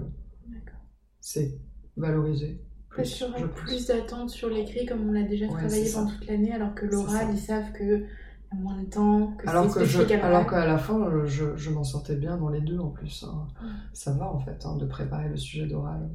c'est 1.20 1.58
valorisé. 1.96 2.60
Plus, 2.88 3.24
plus 3.54 3.86
d'attentes 3.88 4.30
sur 4.30 4.48
l'écrit, 4.48 4.86
comme 4.86 5.08
on 5.08 5.12
l'a 5.12 5.24
déjà 5.24 5.46
travaillé 5.48 5.90
pendant 5.92 6.10
toute 6.10 6.26
l'année, 6.26 6.52
alors 6.52 6.74
que 6.74 6.86
l'oral, 6.86 7.28
ils 7.32 7.38
savent 7.38 7.72
que 7.72 8.06
moins 8.54 8.82
de 8.82 8.88
temps, 8.88 9.32
que 9.38 9.48
alors 9.48 9.72
que 9.72 9.84
je, 9.84 10.02
Alors 10.14 10.46
qu'à 10.46 10.66
la 10.66 10.78
fin, 10.78 11.26
je, 11.26 11.56
je 11.56 11.70
m'en 11.70 11.84
sortais 11.84 12.16
bien 12.16 12.36
dans 12.36 12.48
les 12.48 12.60
deux 12.60 12.78
en 12.78 12.90
plus. 12.90 13.24
Hein. 13.28 13.48
Ça 13.92 14.12
va 14.12 14.32
en 14.32 14.38
fait, 14.38 14.64
hein, 14.64 14.76
de 14.76 14.86
préparer 14.86 15.28
le 15.28 15.36
sujet 15.36 15.66
d'oral. 15.66 16.10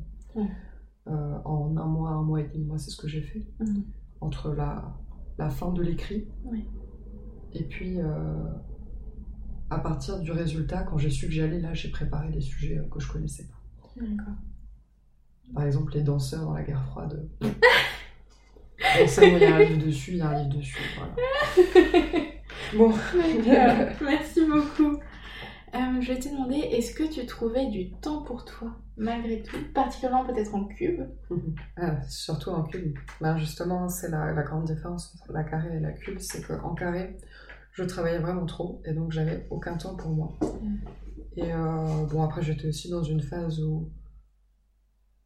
Euh, 1.08 1.38
en 1.46 1.76
un 1.78 1.86
mois, 1.86 2.12
un 2.12 2.22
mois 2.22 2.42
et 2.42 2.48
demi, 2.48 2.64
moi 2.64 2.78
c'est 2.78 2.92
ce 2.92 2.98
que 2.98 3.08
j'ai 3.08 3.22
fait. 3.22 3.46
Mhm. 3.60 3.84
Entre 4.22 4.54
la, 4.54 4.98
la 5.38 5.50
fin 5.50 5.72
de 5.72 5.82
l'écrit. 5.82 6.28
Et 7.54 7.64
puis, 7.64 8.00
à 9.70 9.80
partir 9.80 10.20
du 10.20 10.32
résultat, 10.32 10.84
quand 10.84 10.98
j'ai 10.98 11.10
su 11.10 11.28
que 11.28 11.34
j'allais 11.34 11.60
là, 11.60 11.74
j'ai 11.74 11.90
préparé 11.90 12.30
des 12.30 12.42
sujets 12.42 12.82
que 12.92 13.00
je 13.00 13.12
connaissais 13.12 13.48
pas. 13.48 13.62
Par 15.54 15.64
exemple, 15.66 15.94
les 15.94 16.02
danseurs 16.02 16.46
dans 16.46 16.54
la 16.54 16.64
guerre 16.64 16.86
froide. 16.86 17.30
il 19.22 19.38
y 19.38 19.46
a 19.46 19.56
un 19.56 19.60
livre 19.60 19.86
dessus, 19.86 20.12
il 20.12 20.18
y 20.18 20.22
a 20.22 20.30
un 20.30 20.44
livre 20.44 20.58
dessus. 20.58 20.78
Voilà. 20.98 21.14
Bon. 22.78 22.94
Merci 24.02 24.46
beaucoup. 24.46 24.98
Euh, 25.74 26.02
je 26.02 26.14
vais 26.14 26.20
te 26.20 26.28
demander, 26.30 26.58
est-ce 26.58 26.94
que 26.94 27.04
tu 27.04 27.26
trouvais 27.26 27.68
du 27.68 27.92
temps 27.92 28.24
pour 28.24 28.44
toi, 28.44 28.76
malgré 28.98 29.42
tout, 29.42 29.58
particulièrement 29.74 30.26
peut-être 30.26 30.54
en 30.54 30.66
cube? 30.66 31.02
Ah, 31.78 32.02
Surtout 32.10 32.50
en 32.50 32.64
cube. 32.64 32.98
Ben 33.22 33.38
justement, 33.38 33.88
c'est 33.88 34.10
la, 34.10 34.34
grande 34.44 34.66
différence 34.66 35.16
entre 35.16 35.32
la 35.32 35.44
carré 35.44 35.78
et 35.78 35.80
la 35.80 35.94
cube, 35.94 36.20
c'est 36.20 36.46
qu'en 36.46 36.74
carré, 36.74 37.18
je 37.72 37.84
travaillais 37.84 38.20
vraiment 38.20 38.46
trop 38.46 38.82
et 38.86 38.94
donc 38.94 39.12
j'avais 39.12 39.48
aucun 39.50 39.78
temps 39.78 39.96
pour 39.96 40.12
moi. 40.12 40.38
Et 41.38 41.54
euh, 41.54 42.06
bon, 42.12 42.24
après, 42.24 42.42
j'étais 42.42 42.68
aussi 42.68 42.90
dans 42.90 43.04
une 43.04 43.22
phase 43.22 43.62
où 43.62 43.90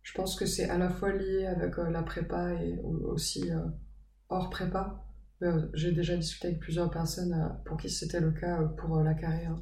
je 0.06 0.14
pense 0.14 0.36
que 0.36 0.45
c'est 0.45 0.70
à 0.70 0.78
la 0.78 0.89
fois 0.89 1.12
lié 1.12 1.47
avec 1.47 1.80
euh, 1.80 1.89
la 1.89 2.03
prépa 2.03 2.53
et 2.53 2.80
aussi 2.80 3.49
hors 4.30 4.49
prépa. 4.51 5.03
J'ai 5.74 5.91
déjà 5.91 6.16
discuté 6.16 6.47
avec 6.47 6.60
plusieurs 6.60 6.89
personnes 6.89 7.60
pour 7.66 7.78
qui 7.78 7.89
c'était 7.89 8.22
le 8.22 8.32
cas 8.32 8.64
pour 8.78 8.99
la 9.01 9.16
carrière. 9.16 9.58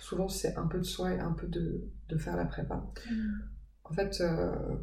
Souvent 0.00 0.28
c'est 0.28 0.56
un 0.56 0.66
peu 0.66 0.78
de 0.78 0.84
soi 0.84 1.12
et 1.12 1.20
un 1.20 1.32
peu 1.32 1.46
de, 1.46 1.90
de 2.08 2.18
faire 2.18 2.36
la 2.36 2.46
prépa. 2.46 2.76
Mm. 3.10 3.28
En 3.84 3.92
fait, 3.92 4.20
euh, 4.20 4.76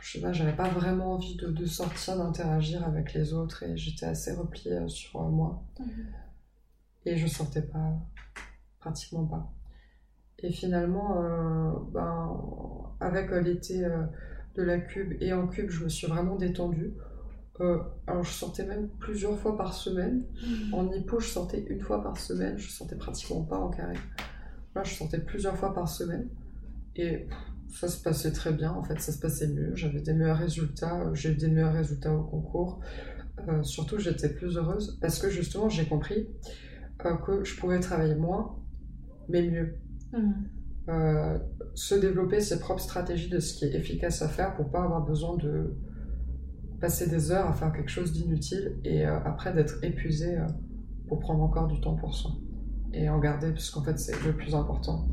je 0.00 0.12
sais 0.12 0.20
pas, 0.20 0.32
j'avais 0.32 0.56
pas 0.56 0.68
vraiment 0.68 1.14
envie 1.14 1.36
de, 1.36 1.48
de 1.48 1.66
sortir, 1.66 2.16
d'interagir 2.16 2.84
avec 2.86 3.12
les 3.14 3.32
autres 3.34 3.64
et 3.64 3.76
j'étais 3.76 4.06
assez 4.06 4.32
repliée 4.32 4.88
sur 4.88 5.20
moi. 5.22 5.64
Mm. 5.80 5.84
Et 7.06 7.16
je 7.16 7.26
sortais 7.26 7.62
pas, 7.62 7.92
pratiquement 8.78 9.26
pas. 9.26 9.52
Et 10.40 10.52
finalement, 10.52 11.22
euh, 11.22 11.70
ben, 11.92 12.40
avec 13.00 13.30
l'été 13.30 13.84
euh, 13.84 14.04
de 14.56 14.62
la 14.62 14.78
cube 14.78 15.14
et 15.20 15.32
en 15.32 15.48
cube, 15.48 15.70
je 15.70 15.84
me 15.84 15.88
suis 15.88 16.06
vraiment 16.06 16.36
détendue. 16.36 16.94
alors 18.06 18.22
je 18.22 18.30
sortais 18.30 18.64
même 18.64 18.88
plusieurs 19.00 19.38
fois 19.38 19.56
par 19.56 19.74
semaine. 19.74 20.24
Mm. 20.42 20.74
En 20.74 20.92
hippo, 20.92 21.18
je 21.20 21.28
sortais 21.28 21.64
une 21.68 21.80
fois 21.80 22.02
par 22.02 22.16
semaine. 22.16 22.56
Je 22.56 22.70
sortais 22.70 22.96
pratiquement 22.96 23.42
pas 23.42 23.58
en 23.58 23.70
carré 23.70 23.96
je 24.84 24.94
sortais 24.94 25.18
plusieurs 25.18 25.56
fois 25.56 25.74
par 25.74 25.88
semaine. 25.88 26.28
Et 26.96 27.26
ça 27.68 27.88
se 27.88 28.02
passait 28.02 28.32
très 28.32 28.52
bien, 28.52 28.72
en 28.72 28.82
fait, 28.82 29.00
ça 29.00 29.12
se 29.12 29.18
passait 29.18 29.48
mieux. 29.48 29.74
J'avais 29.74 30.00
des 30.00 30.14
meilleurs 30.14 30.38
résultats, 30.38 31.12
j'ai 31.14 31.30
eu 31.30 31.36
des 31.36 31.48
meilleurs 31.48 31.74
résultats 31.74 32.14
au 32.14 32.22
concours. 32.22 32.80
Euh, 33.48 33.62
surtout, 33.62 33.98
j'étais 33.98 34.28
plus 34.28 34.56
heureuse 34.56 34.98
parce 35.00 35.18
que 35.20 35.30
justement, 35.30 35.68
j'ai 35.68 35.86
compris 35.86 36.28
euh, 37.04 37.14
que 37.18 37.44
je 37.44 37.58
pouvais 37.58 37.78
travailler 37.78 38.16
moins, 38.16 38.56
mais 39.28 39.42
mieux. 39.42 39.76
Mmh. 40.12 40.32
Euh, 40.88 41.38
se 41.74 41.94
développer 41.94 42.40
ses 42.40 42.58
propres 42.60 42.80
stratégies 42.80 43.28
de 43.28 43.40
ce 43.40 43.54
qui 43.54 43.66
est 43.66 43.74
efficace 43.74 44.22
à 44.22 44.28
faire 44.28 44.54
pour 44.54 44.70
pas 44.70 44.82
avoir 44.82 45.04
besoin 45.04 45.36
de 45.36 45.76
passer 46.80 47.10
des 47.10 47.30
heures 47.30 47.48
à 47.48 47.52
faire 47.52 47.72
quelque 47.72 47.90
chose 47.90 48.12
d'inutile 48.12 48.78
et 48.84 49.04
après 49.04 49.52
d'être 49.52 49.82
épuisé 49.82 50.38
pour 51.08 51.18
prendre 51.18 51.42
encore 51.42 51.66
du 51.66 51.80
temps 51.80 51.96
pour 51.96 52.14
soi 52.14 52.30
et 52.92 53.08
en 53.08 53.18
garder, 53.18 53.52
puisqu'en 53.52 53.82
fait 53.82 53.98
c'est 53.98 54.24
le 54.24 54.32
plus 54.32 54.54
important. 54.54 55.08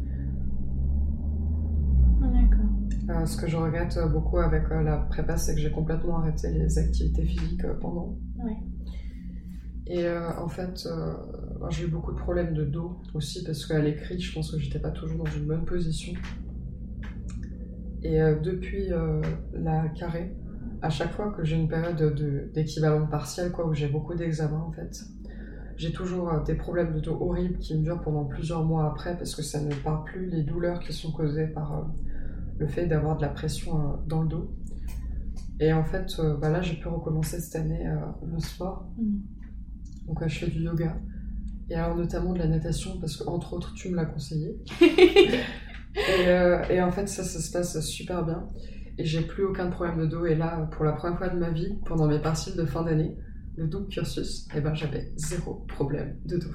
D'accord. 2.22 2.66
Euh, 3.10 3.26
ce 3.26 3.38
que 3.38 3.48
je 3.48 3.58
regrette 3.58 4.00
beaucoup 4.12 4.38
avec 4.40 4.64
euh, 4.72 4.82
la 4.82 4.98
prépa, 4.98 5.38
c'est 5.38 5.54
que 5.54 5.62
j'ai 5.62 5.72
complètement 5.72 6.18
arrêté 6.18 6.52
les 6.52 6.78
activités 6.78 7.26
physiques 7.26 7.66
euh, 7.66 7.76
pendant. 7.80 8.18
Ouais. 8.44 8.58
Et 9.88 10.10
en 10.10 10.48
fait, 10.48 10.88
j'ai 11.70 11.86
eu 11.86 11.88
beaucoup 11.88 12.12
de 12.12 12.18
problèmes 12.18 12.54
de 12.56 12.66
dos 12.66 12.98
aussi, 13.14 13.44
parce 13.44 13.66
qu'à 13.68 13.80
l'écrit, 13.80 14.20
je 14.20 14.34
pense 14.34 14.52
que 14.52 14.58
j'étais 14.58 14.80
pas 14.80 14.90
toujours 14.90 15.24
dans 15.24 15.32
une 15.32 15.46
bonne 15.46 15.66
position. 15.66 16.14
Et 18.02 18.18
depuis 18.42 18.90
la 19.54 19.88
carré, 19.90 20.36
à 20.82 20.90
chaque 20.90 21.14
fois 21.14 21.32
que 21.32 21.44
j'ai 21.44 21.56
une 21.56 21.68
période 21.68 22.52
d'équivalent 22.54 23.06
partiel, 23.06 23.52
quoi, 23.52 23.68
où 23.68 23.74
j'ai 23.74 23.88
beaucoup 23.88 24.16
d'examens 24.16 24.66
en 24.68 24.72
fait, 24.72 25.06
j'ai 25.78 25.92
toujours 25.92 26.30
euh, 26.30 26.42
des 26.44 26.56
problèmes 26.56 26.94
de 26.94 27.00
dos 27.00 27.18
horribles 27.20 27.58
qui 27.58 27.78
me 27.78 27.84
durent 27.84 28.02
pendant 28.02 28.26
plusieurs 28.26 28.64
mois 28.64 28.88
après 28.88 29.18
parce 29.18 29.36
que 29.36 29.42
ça 29.42 29.62
ne 29.62 29.74
part 29.76 30.06
plus 30.06 30.28
les 30.28 30.44
douleurs 30.44 30.80
qui 30.80 30.94
sont 30.94 31.12
causées 31.12 31.48
par 31.48 31.74
euh, 31.74 31.82
le 32.60 32.68
fait 32.68 32.88
d'avoir 32.88 33.18
de 33.18 33.22
la 33.22 33.30
pression 33.30 33.80
euh, 33.80 33.94
dans 34.08 34.22
le 34.22 34.30
dos. 34.30 34.56
Et 35.60 35.72
en 35.72 35.86
fait, 35.86 36.20
bah 36.42 36.50
là, 36.50 36.62
j'ai 36.62 36.76
pu 36.76 36.90
recommencer 36.90 37.40
cette 37.40 37.56
année 37.56 37.90
le 38.26 38.40
sport. 38.40 38.90
Mm. 38.98 39.20
Donc, 40.08 40.26
je 40.28 40.40
fais 40.40 40.48
du 40.48 40.62
yoga. 40.62 40.98
Et 41.70 41.76
alors, 41.76 41.96
notamment 41.96 42.34
de 42.34 42.40
la 42.40 42.48
natation, 42.48 43.00
parce 43.00 43.18
que, 43.18 43.28
entre 43.28 43.54
autres, 43.54 43.74
tu 43.74 43.90
me 43.90 43.96
l'as 43.96 44.06
conseillé. 44.06 44.56
et, 44.82 46.74
et, 46.74 46.82
en 46.82 46.92
fait, 46.92 47.08
ça, 47.08 47.24
ça 47.24 47.40
se 47.40 47.52
passe 47.52 47.80
super 47.82 48.24
bien. 48.24 48.48
Et 48.98 49.06
j'ai 49.06 49.22
plus 49.22 49.44
aucun 49.44 49.70
problème 49.70 50.00
de 50.00 50.06
dos. 50.06 50.26
Et 50.26 50.36
là, 50.36 50.70
pour 50.72 50.86
la 50.86 50.94
première 50.94 51.18
fois 51.18 51.30
de 51.30 51.38
ma 51.38 51.50
vie, 51.50 51.78
pendant 51.86 52.08
mes 52.08 52.20
partiels 52.20 52.56
de 52.56 52.66
fin 52.66 52.84
d'année, 52.84 53.18
le 53.58 53.68
double 53.68 53.88
cursus, 53.88 54.48
et 54.54 54.58
eh 54.58 54.62
ben, 54.62 54.74
j'avais 54.74 55.12
zéro 55.16 55.66
problème 55.68 56.18
de 56.26 56.38
dos. 56.38 56.50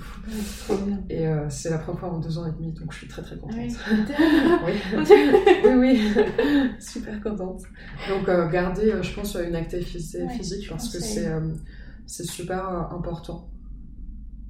Et 1.09 1.27
euh, 1.27 1.49
c'est 1.49 1.71
la 1.71 1.79
première 1.79 2.01
fois 2.01 2.13
en 2.13 2.19
deux 2.19 2.37
ans 2.37 2.47
et 2.47 2.53
demi, 2.53 2.73
donc 2.73 2.93
je 2.93 2.99
suis 2.99 3.09
très 3.09 3.23
très 3.23 3.39
contente. 3.39 3.57
oui. 4.67 4.75
oui, 5.65 5.73
oui, 5.77 6.13
super 6.79 7.23
contente. 7.23 7.63
Donc 8.09 8.29
euh, 8.29 8.49
garder, 8.51 8.93
euh, 8.93 9.03
je 9.03 9.15
pense, 9.15 9.35
une 9.37 9.55
activité 9.55 10.29
physique 10.29 10.69
parce 10.69 10.93
que 10.93 11.01
c'est 11.01 11.31
c'est 12.11 12.25
super 12.25 12.69
important. 12.93 13.51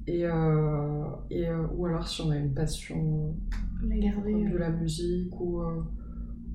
Et, 0.07 0.21
et 1.29 1.49
ou 1.75 1.85
alors 1.85 2.07
si 2.07 2.21
on 2.21 2.31
a 2.31 2.37
une 2.37 2.53
passion 2.53 3.35
de 3.83 4.57
la 4.57 4.69
musique 4.69 5.39
ou, 5.39 5.61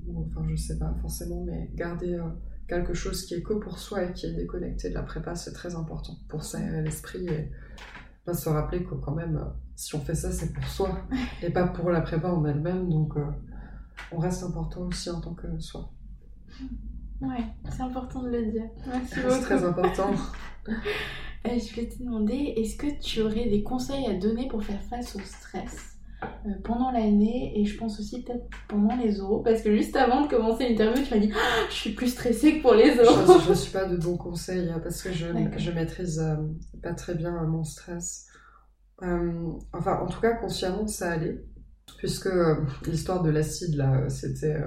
ou, 0.07 0.27
enfin 0.29 0.45
je 0.49 0.55
sais 0.55 0.77
pas 0.77 0.93
forcément, 1.01 1.43
mais 1.45 1.71
garder 1.75 2.19
quelque 2.67 2.93
chose 2.93 3.25
qui 3.25 3.35
est 3.35 3.41
que 3.41 3.53
pour 3.53 3.79
soi 3.79 4.03
et 4.03 4.13
qui 4.13 4.25
est 4.25 4.33
déconnecté 4.33 4.89
de 4.89 4.95
la 4.95 5.03
prépa, 5.03 5.35
c'est 5.35 5.53
très 5.53 5.75
important 5.75 6.13
pour 6.27 6.43
s'aérer 6.43 6.81
l'esprit 6.81 7.25
et 7.27 7.51
pas 8.25 8.33
se 8.33 8.49
rappeler 8.49 8.83
que 8.83 8.95
quand 8.95 9.15
même, 9.15 9.41
si 9.75 9.95
on 9.95 10.01
fait 10.01 10.15
ça, 10.15 10.31
c'est 10.31 10.51
pour 10.51 10.65
soi 10.65 11.07
et 11.41 11.49
pas 11.49 11.67
pour 11.67 11.89
la 11.89 12.01
prépa 12.01 12.29
en 12.29 12.43
elle-même. 12.45 12.89
Donc, 12.89 13.15
euh, 13.15 13.25
on 14.11 14.17
reste 14.17 14.43
important 14.43 14.81
aussi 14.81 15.09
en 15.09 15.21
tant 15.21 15.33
que 15.33 15.47
soi. 15.59 15.89
Ouais, 17.21 17.43
c'est 17.69 17.81
important 17.81 18.23
de 18.23 18.29
le 18.29 18.51
dire. 18.51 18.69
C'est 19.07 19.41
très 19.41 19.63
important. 19.63 20.11
Euh, 20.67 21.59
je 21.59 21.75
vais 21.75 21.87
te 21.87 21.99
demander, 22.03 22.53
est-ce 22.57 22.75
que 22.75 22.87
tu 22.99 23.21
aurais 23.21 23.47
des 23.47 23.63
conseils 23.63 24.05
à 24.07 24.13
donner 24.13 24.47
pour 24.47 24.63
faire 24.63 24.81
face 24.89 25.15
au 25.15 25.19
stress 25.19 25.97
euh, 26.23 26.49
pendant 26.63 26.91
l'année 26.91 27.53
et 27.55 27.63
je 27.65 27.77
pense 27.77 27.99
aussi 27.99 28.23
peut-être 28.23 28.47
pendant 28.67 28.95
les 28.95 29.21
oraux 29.21 29.43
parce 29.43 29.61
que 29.61 29.75
juste 29.75 29.95
avant 29.95 30.21
de 30.23 30.27
commencer 30.27 30.67
l'interview 30.67 31.03
tu 31.03 31.13
m'as 31.13 31.19
dit 31.19 31.31
ah, 31.35 31.65
je 31.69 31.75
suis 31.75 31.91
plus 31.91 32.07
stressée 32.07 32.57
que 32.57 32.63
pour 32.63 32.73
les 32.73 32.99
oraux. 32.99 33.39
Je 33.39 33.49
ne 33.51 33.55
suis 33.55 33.71
pas 33.71 33.85
de 33.85 33.97
bons 33.97 34.17
conseils 34.17 34.67
hein, 34.67 34.81
parce 34.83 35.03
que 35.03 35.13
je, 35.13 35.27
je 35.57 35.71
maîtrise 35.71 36.19
euh, 36.19 36.35
pas 36.81 36.93
très 36.93 37.13
bien 37.13 37.31
mon 37.43 37.63
stress. 37.63 38.25
enfin 38.99 39.99
en 40.01 40.07
tout 40.07 40.19
cas 40.19 40.33
consciemment 40.33 40.87
ça 40.87 41.11
allait 41.11 41.37
puisque 41.97 42.29
l'histoire 42.85 43.23
de 43.23 43.29
l'acide 43.29 43.75
là 43.75 44.09
c'était 44.09 44.61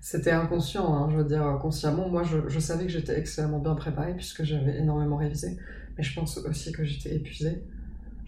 c'était 0.00 0.30
inconscient 0.30 0.94
hein, 0.94 1.08
je 1.10 1.16
veux 1.16 1.24
dire 1.24 1.58
consciemment 1.60 2.08
moi 2.08 2.22
je, 2.22 2.48
je 2.48 2.60
savais 2.60 2.86
que 2.86 2.92
j'étais 2.92 3.18
extrêmement 3.18 3.58
bien 3.58 3.74
préparée 3.74 4.14
puisque 4.14 4.44
j'avais 4.44 4.78
énormément 4.78 5.16
révisé 5.16 5.58
mais 5.96 6.02
je 6.02 6.14
pense 6.14 6.38
aussi 6.38 6.72
que 6.72 6.84
j'étais 6.84 7.16
épuisée 7.16 7.64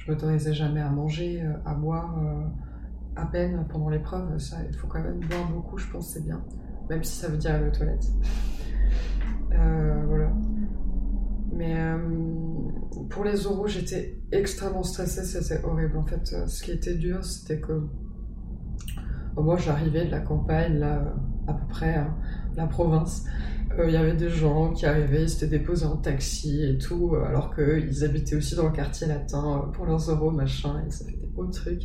je 0.04 0.12
m'autorisais 0.12 0.52
jamais 0.52 0.80
à 0.80 0.90
manger, 0.90 1.42
euh, 1.42 1.52
à 1.64 1.74
boire 1.74 2.18
euh, 2.18 2.44
à 3.16 3.26
peine 3.26 3.64
pendant 3.68 3.88
l'épreuve. 3.88 4.38
Ça, 4.38 4.58
il 4.68 4.76
faut 4.76 4.86
quand 4.86 5.02
même 5.02 5.20
boire 5.20 5.48
beaucoup, 5.50 5.78
je 5.78 5.88
pense, 5.90 6.08
c'est 6.08 6.24
bien, 6.24 6.42
même 6.90 7.02
si 7.02 7.16
ça 7.16 7.28
veut 7.28 7.38
dire 7.38 7.54
aller 7.54 7.68
aux 7.68 7.72
toilettes. 7.72 8.08
Euh, 9.52 10.02
voilà. 10.06 10.32
Mais 11.56 11.76
pour 13.10 13.24
les 13.24 13.46
oraux, 13.46 13.68
j'étais 13.68 14.18
extrêmement 14.32 14.82
stressée, 14.82 15.24
c'était 15.24 15.64
horrible. 15.64 15.96
En 15.96 16.04
fait, 16.04 16.34
ce 16.46 16.62
qui 16.62 16.72
était 16.72 16.94
dur, 16.94 17.24
c'était 17.24 17.60
que 17.60 17.80
moi, 19.42 19.56
j'arrivais 19.56 20.06
de 20.06 20.10
la 20.10 20.20
campagne, 20.20 20.78
là, 20.78 21.14
à 21.46 21.54
peu 21.54 21.66
près, 21.68 21.94
hein, 21.94 22.14
la 22.56 22.66
province. 22.66 23.24
Il 23.84 23.90
y 23.90 23.96
avait 23.96 24.14
des 24.14 24.28
gens 24.28 24.72
qui 24.72 24.86
arrivaient, 24.86 25.22
ils 25.22 25.28
s'étaient 25.28 25.58
déposés 25.58 25.86
en 25.86 25.96
taxi 25.96 26.62
et 26.62 26.78
tout, 26.78 27.14
euh, 27.14 27.24
alors 27.24 27.52
qu'ils 27.52 28.04
habitaient 28.04 28.36
aussi 28.36 28.54
dans 28.54 28.66
le 28.66 28.72
quartier 28.72 29.08
latin 29.08 29.64
euh, 29.64 29.72
pour 29.72 29.86
leurs 29.86 30.08
euros, 30.10 30.30
machin, 30.30 30.80
et 30.86 30.90
ça 30.92 31.04
fait 31.04 31.16
des 31.16 31.26
beaux 31.26 31.46
trucs. 31.46 31.82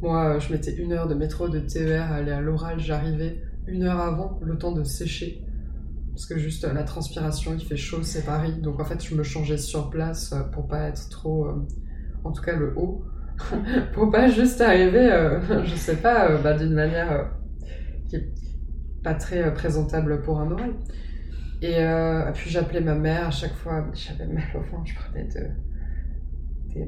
Moi, 0.00 0.36
euh, 0.36 0.40
je 0.40 0.52
mettais 0.52 0.76
une 0.76 0.92
heure 0.92 1.08
de 1.08 1.14
métro, 1.14 1.48
de 1.48 1.58
TER 1.58 2.12
à 2.12 2.16
aller 2.16 2.30
à 2.30 2.40
l'oral, 2.40 2.78
j'arrivais 2.78 3.42
une 3.66 3.82
heure 3.82 3.98
avant, 3.98 4.38
le 4.42 4.56
temps 4.56 4.70
de 4.70 4.84
sécher. 4.84 5.44
Parce 6.18 6.26
que 6.26 6.36
juste 6.36 6.64
la 6.64 6.82
transpiration, 6.82 7.54
il 7.56 7.64
fait 7.64 7.76
chaud, 7.76 8.02
c'est 8.02 8.24
Paris. 8.24 8.60
Donc 8.60 8.80
en 8.80 8.84
fait, 8.84 9.00
je 9.06 9.14
me 9.14 9.22
changeais 9.22 9.56
sur 9.56 9.88
place 9.88 10.34
pour 10.50 10.66
pas 10.66 10.88
être 10.88 11.08
trop. 11.10 11.46
en 12.24 12.32
tout 12.32 12.42
cas, 12.42 12.56
le 12.56 12.76
haut. 12.76 13.04
pour 13.92 14.10
pas 14.10 14.28
juste 14.28 14.60
arriver, 14.60 15.08
je 15.64 15.76
sais 15.76 15.98
pas, 15.98 16.36
bah, 16.38 16.58
d'une 16.58 16.74
manière 16.74 17.30
qui 18.08 18.16
est 18.16 18.32
pas 19.04 19.14
très 19.14 19.54
présentable 19.54 20.20
pour 20.22 20.40
un 20.40 20.50
oral. 20.50 20.72
Et 21.62 21.84
puis 22.34 22.50
j'appelais 22.50 22.80
ma 22.80 22.96
mère 22.96 23.28
à 23.28 23.30
chaque 23.30 23.54
fois, 23.54 23.86
j'avais 23.94 24.26
mal 24.26 24.42
au 24.56 24.60
ventre, 24.72 24.86
je 24.86 24.96
prenais 24.96 25.22
de, 25.22 26.84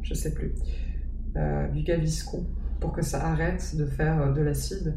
je 0.00 0.14
sais 0.14 0.32
plus, 0.32 0.54
du 1.74 1.82
gaviscon 1.82 2.46
pour 2.80 2.92
que 2.92 3.02
ça 3.02 3.26
arrête 3.26 3.76
de 3.76 3.84
faire 3.84 4.32
de 4.32 4.40
l'acide. 4.40 4.94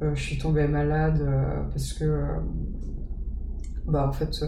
je 0.00 0.20
suis 0.20 0.36
tombée 0.36 0.66
malade 0.66 1.24
parce 1.70 1.92
que, 1.92 2.24
bah 3.88 4.06
en 4.08 4.12
fait, 4.12 4.44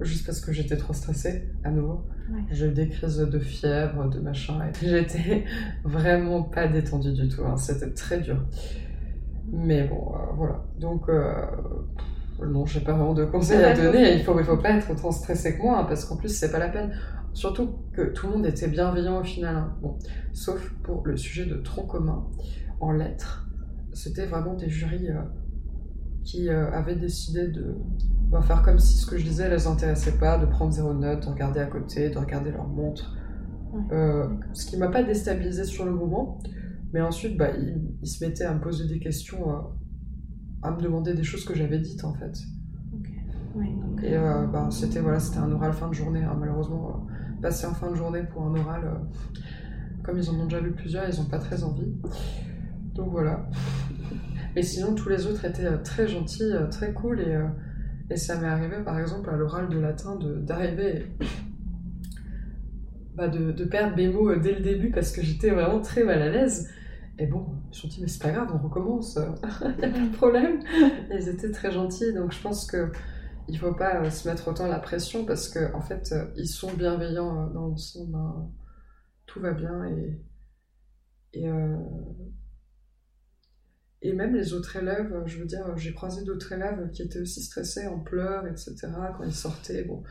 juste 0.00 0.26
parce 0.26 0.40
que 0.40 0.52
j'étais 0.52 0.76
trop 0.76 0.92
stressée 0.92 1.48
à 1.64 1.70
nouveau. 1.70 2.04
J'ai 2.50 2.68
eu 2.68 2.72
des 2.72 2.88
crises 2.88 3.18
de 3.18 3.38
fièvre, 3.38 4.08
de 4.08 4.20
machin, 4.20 4.58
et 4.64 4.72
j'étais 4.86 5.44
vraiment 5.84 6.42
pas 6.42 6.68
détendue 6.68 7.12
du 7.12 7.28
tout. 7.28 7.42
Hein. 7.44 7.56
C'était 7.56 7.92
très 7.92 8.20
dur. 8.20 8.42
Mais 9.52 9.84
bon, 9.84 10.14
euh, 10.14 10.32
voilà. 10.36 10.64
Donc, 10.78 11.08
euh, 11.08 11.34
non, 12.44 12.64
j'ai 12.64 12.80
pas 12.80 12.92
vraiment 12.92 13.14
de 13.14 13.24
conseils 13.24 13.62
à 13.62 13.74
donner. 13.76 14.14
Il 14.14 14.22
faut, 14.22 14.38
il 14.38 14.44
faut 14.44 14.56
pas 14.56 14.70
être 14.70 14.90
autant 14.90 15.10
stressé 15.10 15.56
que 15.56 15.62
moi, 15.62 15.80
hein, 15.80 15.84
parce 15.84 16.04
qu'en 16.04 16.16
plus, 16.16 16.30
c'est 16.30 16.50
pas 16.50 16.58
la 16.58 16.68
peine. 16.68 16.92
Surtout 17.34 17.76
que 17.92 18.02
tout 18.12 18.26
le 18.26 18.32
monde 18.34 18.46
était 18.46 18.68
bienveillant 18.68 19.20
au 19.20 19.24
final. 19.24 19.56
Hein. 19.56 19.76
Bon, 19.82 19.98
sauf 20.32 20.72
pour 20.82 21.06
le 21.06 21.16
sujet 21.16 21.46
de 21.46 21.56
tronc 21.56 21.86
commun 21.86 22.26
en 22.80 22.92
lettres. 22.92 23.46
C'était 23.92 24.26
vraiment 24.26 24.54
des 24.54 24.70
jurys 24.70 25.10
euh, 25.10 25.20
qui 26.24 26.48
avaient 26.48 26.96
décidé 26.96 27.48
de 27.48 27.76
va 28.32 28.42
faire 28.42 28.62
comme 28.62 28.78
si 28.78 28.96
ce 28.98 29.06
que 29.06 29.18
je 29.18 29.24
disais 29.24 29.48
les 29.48 29.66
intéressait 29.66 30.18
pas, 30.18 30.38
de 30.38 30.46
prendre 30.46 30.72
zéro 30.72 30.94
note, 30.94 31.24
de 31.24 31.28
regarder 31.28 31.60
à 31.60 31.66
côté, 31.66 32.08
de 32.08 32.18
regarder 32.18 32.50
leur 32.50 32.66
montre. 32.66 33.14
Euh, 33.92 34.28
ce 34.52 34.66
qui 34.66 34.76
m'a 34.76 34.88
pas 34.88 35.02
déstabilisé 35.02 35.64
sur 35.64 35.84
le 35.84 35.92
moment, 35.92 36.38
mais 36.92 37.00
ensuite 37.00 37.36
bah, 37.38 37.48
ils, 37.50 38.06
se 38.06 38.24
mettaient 38.24 38.44
à 38.44 38.54
me 38.54 38.60
poser 38.60 38.86
des 38.86 38.98
questions, 38.98 39.50
euh, 39.50 39.60
à 40.62 40.70
me 40.70 40.80
demander 40.80 41.14
des 41.14 41.22
choses 41.22 41.44
que 41.44 41.54
j'avais 41.54 41.78
dites 41.78 42.04
en 42.04 42.14
fait. 42.14 42.38
Et 44.02 44.16
euh, 44.16 44.46
bah, 44.46 44.68
c'était 44.70 45.00
voilà, 45.00 45.20
c'était 45.20 45.38
un 45.38 45.52
oral 45.52 45.72
fin 45.74 45.88
de 45.88 45.94
journée. 45.94 46.22
Hein. 46.22 46.36
Malheureusement, 46.38 47.06
passer 47.42 47.66
en 47.66 47.74
fin 47.74 47.90
de 47.90 47.96
journée 47.96 48.22
pour 48.22 48.42
un 48.44 48.54
oral, 48.54 49.00
comme 50.02 50.18
ils 50.18 50.30
en 50.30 50.34
ont 50.40 50.44
déjà 50.44 50.60
vu 50.60 50.72
plusieurs, 50.72 51.06
ils 51.08 51.20
n'ont 51.20 51.28
pas 51.28 51.38
très 51.38 51.64
envie. 51.64 51.94
Donc 52.94 53.10
voilà. 53.10 53.46
Mais 54.54 54.62
sinon, 54.62 54.94
tous 54.94 55.08
les 55.08 55.26
autres 55.26 55.44
étaient 55.44 55.78
très 55.82 56.06
gentils, 56.06 56.52
très 56.70 56.92
cool 56.92 57.20
et 57.20 57.38
et 58.12 58.16
ça 58.16 58.36
m'est 58.36 58.46
arrivé, 58.46 58.76
par 58.84 58.98
exemple, 58.98 59.30
à 59.30 59.36
l'oral 59.36 59.70
de 59.70 59.78
latin, 59.78 60.18
d'arriver 60.20 61.06
bah, 63.14 63.28
de, 63.28 63.52
de, 63.52 63.64
perdre 63.64 63.96
mes 63.96 64.08
mots 64.08 64.30
euh, 64.30 64.38
dès 64.38 64.52
le 64.52 64.60
début 64.60 64.90
parce 64.90 65.12
que 65.12 65.22
j'étais 65.22 65.50
vraiment 65.50 65.80
très 65.80 66.04
mal 66.04 66.20
à 66.20 66.28
l'aise. 66.28 66.70
Et 67.18 67.26
bon, 67.26 67.46
je 67.64 67.68
me 67.68 67.72
suis 67.72 67.88
dit, 67.88 68.00
mais 68.02 68.08
c'est 68.08 68.22
pas 68.22 68.30
grave, 68.30 68.50
on 68.52 68.58
recommence, 68.58 69.18
il 69.62 69.78
n'y 69.78 69.84
a 69.84 69.88
pas 69.88 69.98
de 69.98 70.14
problème. 70.14 70.60
Et 71.10 71.16
ils 71.16 71.28
étaient 71.28 71.50
très 71.50 71.70
gentils, 71.70 72.12
donc 72.12 72.32
je 72.32 72.40
pense 72.42 72.66
que 72.66 72.92
il 73.48 73.58
faut 73.58 73.74
pas 73.74 74.02
euh, 74.02 74.10
se 74.10 74.28
mettre 74.28 74.48
autant 74.48 74.66
la 74.66 74.78
pression 74.78 75.24
parce 75.24 75.48
qu'en 75.48 75.78
en 75.78 75.80
fait, 75.80 76.12
euh, 76.12 76.26
ils 76.36 76.48
sont 76.48 76.72
bienveillants 76.74 77.48
dans 77.48 77.68
le 77.68 77.76
sens, 77.76 78.06
ben, 78.08 78.50
tout 79.26 79.40
va 79.40 79.52
bien 79.52 79.86
et, 79.86 80.20
et 81.32 81.48
et 84.02 84.12
même 84.12 84.34
les 84.34 84.52
autres 84.52 84.76
élèves, 84.76 85.12
je 85.26 85.38
veux 85.38 85.46
dire, 85.46 85.76
j'ai 85.76 85.94
croisé 85.94 86.24
d'autres 86.24 86.52
élèves 86.52 86.90
qui 86.92 87.02
étaient 87.02 87.20
aussi 87.20 87.40
stressés, 87.40 87.86
en 87.86 88.00
pleurs, 88.00 88.46
etc. 88.48 88.74
Quand 89.16 89.22
ils 89.22 89.32
sortaient, 89.32 89.84
bon, 89.84 90.02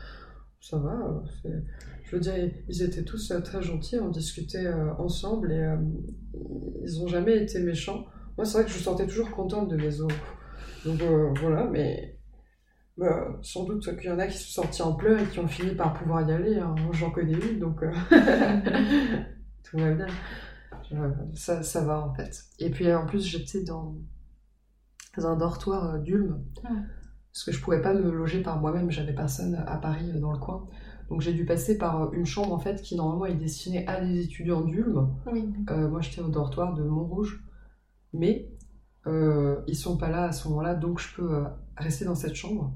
ça 0.60 0.78
va. 0.78 1.22
Je 2.04 2.16
veux 2.16 2.20
dire, 2.20 2.34
ils 2.68 2.82
étaient 2.82 3.04
tous 3.04 3.30
euh, 3.32 3.40
très 3.40 3.62
gentils, 3.62 3.98
on 3.98 4.08
discutait 4.08 4.66
euh, 4.66 4.94
ensemble 4.94 5.52
et 5.52 5.60
euh, 5.60 5.76
ils 6.82 7.00
n'ont 7.00 7.08
jamais 7.08 7.36
été 7.42 7.60
méchants. 7.60 8.06
Moi, 8.38 8.46
c'est 8.46 8.58
vrai 8.58 8.64
que 8.64 8.70
je 8.70 8.78
me 8.78 8.82
sentais 8.82 9.06
toujours 9.06 9.30
contente 9.30 9.68
de 9.68 9.76
mes 9.76 10.00
os. 10.00 10.12
Donc 10.86 11.00
voilà, 11.38 11.64
mais 11.70 12.18
bah, 12.96 13.38
sans 13.42 13.64
doute 13.64 13.96
qu'il 13.98 14.08
y 14.08 14.12
en 14.12 14.18
a 14.18 14.26
qui 14.26 14.38
sont 14.38 14.62
sortis 14.62 14.82
en 14.82 14.94
pleurs 14.94 15.20
et 15.20 15.26
qui 15.26 15.38
ont 15.38 15.46
fini 15.46 15.74
par 15.74 15.92
pouvoir 15.92 16.28
y 16.28 16.32
aller. 16.32 16.56
Hein. 16.56 16.74
J'en 16.92 17.10
connais 17.10 17.34
une, 17.34 17.58
donc 17.58 17.80
tout 19.64 19.78
va 19.78 19.92
bien 19.92 20.06
ça, 21.34 21.62
ça 21.62 21.84
va 21.84 22.00
en 22.00 22.14
fait. 22.14 22.44
Et 22.58 22.70
puis 22.70 22.92
en 22.92 23.06
plus, 23.06 23.24
j'étais 23.24 23.62
dans, 23.62 23.96
un 25.16 25.36
dortoir 25.36 25.94
euh, 25.94 25.98
d'Ulm. 25.98 26.44
Parce 27.32 27.44
que 27.44 27.52
je 27.52 27.60
pouvais 27.60 27.80
pas 27.80 27.94
me 27.94 28.10
loger 28.10 28.42
par 28.42 28.60
moi-même, 28.60 28.90
j'avais 28.90 29.14
personne 29.14 29.54
à 29.66 29.78
Paris 29.78 30.10
euh, 30.14 30.20
dans 30.20 30.32
le 30.32 30.38
coin. 30.38 30.68
Donc 31.08 31.22
j'ai 31.22 31.32
dû 31.32 31.46
passer 31.46 31.78
par 31.78 32.02
euh, 32.02 32.10
une 32.12 32.26
chambre 32.26 32.52
en 32.52 32.58
fait 32.58 32.82
qui 32.82 32.94
normalement 32.94 33.26
est 33.26 33.34
destinée 33.34 33.86
à 33.86 34.04
des 34.04 34.20
étudiants 34.20 34.60
d'Ulm. 34.60 35.14
moi 35.66 36.00
j'étais 36.00 36.20
au 36.20 36.28
dortoir 36.28 36.74
de 36.74 36.82
Montrouge. 36.82 37.42
Mais 38.12 38.50
euh, 39.06 39.62
ils 39.66 39.76
sont 39.76 39.96
pas 39.96 40.10
là 40.10 40.24
à 40.24 40.32
ce 40.32 40.46
moment-là, 40.48 40.74
donc 40.74 41.00
je 41.00 41.14
peux 41.14 41.44
rester 41.78 42.04
dans 42.04 42.14
cette 42.14 42.34
chambre. 42.34 42.74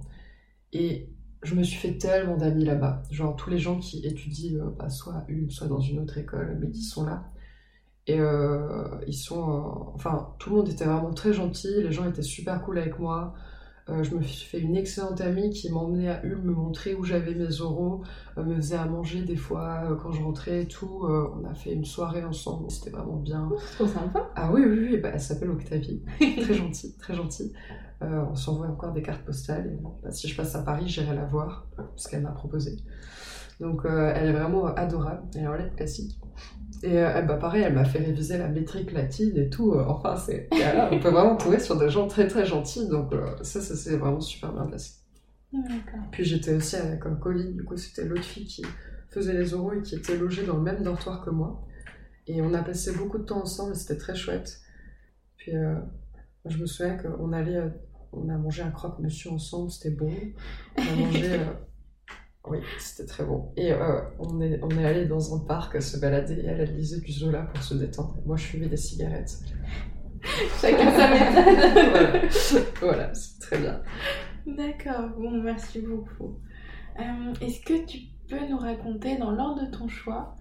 Et 0.72 1.14
je 1.42 1.54
me 1.54 1.62
suis 1.62 1.76
fait 1.76 1.98
tellement 1.98 2.38
d'amis 2.38 2.64
là-bas. 2.64 3.02
Genre 3.10 3.36
tous 3.36 3.50
les 3.50 3.58
gens 3.58 3.78
qui 3.78 4.06
étudient 4.06 4.74
bah, 4.78 4.88
soit 4.88 5.16
à 5.16 5.24
Ulm, 5.28 5.50
soit 5.50 5.68
dans 5.68 5.80
une 5.80 5.98
autre 5.98 6.16
école, 6.16 6.58
mais 6.58 6.70
qui 6.70 6.82
sont 6.82 7.04
là. 7.04 7.30
Et 8.06 8.20
euh, 8.20 8.84
ils 9.06 9.14
sont. 9.14 9.50
Euh, 9.50 9.94
enfin, 9.94 10.34
tout 10.38 10.50
le 10.50 10.56
monde 10.56 10.68
était 10.68 10.84
vraiment 10.84 11.12
très 11.12 11.32
gentil, 11.32 11.82
les 11.82 11.92
gens 11.92 12.08
étaient 12.08 12.22
super 12.22 12.62
cool 12.62 12.78
avec 12.78 12.98
moi. 12.98 13.34
Euh, 13.88 14.02
je 14.02 14.16
me 14.16 14.22
suis 14.22 14.46
fait 14.46 14.58
une 14.58 14.74
excellente 14.74 15.20
amie 15.20 15.50
qui 15.50 15.70
m'emmenait 15.70 16.08
à 16.08 16.24
Ulm 16.24 16.42
me 16.42 16.52
montrer 16.52 16.94
où 16.94 17.04
j'avais 17.04 17.34
mes 17.34 17.60
oraux, 17.60 18.02
me 18.36 18.56
faisait 18.56 18.76
à 18.76 18.84
manger 18.86 19.22
des 19.22 19.36
fois 19.36 19.96
quand 20.02 20.10
je 20.10 20.22
rentrais 20.22 20.62
et 20.62 20.66
tout. 20.66 21.04
on 21.04 21.44
a 21.44 21.54
fait 21.54 21.72
une 21.72 21.84
soirée 21.84 22.24
ensemble, 22.24 22.70
c'était 22.70 22.90
vraiment 22.90 23.16
bien. 23.16 23.48
C'est 23.58 23.74
trop 23.74 23.86
sympa. 23.86 24.30
Ah 24.34 24.50
oui, 24.52 24.62
oui, 24.66 24.88
oui. 24.90 24.96
Bah, 24.98 25.10
elle 25.14 25.20
s'appelle 25.20 25.50
Octavie. 25.50 26.02
très 26.18 26.54
gentille, 26.54 26.96
très 26.96 27.14
gentille. 27.14 27.52
on 28.00 28.34
s'envoie 28.34 28.66
encore 28.66 28.92
des 28.92 29.02
cartes 29.02 29.24
postales. 29.24 29.66
Et, 29.72 29.82
bah, 30.02 30.10
si 30.10 30.28
je 30.28 30.36
passe 30.36 30.54
à 30.54 30.62
Paris, 30.62 30.88
j'irai 30.88 31.14
la 31.14 31.24
voir, 31.24 31.66
parce 31.76 32.08
qu'elle 32.08 32.22
m'a 32.22 32.32
proposé. 32.32 32.76
Donc 33.60 33.82
elle 33.84 34.28
est 34.28 34.32
vraiment 34.32 34.66
adorable, 34.66 35.22
elle 35.34 35.44
est 35.44 35.48
en 35.48 35.54
lettres 35.54 35.76
classique. 35.76 36.18
Et 36.82 36.98
euh, 36.98 37.22
bah, 37.22 37.36
pareil, 37.36 37.62
elle 37.62 37.74
m'a 37.74 37.84
fait 37.84 37.98
réviser 37.98 38.38
la 38.38 38.48
métrique 38.48 38.92
latine 38.92 39.36
et 39.36 39.48
tout. 39.48 39.72
Euh, 39.72 39.84
enfin, 39.86 40.16
c'est, 40.16 40.48
on 40.90 40.98
peut 40.98 41.08
vraiment 41.08 41.36
trouver 41.36 41.58
sur 41.58 41.78
des 41.78 41.88
gens 41.88 42.06
très 42.06 42.26
très 42.26 42.44
gentils. 42.44 42.88
Donc 42.88 43.12
euh, 43.12 43.26
ça, 43.42 43.60
ça 43.60 43.74
s'est 43.74 43.96
vraiment 43.96 44.20
super 44.20 44.52
bien 44.52 44.66
passé. 44.66 45.00
Puis 46.10 46.24
j'étais 46.24 46.54
aussi 46.54 46.76
avec 46.76 47.06
un 47.06 47.14
colis, 47.14 47.54
du 47.54 47.64
coup 47.64 47.76
c'était 47.76 48.04
l'autre 48.04 48.24
fille 48.24 48.44
qui 48.44 48.62
faisait 49.10 49.32
les 49.32 49.54
oraux 49.54 49.72
et 49.72 49.80
qui 49.80 49.94
était 49.94 50.16
logée 50.16 50.44
dans 50.44 50.56
le 50.56 50.62
même 50.62 50.82
dortoir 50.82 51.24
que 51.24 51.30
moi. 51.30 51.64
Et 52.26 52.42
on 52.42 52.52
a 52.52 52.62
passé 52.62 52.92
beaucoup 52.92 53.18
de 53.18 53.22
temps 53.22 53.42
ensemble 53.42 53.72
et 53.72 53.74
c'était 53.74 53.96
très 53.96 54.14
chouette. 54.14 54.60
Puis 55.38 55.52
je 56.44 56.58
me 56.58 56.66
souviens 56.66 56.96
qu'on 56.98 57.32
allait, 57.32 57.72
on 58.12 58.28
a 58.28 58.36
mangé 58.36 58.62
un 58.62 58.70
croque-monsieur 58.70 59.30
ensemble, 59.30 59.70
c'était 59.70 59.94
bon. 59.94 60.12
On 60.76 60.82
a 60.82 61.06
mangé 61.06 61.40
oui, 62.48 62.58
c'était 62.78 63.06
très 63.06 63.24
bon. 63.24 63.52
Et 63.56 63.72
euh, 63.72 64.00
on, 64.18 64.40
est, 64.40 64.60
on 64.62 64.70
est 64.70 64.84
allé 64.84 65.06
dans 65.06 65.34
un 65.34 65.40
parc 65.40 65.80
se 65.82 65.98
balader 65.98 66.34
et 66.34 66.46
elle, 66.46 66.60
elle 66.60 66.76
lisait 66.76 67.00
du 67.00 67.12
Zola 67.12 67.42
pour 67.42 67.62
se 67.62 67.74
détendre. 67.74 68.16
Moi, 68.24 68.36
je 68.36 68.44
fumais 68.44 68.68
des 68.68 68.76
cigarettes. 68.76 69.38
Chacun 70.60 70.90
sa 70.92 71.10
méthode. 71.10 72.30
voilà, 72.54 72.64
voilà 72.80 73.14
c'est 73.14 73.40
très 73.40 73.58
bien. 73.58 73.82
D'accord, 74.46 75.08
bon, 75.18 75.42
merci 75.42 75.80
beaucoup. 75.80 76.38
Euh, 76.98 77.34
est-ce 77.40 77.60
que 77.64 77.84
tu 77.84 77.98
peux 78.28 78.46
nous 78.48 78.58
raconter, 78.58 79.16
dans 79.18 79.32
l'ordre 79.32 79.66
de 79.66 79.70
ton 79.70 79.88
choix, 79.88 80.36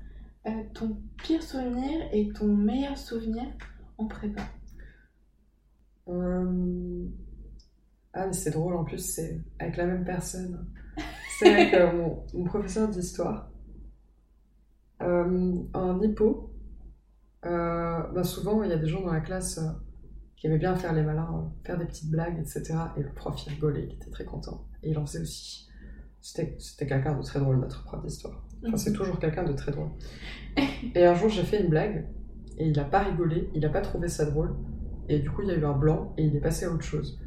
euh, 0.48 0.52
ton 0.74 0.98
pire 1.24 1.44
souvenir 1.44 2.08
et 2.12 2.30
ton 2.34 2.48
meilleur 2.48 2.98
souvenir 2.98 3.46
en 3.98 4.06
prépa? 4.08 4.44
Ah, 8.16 8.28
mais 8.28 8.34
c'est 8.34 8.52
drôle, 8.52 8.76
en 8.76 8.86
plus, 8.86 9.00
c'est 9.00 9.42
avec 9.60 9.76
la 9.76 9.86
même 9.86 10.06
personne. 10.06 10.66
C'est 11.38 11.54
avec 11.54 11.74
euh, 11.74 11.92
mon, 12.34 12.44
professeur 12.46 12.88
d'histoire. 12.88 13.50
Euh, 15.02 15.54
en 15.74 16.02
hippo, 16.02 16.54
euh, 17.46 18.02
bah, 18.14 18.24
souvent 18.24 18.64
il 18.64 18.70
y 18.70 18.74
a 18.74 18.78
des 18.78 18.88
gens 18.88 19.02
dans 19.02 19.12
la 19.12 19.20
classe 19.20 19.60
qui 20.38 20.48
aimaient 20.48 20.58
bien 20.58 20.76
faire 20.76 20.94
les 20.94 21.04
malins, 21.04 21.52
faire 21.66 21.78
des 21.78 21.86
petites 21.86 22.10
blagues, 22.10 22.40
etc. 22.40 22.76
Et 22.96 23.04
le 23.04 23.12
prof 23.14 23.36
il 23.46 23.50
rigolait, 23.54 23.84
il 23.84 23.96
était 23.96 24.10
très 24.10 24.24
content. 24.24 24.66
Et 24.82 24.92
il 24.92 24.98
en 24.98 25.06
faisait 25.06 25.22
aussi. 25.22 25.68
C'était 26.22 26.56
quelqu'un 26.88 27.18
de 27.18 27.22
très 27.22 27.40
drôle, 27.40 27.60
notre 27.60 27.84
prof 27.84 28.04
d'histoire. 28.04 28.48
Enfin, 28.66 28.78
c'est 28.78 28.92
mhm. 28.92 28.96
toujours 28.96 29.20
quelqu'un 29.20 29.44
de 29.44 29.54
très 29.54 29.74
drôle. 29.74 29.90
Et 30.96 31.06
un 31.06 31.16
jour 31.16 31.28
j'ai 31.28 31.44
fait 31.44 31.62
une 31.62 31.70
blague 31.70 32.08
et 32.58 32.68
il 32.68 32.78
n'a 32.78 32.86
pas 32.86 33.00
rigolé, 33.00 33.50
il 33.54 33.62
n'a 33.62 33.70
pas 33.70 33.82
trouvé 33.82 34.08
ça 34.08 34.26
drôle. 34.26 34.56
Et 35.10 35.20
du 35.20 35.30
coup 35.30 35.42
il 35.42 35.50
y 35.50 35.52
a 35.52 35.56
eu 35.56 35.66
un 35.66 35.78
blanc 35.78 36.14
et 36.18 36.24
il 36.24 36.34
est 36.34 36.42
passé 36.42 36.66
à 36.66 36.72
autre 36.72 36.86
chose 36.86 37.20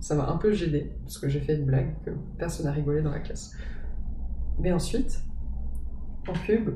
ça 0.00 0.14
m'a 0.14 0.28
un 0.28 0.36
peu 0.36 0.52
gêné, 0.52 0.92
parce 1.02 1.18
que 1.18 1.28
j'ai 1.28 1.40
fait 1.40 1.56
une 1.56 1.66
blague 1.66 1.94
que 2.04 2.10
personne 2.38 2.66
n'a 2.66 2.72
rigolé 2.72 3.02
dans 3.02 3.10
la 3.10 3.20
classe. 3.20 3.54
Mais 4.58 4.72
ensuite, 4.72 5.22
en 6.28 6.32
pub, 6.32 6.70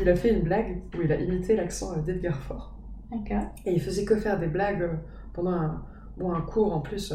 il 0.00 0.08
a 0.08 0.16
fait 0.16 0.32
une 0.34 0.42
blague 0.42 0.82
où 0.96 1.02
il 1.02 1.12
a 1.12 1.20
imité 1.20 1.56
l'accent 1.56 1.96
d'Edgar 1.98 2.38
Faure. 2.40 2.76
Et 3.66 3.72
il 3.72 3.80
faisait 3.80 4.04
que 4.04 4.16
faire 4.16 4.38
des 4.38 4.46
blagues 4.46 4.88
pendant 5.32 5.52
un, 5.52 5.84
bon, 6.16 6.32
un 6.32 6.42
cours 6.42 6.72
en 6.72 6.80
plus 6.80 7.12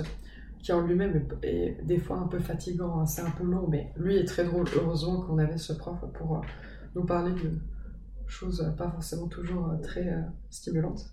qui 0.60 0.74
en 0.74 0.82
lui-même 0.82 1.28
est, 1.44 1.78
des 1.84 2.00
fois 2.00 2.18
un 2.18 2.28
peu 2.28 2.40
fatigant, 2.40 3.00
hein, 3.00 3.06
c'est 3.06 3.22
un 3.22 3.30
peu 3.30 3.44
long, 3.44 3.68
mais 3.70 3.94
lui 3.98 4.18
est 4.18 4.26
très 4.26 4.44
drôle. 4.44 4.66
Heureusement 4.76 5.22
qu'on 5.22 5.38
avait 5.38 5.58
ce 5.58 5.74
prof 5.74 6.04
pour 6.14 6.38
euh, 6.38 6.42
nous 6.96 7.06
parler 7.06 7.34
de 7.34 7.52
choses 8.28 8.74
pas 8.78 8.90
forcément 8.90 9.28
toujours 9.28 9.70
euh, 9.70 9.78
très 9.78 10.08
euh, 10.08 10.22
stimulantes. 10.50 11.12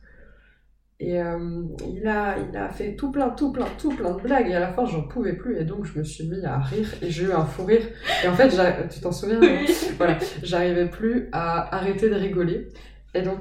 Et 1.05 1.21
euh, 1.21 1.65
il, 1.93 2.07
a, 2.07 2.37
il 2.39 2.57
a 2.57 2.69
fait 2.69 2.95
tout 2.95 3.11
plein, 3.11 3.31
tout 3.31 3.51
plein, 3.51 3.67
tout 3.77 3.91
plein 3.91 4.15
de 4.15 4.23
blagues. 4.23 4.49
Et 4.49 4.55
à 4.55 4.61
la 4.61 4.69
fin, 4.69 4.85
j'en 4.85 5.03
pouvais 5.03 5.33
plus. 5.33 5.59
Et 5.59 5.65
donc, 5.65 5.85
je 5.85 5.99
me 5.99 6.05
suis 6.05 6.29
mis 6.29 6.45
à 6.45 6.61
rire. 6.61 6.89
Et 7.03 7.11
j'ai 7.11 7.25
eu 7.25 7.33
un 7.33 7.45
fou 7.45 7.65
rire. 7.65 7.83
Et 8.25 8.29
en 8.29 8.35
fait, 8.35 8.49
tu 8.89 9.01
t'en 9.01 9.11
souviens 9.11 9.41
Voilà. 9.99 10.17
J'arrivais 10.45 10.89
plus 10.89 11.29
à 11.33 11.75
arrêter 11.75 12.09
de 12.09 12.15
rigoler. 12.15 12.69
Et 13.15 13.23
donc, 13.23 13.41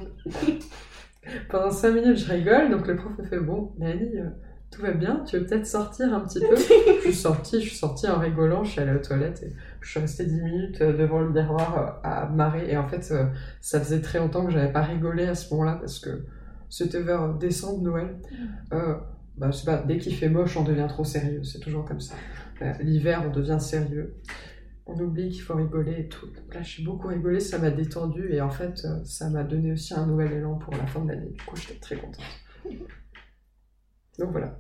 pendant 1.50 1.70
cinq 1.70 1.92
minutes, 1.92 2.18
je 2.18 2.32
rigole. 2.32 2.72
Donc, 2.72 2.88
le 2.88 2.96
prof 2.96 3.16
me 3.20 3.24
fait 3.26 3.40
Bon, 3.40 3.74
Mélanie, 3.78 4.18
euh, 4.18 4.30
tout 4.72 4.82
va 4.82 4.94
bien. 4.94 5.24
Tu 5.28 5.38
veux 5.38 5.46
peut-être 5.46 5.68
sortir 5.68 6.16
un 6.16 6.22
petit 6.22 6.40
peu? 6.40 6.56
Je 6.56 7.02
suis 7.02 7.14
sortie, 7.14 7.62
je 7.62 7.68
suis 7.68 7.78
sortie 7.78 8.08
en 8.08 8.18
rigolant. 8.18 8.64
Je 8.64 8.72
suis 8.72 8.82
allée 8.82 8.96
aux 8.96 9.04
toilettes. 9.04 9.44
Et 9.44 9.54
je 9.82 9.88
suis 9.88 10.00
restée 10.00 10.26
dix 10.26 10.42
minutes 10.42 10.82
euh, 10.82 10.98
devant 10.98 11.20
le 11.20 11.30
miroir 11.30 12.00
à 12.04 12.26
marrer. 12.26 12.72
Et 12.72 12.78
en 12.78 12.88
fait, 12.88 13.04
ça 13.62 13.80
faisait 13.80 14.02
très 14.02 14.18
longtemps 14.18 14.48
que 14.48 14.52
j'avais 14.52 14.72
pas 14.72 14.82
rigolé 14.82 15.28
à 15.28 15.36
ce 15.36 15.54
moment-là 15.54 15.78
parce 15.80 16.00
que 16.00 16.24
c'était 16.72 17.02
vers 17.02 17.34
décembre, 17.36 17.84
Noël. 17.84 18.16
Mm. 18.32 18.74
Euh, 18.74 18.96
bah, 19.38 19.52
pas, 19.66 19.84
dès 19.84 19.98
qu'il 19.98 20.16
fait 20.16 20.30
moche, 20.30 20.58
on 20.58 20.64
devient 20.64 20.88
trop 20.90 21.04
sérieux. 21.04 21.44
C'est 21.44 21.60
toujours 21.60 21.86
comme 21.86 22.00
ça. 22.00 22.16
Euh, 22.62 22.72
l'hiver, 22.82 23.24
on 23.28 23.30
devient 23.30 23.60
sérieux. 23.60 24.16
On 24.88 24.98
oublie 25.00 25.30
qu'il 25.30 25.42
faut 25.42 25.56
rigoler 25.56 26.00
et 26.00 26.08
tout. 26.08 26.28
là, 26.52 26.62
j'ai 26.64 26.84
beaucoup 26.84 27.08
rigolé, 27.08 27.40
ça 27.40 27.60
m'a 27.60 27.70
détendu 27.70 28.32
et 28.32 28.42
en 28.42 28.50
fait, 28.50 28.82
euh, 28.86 29.04
ça 29.06 29.30
m'a 29.30 29.44
donné 29.44 29.74
aussi 29.74 29.94
un 29.94 30.06
nouvel 30.06 30.32
élan 30.32 30.56
pour 30.56 30.74
la 30.74 30.88
fin 30.88 31.02
de 31.02 31.10
l'année. 31.10 31.30
Du 31.30 31.44
coup, 31.44 31.56
j'étais 31.56 31.80
très 31.80 31.98
contente. 31.98 32.26
Donc 34.20 34.32
voilà. 34.32 34.58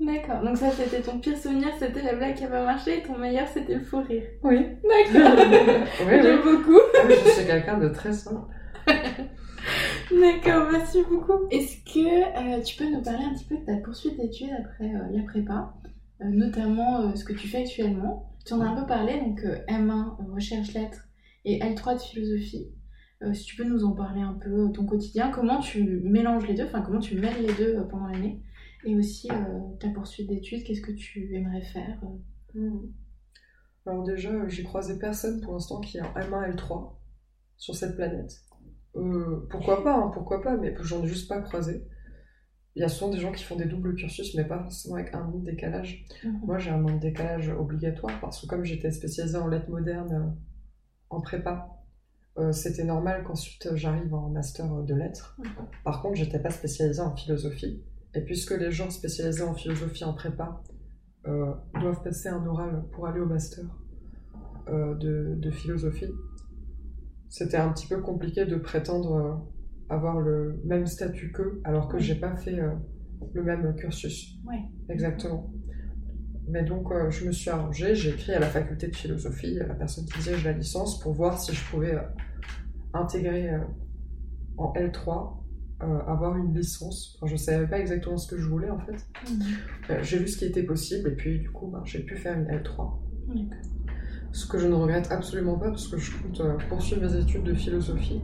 D'accord, 0.00 0.42
donc 0.42 0.56
ça 0.56 0.70
c'était 0.70 1.00
ton 1.00 1.18
pire 1.18 1.36
souvenir, 1.36 1.68
c'était 1.78 2.02
la 2.02 2.14
blague 2.14 2.34
qui 2.34 2.44
a 2.44 2.48
pas 2.48 2.64
marché 2.64 2.98
et 2.98 3.02
ton 3.02 3.18
meilleur 3.18 3.46
c'était 3.48 3.74
le 3.74 3.84
fou 3.84 4.02
rire. 4.02 4.24
Oui. 4.42 4.66
D'accord. 4.82 5.36
oui, 6.06 6.22
J'aime 6.22 6.42
beaucoup. 6.42 6.78
Ah 6.96 7.06
je 7.08 7.30
suis 7.30 7.46
quelqu'un 7.46 7.78
de 7.78 7.88
très 7.88 8.12
simple. 8.12 8.50
D'accord, 10.10 10.68
merci 10.70 10.98
beaucoup. 11.08 11.48
Est-ce 11.50 11.76
que 11.84 12.58
euh, 12.58 12.62
tu 12.62 12.76
peux 12.76 12.90
nous 12.90 13.02
parler 13.02 13.24
un 13.24 13.34
petit 13.34 13.44
peu 13.44 13.56
de 13.56 13.64
ta 13.64 13.76
poursuite 13.76 14.16
d'études 14.16 14.52
après 14.58 14.94
euh, 14.94 15.08
la 15.10 15.22
prépa, 15.22 15.74
euh, 16.20 16.28
notamment 16.28 17.14
ce 17.16 17.24
que 17.24 17.32
tu 17.32 17.48
fais 17.48 17.62
actuellement? 17.62 18.30
Tu 18.44 18.52
en 18.52 18.60
as 18.60 18.66
un 18.66 18.80
peu 18.80 18.86
parlé, 18.86 19.20
donc 19.20 19.40
M1 19.68 20.32
recherche 20.32 20.74
lettres 20.74 21.08
et 21.44 21.60
L3 21.60 21.94
de 21.94 22.00
philosophie. 22.00 22.68
si 23.32 23.44
tu 23.44 23.56
peux 23.56 23.64
nous 23.64 23.84
en 23.84 23.92
parler 23.92 24.20
un 24.20 24.34
peu, 24.34 24.70
ton 24.72 24.84
quotidien, 24.84 25.30
comment 25.30 25.60
tu 25.60 25.82
mélanges 26.04 26.46
les 26.46 26.54
deux, 26.54 26.64
enfin 26.64 26.82
comment 26.82 27.00
tu 27.00 27.18
mêles 27.18 27.40
les 27.40 27.54
deux 27.54 27.86
pendant 27.88 28.06
l'année, 28.06 28.42
et 28.84 28.96
aussi 28.96 29.28
ta 29.80 29.88
poursuite 29.88 30.28
d'études, 30.28 30.62
qu'est-ce 30.64 30.82
que 30.82 30.92
tu 30.92 31.34
aimerais 31.34 31.62
faire 31.62 32.02
hmm. 32.54 32.80
Alors 33.86 34.02
déjà, 34.02 34.30
j'ai 34.48 34.62
croisé 34.62 34.98
personne 34.98 35.40
pour 35.40 35.54
l'instant 35.54 35.80
qui 35.80 35.96
est 35.96 36.02
en 36.02 36.12
M1, 36.12 36.54
L3 36.54 36.92
sur 37.56 37.74
cette 37.74 37.96
planète. 37.96 38.44
Euh, 38.96 39.46
pourquoi 39.50 39.82
pas, 39.82 39.96
hein, 39.96 40.10
pourquoi 40.12 40.40
pas, 40.42 40.56
mais 40.56 40.74
j'en 40.80 41.02
ai 41.02 41.06
juste 41.06 41.28
pas 41.28 41.40
croisé. 41.40 41.86
Il 42.76 42.80
y 42.80 42.84
a 42.84 42.88
souvent 42.88 43.10
des 43.10 43.20
gens 43.20 43.32
qui 43.32 43.44
font 43.44 43.56
des 43.56 43.66
doubles 43.66 43.94
cursus, 43.94 44.34
mais 44.34 44.44
pas 44.44 44.60
forcément 44.62 44.96
avec 44.96 45.14
un 45.14 45.22
an 45.22 45.38
de 45.38 45.44
décalage. 45.44 46.04
Mhm. 46.24 46.40
Moi, 46.44 46.58
j'ai 46.58 46.70
un 46.70 46.84
an 46.84 46.94
de 46.94 47.00
décalage 47.00 47.48
obligatoire 47.48 48.18
parce 48.20 48.40
que 48.40 48.46
comme 48.46 48.64
j'étais 48.64 48.90
spécialisée 48.90 49.38
en 49.38 49.46
lettres 49.46 49.70
modernes 49.70 50.12
euh, 50.12 50.40
en 51.10 51.20
prépa, 51.20 51.68
euh, 52.36 52.50
c'était 52.50 52.82
normal 52.82 53.22
qu'ensuite 53.24 53.68
j'arrive 53.74 54.12
en 54.12 54.28
master 54.28 54.82
de 54.82 54.94
lettres. 54.94 55.38
Par 55.84 56.02
contre, 56.02 56.16
j'étais 56.16 56.40
pas 56.40 56.50
spécialisée 56.50 57.00
en 57.00 57.14
philosophie. 57.14 57.84
Et 58.14 58.20
puisque 58.20 58.52
les 58.52 58.72
gens 58.72 58.90
spécialisés 58.90 59.42
en 59.42 59.54
philosophie 59.54 60.04
en 60.04 60.14
prépa 60.14 60.62
doivent 61.80 62.02
passer 62.02 62.28
un 62.28 62.44
oral 62.44 62.84
pour 62.92 63.06
aller 63.06 63.18
au 63.18 63.26
master 63.26 63.64
de, 64.68 65.34
de 65.36 65.50
philosophie, 65.50 66.12
c'était 67.34 67.56
un 67.56 67.70
petit 67.70 67.88
peu 67.88 68.00
compliqué 68.00 68.44
de 68.44 68.54
prétendre 68.54 69.16
euh, 69.16 69.34
avoir 69.92 70.20
le 70.20 70.60
même 70.64 70.86
statut 70.86 71.32
qu'eux, 71.32 71.60
alors 71.64 71.88
que 71.88 71.98
j'ai 71.98 72.14
pas 72.14 72.36
fait 72.36 72.60
euh, 72.60 72.70
le 73.32 73.42
même 73.42 73.74
cursus. 73.74 74.36
Oui. 74.46 74.58
Exactement. 74.88 75.52
Mais 76.46 76.62
donc, 76.62 76.92
euh, 76.92 77.10
je 77.10 77.26
me 77.26 77.32
suis 77.32 77.50
arrangée, 77.50 77.96
j'ai 77.96 78.10
écrit 78.10 78.34
à 78.34 78.38
la 78.38 78.46
faculté 78.46 78.86
de 78.86 78.94
philosophie, 78.94 79.58
à 79.58 79.66
la 79.66 79.74
personne 79.74 80.04
qui 80.04 80.18
disait 80.18 80.36
la 80.44 80.52
licence, 80.52 81.00
pour 81.00 81.12
voir 81.12 81.40
si 81.40 81.52
je 81.52 81.70
pouvais 81.70 81.98
intégrer 82.92 83.50
en 84.56 84.72
L3, 84.74 85.32
avoir 86.06 86.36
une 86.36 86.54
licence. 86.54 87.16
Enfin, 87.16 87.28
je 87.28 87.34
savais 87.34 87.66
pas 87.66 87.80
exactement 87.80 88.16
ce 88.16 88.28
que 88.28 88.38
je 88.40 88.48
voulais 88.48 88.70
en 88.70 88.78
fait. 88.78 89.04
Mhm. 89.28 90.02
j'ai 90.02 90.18
vu 90.18 90.28
ce 90.28 90.38
qui 90.38 90.44
était 90.44 90.62
possible, 90.62 91.08
et 91.08 91.16
puis 91.16 91.40
du 91.40 91.50
coup, 91.50 91.66
ben, 91.66 91.82
j'ai 91.84 92.04
pu 92.04 92.14
faire 92.14 92.38
une 92.38 92.46
L3. 92.46 92.92
Ce 94.34 94.46
que 94.46 94.58
je 94.58 94.66
ne 94.66 94.74
regrette 94.74 95.12
absolument 95.12 95.56
pas 95.56 95.70
parce 95.70 95.86
que 95.86 95.96
je 95.96 96.10
compte 96.10 96.40
euh, 96.40 96.56
poursuivre 96.68 97.02
mes 97.02 97.16
études 97.20 97.44
de 97.44 97.54
philosophie. 97.54 98.20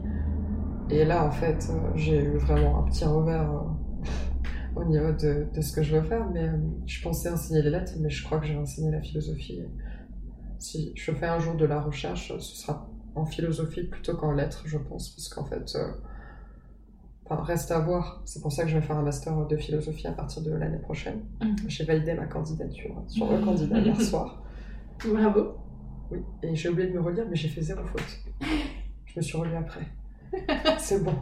Et 0.89 1.05
là, 1.05 1.25
en 1.25 1.31
fait, 1.31 1.69
euh, 1.69 1.89
j'ai 1.95 2.21
eu 2.21 2.37
vraiment 2.37 2.79
un 2.79 2.83
petit 2.83 3.05
revers 3.05 3.49
euh, 3.49 4.75
au 4.75 4.83
niveau 4.83 5.13
de, 5.13 5.47
ce 5.61 5.71
que 5.71 5.81
je 5.81 5.95
veux 5.95 6.03
faire. 6.03 6.29
Mais 6.29 6.49
je 6.85 7.01
pensais 7.01 7.29
enseigner 7.29 7.61
les 7.61 7.69
lettres, 7.69 7.93
mais 8.01 8.09
je 8.09 8.25
crois 8.25 8.39
que 8.39 8.45
je 8.45 8.51
vais 8.51 8.59
enseigner 8.59 8.91
la 8.91 8.99
philosophie. 8.99 9.61
Si 10.59 10.91
je 10.95 11.13
fais 11.13 11.27
un 11.27 11.39
jour 11.39 11.55
de 11.55 11.63
la 11.63 11.79
recherche, 11.79 12.37
ce 12.37 12.57
sera 12.57 12.89
en 13.15 13.23
philosophie 13.23 13.83
plutôt 13.83 14.17
qu'en 14.17 14.33
lettres, 14.33 14.63
je 14.65 14.77
pense, 14.77 15.11
parce 15.11 15.29
qu'en 15.29 15.45
fait, 15.45 15.77
enfin, 17.25 17.41
reste 17.41 17.71
à 17.71 17.79
voir. 17.79 18.21
C'est 18.25 18.41
pour 18.41 18.51
ça 18.51 18.63
que 18.63 18.69
je 18.69 18.77
vais 18.77 18.85
faire 18.85 18.97
un 18.97 19.03
master 19.03 19.47
de 19.47 19.55
philosophie 19.55 20.07
à 20.07 20.11
partir 20.11 20.43
de 20.43 20.51
l'année 20.51 20.79
prochaine. 20.79 21.21
Mhm. 21.41 21.55
J'ai 21.69 21.85
validé 21.85 22.15
ma 22.15 22.25
candidature 22.25 23.01
sur 23.07 23.31
le 23.31 23.39
candidat 23.45 23.79
hier 23.79 24.01
soir. 24.01 24.43
Bravo. 25.09 25.60
Oui, 26.11 26.19
et 26.43 26.55
j'ai 26.55 26.69
oublié 26.69 26.89
de 26.89 26.93
me 26.93 27.01
relire, 27.01 27.25
mais 27.29 27.35
j'ai 27.35 27.47
fait 27.47 27.61
zéro 27.61 27.85
faute. 27.85 28.19
Je 29.05 29.19
me 29.19 29.21
suis 29.21 29.37
relu 29.37 29.55
après. 29.55 29.87
C'est 30.79 31.03
bon. 31.03 31.15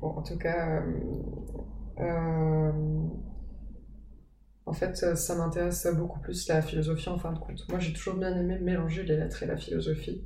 Bon, 0.00 0.08
en 0.08 0.22
tout 0.22 0.38
cas, 0.38 0.80
euh, 0.80 1.00
euh, 2.00 2.72
en 4.66 4.72
fait, 4.72 4.96
ça, 4.96 5.34
m'intéresse 5.36 5.86
beaucoup 5.94 6.20
plus 6.20 6.48
la 6.48 6.62
philosophie 6.62 7.08
en 7.08 7.18
fin 7.18 7.32
de 7.32 7.38
compte. 7.38 7.68
Moi, 7.68 7.78
j'ai 7.78 7.92
toujours 7.92 8.14
bien 8.14 8.34
aimé 8.34 8.58
mélanger 8.58 9.02
les 9.02 9.16
lettres 9.16 9.42
et 9.42 9.46
la 9.46 9.56
philosophie. 9.56 10.22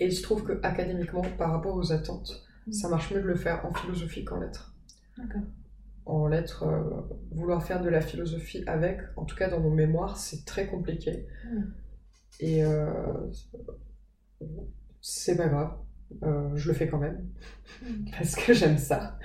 Et 0.00 0.06
il 0.06 0.12
se 0.12 0.22
trouve 0.22 0.42
que 0.42 0.58
académiquement, 0.62 1.22
par 1.38 1.52
rapport 1.52 1.76
aux 1.76 1.92
attentes, 1.92 2.44
mhm. 2.66 2.72
ça 2.72 2.88
marche 2.88 3.12
mieux 3.12 3.22
de 3.22 3.26
le 3.26 3.36
faire 3.36 3.64
en 3.64 3.72
philosophie 3.72 4.24
qu'en 4.24 4.40
lettres. 4.40 4.74
En 6.06 6.26
lettres, 6.26 6.64
euh, 6.64 6.82
vouloir 7.30 7.62
faire 7.62 7.80
de 7.80 7.88
la 7.88 8.00
philosophie 8.00 8.64
avec, 8.66 9.00
en 9.16 9.24
tout 9.24 9.36
cas 9.36 9.48
dans 9.48 9.60
mon 9.60 9.70
mémoire, 9.70 10.16
c'est 10.16 10.44
très 10.44 10.66
compliqué. 10.66 11.26
Mhm. 11.50 11.72
Et 12.40 12.64
euh, 12.64 13.30
c'est 15.00 15.36
pas 15.36 15.48
grave, 15.48 15.78
euh, 16.22 16.50
je 16.54 16.68
le 16.68 16.74
fais 16.74 16.88
quand 16.88 16.98
même, 16.98 17.28
parce 18.18 18.34
que 18.34 18.52
j'aime 18.52 18.78
ça. 18.78 19.18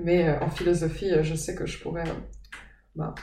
Mais 0.00 0.28
euh, 0.28 0.40
en 0.40 0.50
philosophie, 0.50 1.10
je 1.22 1.34
sais 1.34 1.54
que 1.54 1.66
je 1.66 1.80
pourrais 1.82 2.04
bah, 2.94 3.14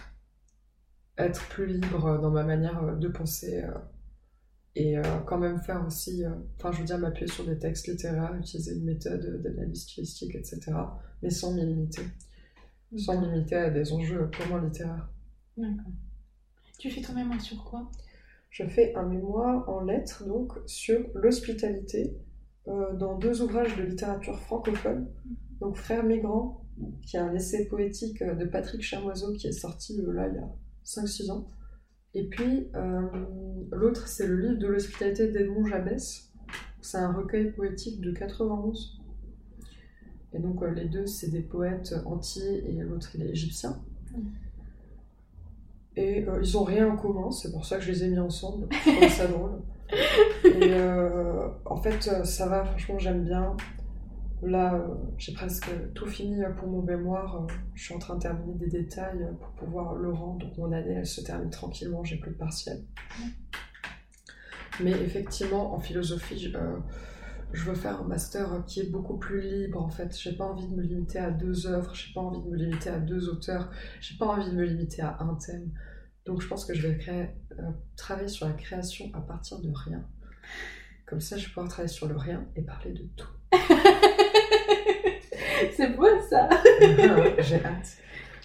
être 1.17 1.47
plus 1.49 1.67
libre 1.67 2.19
dans 2.19 2.31
ma 2.31 2.43
manière 2.43 2.97
de 2.97 3.07
penser 3.07 3.63
et 4.75 4.95
quand 5.25 5.37
même 5.37 5.59
faire 5.59 5.85
aussi, 5.85 6.23
enfin 6.57 6.71
je 6.71 6.79
veux 6.79 6.85
dire 6.85 6.97
m'appuyer 6.97 7.29
sur 7.29 7.45
des 7.45 7.57
textes 7.57 7.87
littéraires, 7.87 8.33
utiliser 8.35 8.75
une 8.75 8.85
méthode 8.85 9.41
d'analyse 9.41 9.81
stylistique, 9.81 10.35
etc. 10.35 10.71
Mais 11.21 11.29
sans 11.29 11.53
m'y 11.53 11.65
limiter. 11.65 12.03
Sans 12.95 13.19
me 13.19 13.25
limiter 13.27 13.55
à 13.55 13.69
des 13.69 13.91
enjeux 13.91 14.29
purement 14.29 14.59
littéraires. 14.59 15.09
D'accord. 15.57 15.91
Tu 16.77 16.89
fais 16.89 17.01
ton 17.01 17.13
mémoire 17.13 17.41
sur 17.41 17.61
quoi? 17.65 17.91
Je 18.49 18.65
fais 18.65 18.95
un 18.95 19.05
mémoire 19.05 19.67
en 19.69 19.81
lettres 19.81 20.25
donc 20.25 20.53
sur 20.65 20.99
l'hospitalité 21.13 22.17
euh, 22.67 22.93
dans 22.95 23.17
deux 23.17 23.41
ouvrages 23.41 23.75
de 23.77 23.83
littérature 23.83 24.39
francophone. 24.39 25.07
Donc 25.59 25.77
Frères 25.77 26.03
migrants, 26.03 26.65
qui 27.01 27.17
est 27.17 27.19
un 27.19 27.33
essai 27.33 27.65
poétique 27.65 28.21
euh, 28.21 28.33
de 28.35 28.45
Patrick 28.45 28.81
Chamoiseau 28.81 29.33
qui 29.33 29.47
est 29.47 29.51
sorti 29.51 30.01
euh, 30.01 30.11
là 30.11 30.27
il 30.27 30.35
y 30.35 30.37
a 30.37 30.49
5-6 30.83 31.31
ans. 31.31 31.47
Et 32.15 32.27
puis 32.27 32.71
l'autre 33.71 34.07
c'est 34.07 34.25
le 34.25 34.39
livre 34.39 34.57
de 34.57 34.65
l'hospitalité 34.65 35.31
d'Edmond 35.31 35.67
Jabès. 35.67 36.31
C'est 36.81 36.97
un 36.97 37.13
recueil 37.13 37.51
poétique 37.51 38.01
de 38.01 38.11
91. 38.11 38.99
Et 40.33 40.39
donc 40.39 40.63
les 40.75 40.85
deux 40.85 41.05
c'est 41.05 41.29
des 41.29 41.41
poètes 41.43 41.93
entiers 42.05 42.67
et 42.67 42.81
l'autre 42.81 43.11
il 43.13 43.21
est 43.21 43.29
égyptien. 43.29 43.79
Et 45.95 46.25
euh, 46.27 46.39
ils 46.41 46.57
ont 46.57 46.63
rien 46.63 46.87
en 46.89 46.95
commun, 46.95 47.31
c'est 47.31 47.51
pour 47.51 47.65
ça 47.65 47.77
que 47.77 47.83
je 47.83 47.91
les 47.91 48.03
ai 48.03 48.07
mis 48.09 48.19
ensemble. 48.19 48.67
Je 48.71 48.91
trouve 48.91 49.09
ça 49.09 49.27
drôle. 49.27 49.61
Et 50.45 50.73
euh, 50.73 51.47
en 51.65 51.77
fait, 51.77 52.07
euh, 52.07 52.23
ça 52.23 52.47
va, 52.47 52.63
franchement, 52.63 52.99
j'aime 52.99 53.23
bien. 53.23 53.55
Là, 54.41 54.81
j'ai 55.17 55.33
presque 55.33 55.69
tout 55.93 56.07
fini 56.07 56.41
pour 56.57 56.69
mon 56.69 56.81
mémoire. 56.81 57.45
Je 57.75 57.83
suis 57.83 57.93
en 57.93 57.99
train 57.99 58.15
de 58.15 58.21
terminer 58.21 58.53
des 58.53 58.67
détails 58.67 59.27
pour 59.37 59.49
pouvoir 59.49 59.95
le 59.95 60.13
rendre. 60.13 60.45
Donc 60.45 60.57
mon 60.57 60.71
année, 60.71 60.93
elle 60.93 61.05
se 61.05 61.19
termine 61.19 61.49
tranquillement, 61.49 62.05
j'ai 62.05 62.15
plus 62.15 62.31
de 62.31 62.37
partiel. 62.37 62.81
Mais 64.81 64.91
effectivement, 64.91 65.73
en 65.73 65.79
philosophie, 65.79 66.39
je 66.39 66.57
veux 67.53 67.75
faire 67.75 67.99
un 68.01 68.03
master 68.03 68.63
qui 68.67 68.81
est 68.81 68.89
beaucoup 68.89 69.17
plus 69.17 69.41
libre 69.41 69.81
en 69.81 69.89
fait. 69.89 70.17
J'ai 70.19 70.33
pas 70.33 70.45
envie 70.45 70.67
de 70.67 70.75
me 70.75 70.83
limiter 70.83 71.19
à 71.19 71.31
deux 71.31 71.67
œuvres, 71.67 71.93
j'ai 71.95 72.13
pas 72.13 72.21
envie 72.21 72.41
de 72.41 72.47
me 72.49 72.55
limiter 72.55 72.89
à 72.89 72.99
deux 72.99 73.29
auteurs, 73.29 73.69
j'ai 74.01 74.17
pas 74.17 74.27
envie 74.27 74.49
de 74.49 74.55
me 74.55 74.63
limiter 74.63 75.01
à 75.01 75.17
un 75.19 75.35
thème. 75.35 75.71
Donc 76.25 76.41
je 76.41 76.47
pense 76.47 76.65
que 76.65 76.73
je 76.73 76.87
vais 76.87 76.97
créer, 76.97 77.29
euh, 77.57 77.71
travailler 77.95 78.27
sur 78.27 78.45
la 78.45 78.53
création 78.53 79.09
à 79.13 79.21
partir 79.21 79.59
de 79.59 79.71
rien. 79.71 80.05
Comme 81.07 81.21
ça, 81.21 81.37
je 81.37 81.45
vais 81.45 81.49
pouvoir 81.49 81.69
travailler 81.69 81.91
sur 81.91 82.07
le 82.07 82.15
rien 82.15 82.45
et 82.55 82.61
parler 82.61 82.91
de 82.91 83.09
tout. 83.15 83.29
c'est 85.75 85.95
beau 85.95 86.05
ça 86.29 86.49
J'ai 87.39 87.65
hâte. 87.65 87.97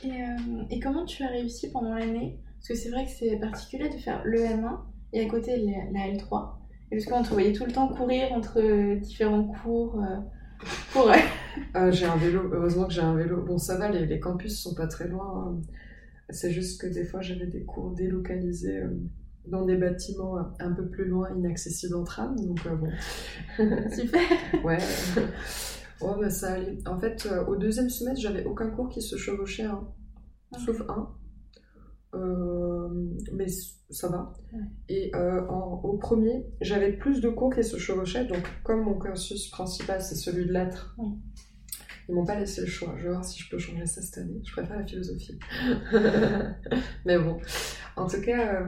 Et, 0.02 0.10
euh, 0.10 0.64
et, 0.70 0.80
comment 0.80 1.04
tu 1.04 1.22
as 1.22 1.28
réussi 1.28 1.70
pendant 1.70 1.94
l'année? 1.94 2.38
Parce 2.56 2.68
que 2.68 2.74
c'est 2.74 2.90
vrai 2.90 3.04
que 3.04 3.10
c'est 3.10 3.36
particulier 3.36 3.90
de 3.90 3.98
faire 3.98 4.22
le 4.24 4.38
M1 4.40 4.78
et 5.12 5.24
à 5.24 5.28
côté 5.28 5.58
la 5.92 6.06
L3. 6.08 6.63
Et 6.90 6.96
parce 6.96 7.06
qu'on 7.06 7.22
te 7.22 7.28
voyait 7.30 7.52
tout 7.52 7.64
le 7.64 7.72
temps 7.72 7.88
courir 7.88 8.32
entre 8.32 8.60
différents 9.00 9.44
cours. 9.44 10.02
Euh, 10.02 10.16
pour... 10.92 11.10
Ah, 11.74 11.90
j'ai 11.90 12.06
un 12.06 12.16
vélo, 12.16 12.50
heureusement 12.52 12.86
que 12.86 12.92
j'ai 12.92 13.00
un 13.00 13.14
vélo. 13.14 13.42
Bon, 13.42 13.58
ça 13.58 13.76
va, 13.76 13.90
les, 13.90 14.06
les 14.06 14.20
campus 14.20 14.60
sont 14.60 14.74
pas 14.74 14.86
très 14.86 15.08
loin. 15.08 15.48
Hein. 15.48 15.60
C'est 16.30 16.52
juste 16.52 16.80
que 16.80 16.86
des 16.86 17.04
fois, 17.04 17.20
j'avais 17.20 17.46
des 17.46 17.64
cours 17.64 17.92
délocalisés 17.92 18.78
euh, 18.78 18.88
dans 19.46 19.64
des 19.64 19.76
bâtiments 19.76 20.38
un 20.58 20.72
peu 20.72 20.86
plus 20.86 21.04
loin, 21.04 21.28
inaccessibles 21.36 21.96
en 21.96 22.04
tram. 22.04 22.36
Donc, 22.36 22.60
bon. 22.66 22.90
Super 23.90 24.20
Ouais. 24.64 24.78
Ouais, 26.00 26.14
bah 26.20 26.30
ça 26.30 26.54
allait. 26.54 26.78
En 26.86 26.98
fait, 26.98 27.26
euh, 27.26 27.44
au 27.46 27.56
deuxième 27.56 27.88
semestre, 27.88 28.20
j'avais 28.20 28.44
aucun 28.44 28.68
cours 28.70 28.88
qui 28.88 29.00
se 29.00 29.16
chevauchait, 29.16 29.64
hein. 29.64 29.86
sauf 30.64 30.82
un. 30.88 31.08
Euh, 32.14 32.88
mais 33.32 33.46
ça 33.90 34.08
va. 34.08 34.32
Et 34.88 35.10
euh, 35.14 35.42
au 35.48 35.96
premier, 35.98 36.46
j'avais 36.60 36.92
plus 36.92 37.20
de 37.20 37.28
cours 37.28 37.52
qui 37.54 37.64
se 37.64 37.76
chevauchaient, 37.76 38.24
donc 38.26 38.42
comme 38.62 38.82
mon 38.82 38.98
cursus 38.98 39.48
principal 39.50 40.00
c'est 40.00 40.14
celui 40.14 40.46
de 40.46 40.52
lettres, 40.52 40.96
ils 42.08 42.14
m'ont 42.14 42.24
pas 42.24 42.38
laissé 42.38 42.60
le 42.60 42.66
choix. 42.66 42.94
Je 42.98 43.04
vais 43.04 43.10
voir 43.10 43.24
si 43.24 43.40
je 43.42 43.50
peux 43.50 43.58
changer 43.58 43.86
ça 43.86 44.02
cette 44.02 44.18
année. 44.18 44.40
Je 44.44 44.52
préfère 44.52 44.78
la 44.78 44.86
philosophie. 44.86 45.38
mais 47.06 47.18
bon, 47.18 47.38
en 47.96 48.06
tout 48.06 48.20
cas, 48.20 48.62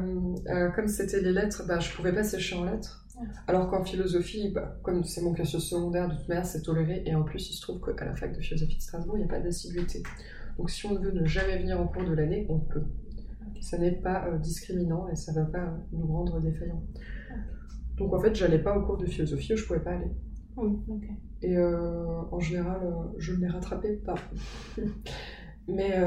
comme 0.74 0.88
c'était 0.88 1.20
les 1.20 1.32
lettres, 1.32 1.64
bah, 1.66 1.78
je 1.78 1.94
pouvais 1.94 2.14
pas 2.14 2.24
sécher 2.24 2.56
en 2.56 2.64
lettres. 2.64 3.06
Alors 3.46 3.70
qu'en 3.70 3.82
philosophie, 3.82 4.50
bah, 4.50 4.78
comme 4.82 5.04
c'est 5.04 5.22
mon 5.22 5.32
cursus 5.32 5.68
secondaire, 5.68 6.08
de 6.08 6.14
toute 6.16 6.28
manière, 6.28 6.46
c'est 6.46 6.62
toléré. 6.62 7.02
Et 7.06 7.14
en 7.14 7.22
plus, 7.22 7.50
il 7.50 7.54
se 7.54 7.62
trouve 7.62 7.80
qu'à 7.80 8.04
la 8.04 8.14
fac 8.14 8.34
de 8.34 8.40
philosophie 8.40 8.76
de 8.76 8.82
Strasbourg, 8.82 9.16
il 9.16 9.24
n'y 9.24 9.26
a 9.26 9.28
pas 9.28 9.40
d'assiduité. 9.40 10.02
Donc 10.58 10.70
si 10.70 10.86
on 10.86 10.94
veut 10.94 11.12
ne 11.12 11.26
jamais 11.26 11.58
venir 11.58 11.80
en 11.80 11.86
cours 11.86 12.04
de 12.04 12.14
l'année, 12.14 12.46
on 12.48 12.58
peut. 12.58 12.84
Ça 13.60 13.78
n'est 13.78 13.92
pas 13.92 14.26
euh, 14.26 14.38
discriminant 14.38 15.08
et 15.08 15.16
ça 15.16 15.32
ne 15.32 15.40
va 15.40 15.46
pas 15.46 15.78
nous 15.92 16.06
rendre 16.06 16.40
défaillants. 16.40 16.82
Donc 17.96 18.12
en 18.12 18.20
fait, 18.20 18.34
j'allais 18.34 18.58
pas 18.58 18.76
au 18.76 18.84
cours 18.84 18.98
de 18.98 19.06
philosophie 19.06 19.54
où 19.54 19.56
je 19.56 19.66
pouvais 19.66 19.80
pas 19.80 19.92
aller. 19.92 20.10
Et 21.42 21.56
euh, 21.56 22.22
en 22.30 22.40
général, 22.40 22.80
euh, 22.82 23.14
je 23.18 23.34
ne 23.34 23.40
les 23.40 23.48
rattrapais 23.48 23.96
pas. 23.96 24.16
Mais 25.68 26.00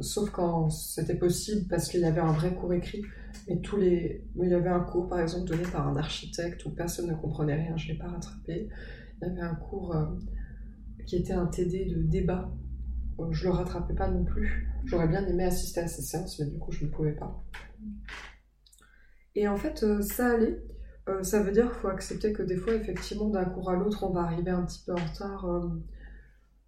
sauf 0.00 0.30
quand 0.30 0.70
c'était 0.70 1.16
possible 1.16 1.66
parce 1.68 1.88
qu'il 1.88 2.02
y 2.02 2.04
avait 2.04 2.20
un 2.20 2.30
vrai 2.30 2.54
cours 2.54 2.72
écrit. 2.72 3.02
Et 3.48 3.60
tous 3.60 3.76
les... 3.76 4.24
Il 4.36 4.48
y 4.48 4.54
avait 4.54 4.68
un 4.68 4.80
cours, 4.80 5.08
par 5.08 5.18
exemple, 5.18 5.48
donné 5.48 5.64
par 5.64 5.88
un 5.88 5.96
architecte 5.96 6.64
où 6.66 6.70
personne 6.70 7.08
ne 7.08 7.14
comprenait 7.14 7.56
rien, 7.56 7.76
je 7.76 7.88
ne 7.88 7.92
l'ai 7.92 7.98
pas 7.98 8.06
rattrapé. 8.06 8.68
Il 9.20 9.26
y 9.26 9.30
avait 9.32 9.40
un 9.40 9.56
cours 9.56 9.96
qui 11.04 11.16
était 11.16 11.32
un 11.32 11.46
TD 11.46 11.86
de 11.86 12.02
débat. 12.02 12.48
Euh, 13.18 13.32
je 13.32 13.46
ne 13.46 13.52
le 13.52 13.58
rattrapais 13.58 13.94
pas 13.94 14.08
non 14.08 14.24
plus. 14.24 14.68
J'aurais 14.84 15.08
bien 15.08 15.26
aimé 15.26 15.44
assister 15.44 15.80
à 15.80 15.88
ces 15.88 16.02
séances, 16.02 16.38
mais 16.38 16.46
du 16.46 16.58
coup, 16.58 16.72
je 16.72 16.84
ne 16.84 16.90
pouvais 16.90 17.12
pas. 17.12 17.42
Et 19.34 19.48
en 19.48 19.56
fait, 19.56 19.82
euh, 19.82 20.02
ça 20.02 20.30
allait. 20.32 20.62
ça 21.22 21.42
veut 21.42 21.52
dire 21.52 21.70
qu'il 21.70 21.80
faut 21.80 21.88
accepter 21.88 22.32
que 22.32 22.42
des 22.42 22.56
fois, 22.56 22.74
effectivement, 22.74 23.28
d'un 23.28 23.44
cours 23.44 23.70
à 23.70 23.76
l'autre, 23.76 24.04
on 24.04 24.12
va 24.12 24.22
arriver 24.22 24.50
un 24.50 24.64
petit 24.64 24.82
peu 24.84 24.92
en 24.92 24.96
retard. 24.96 25.46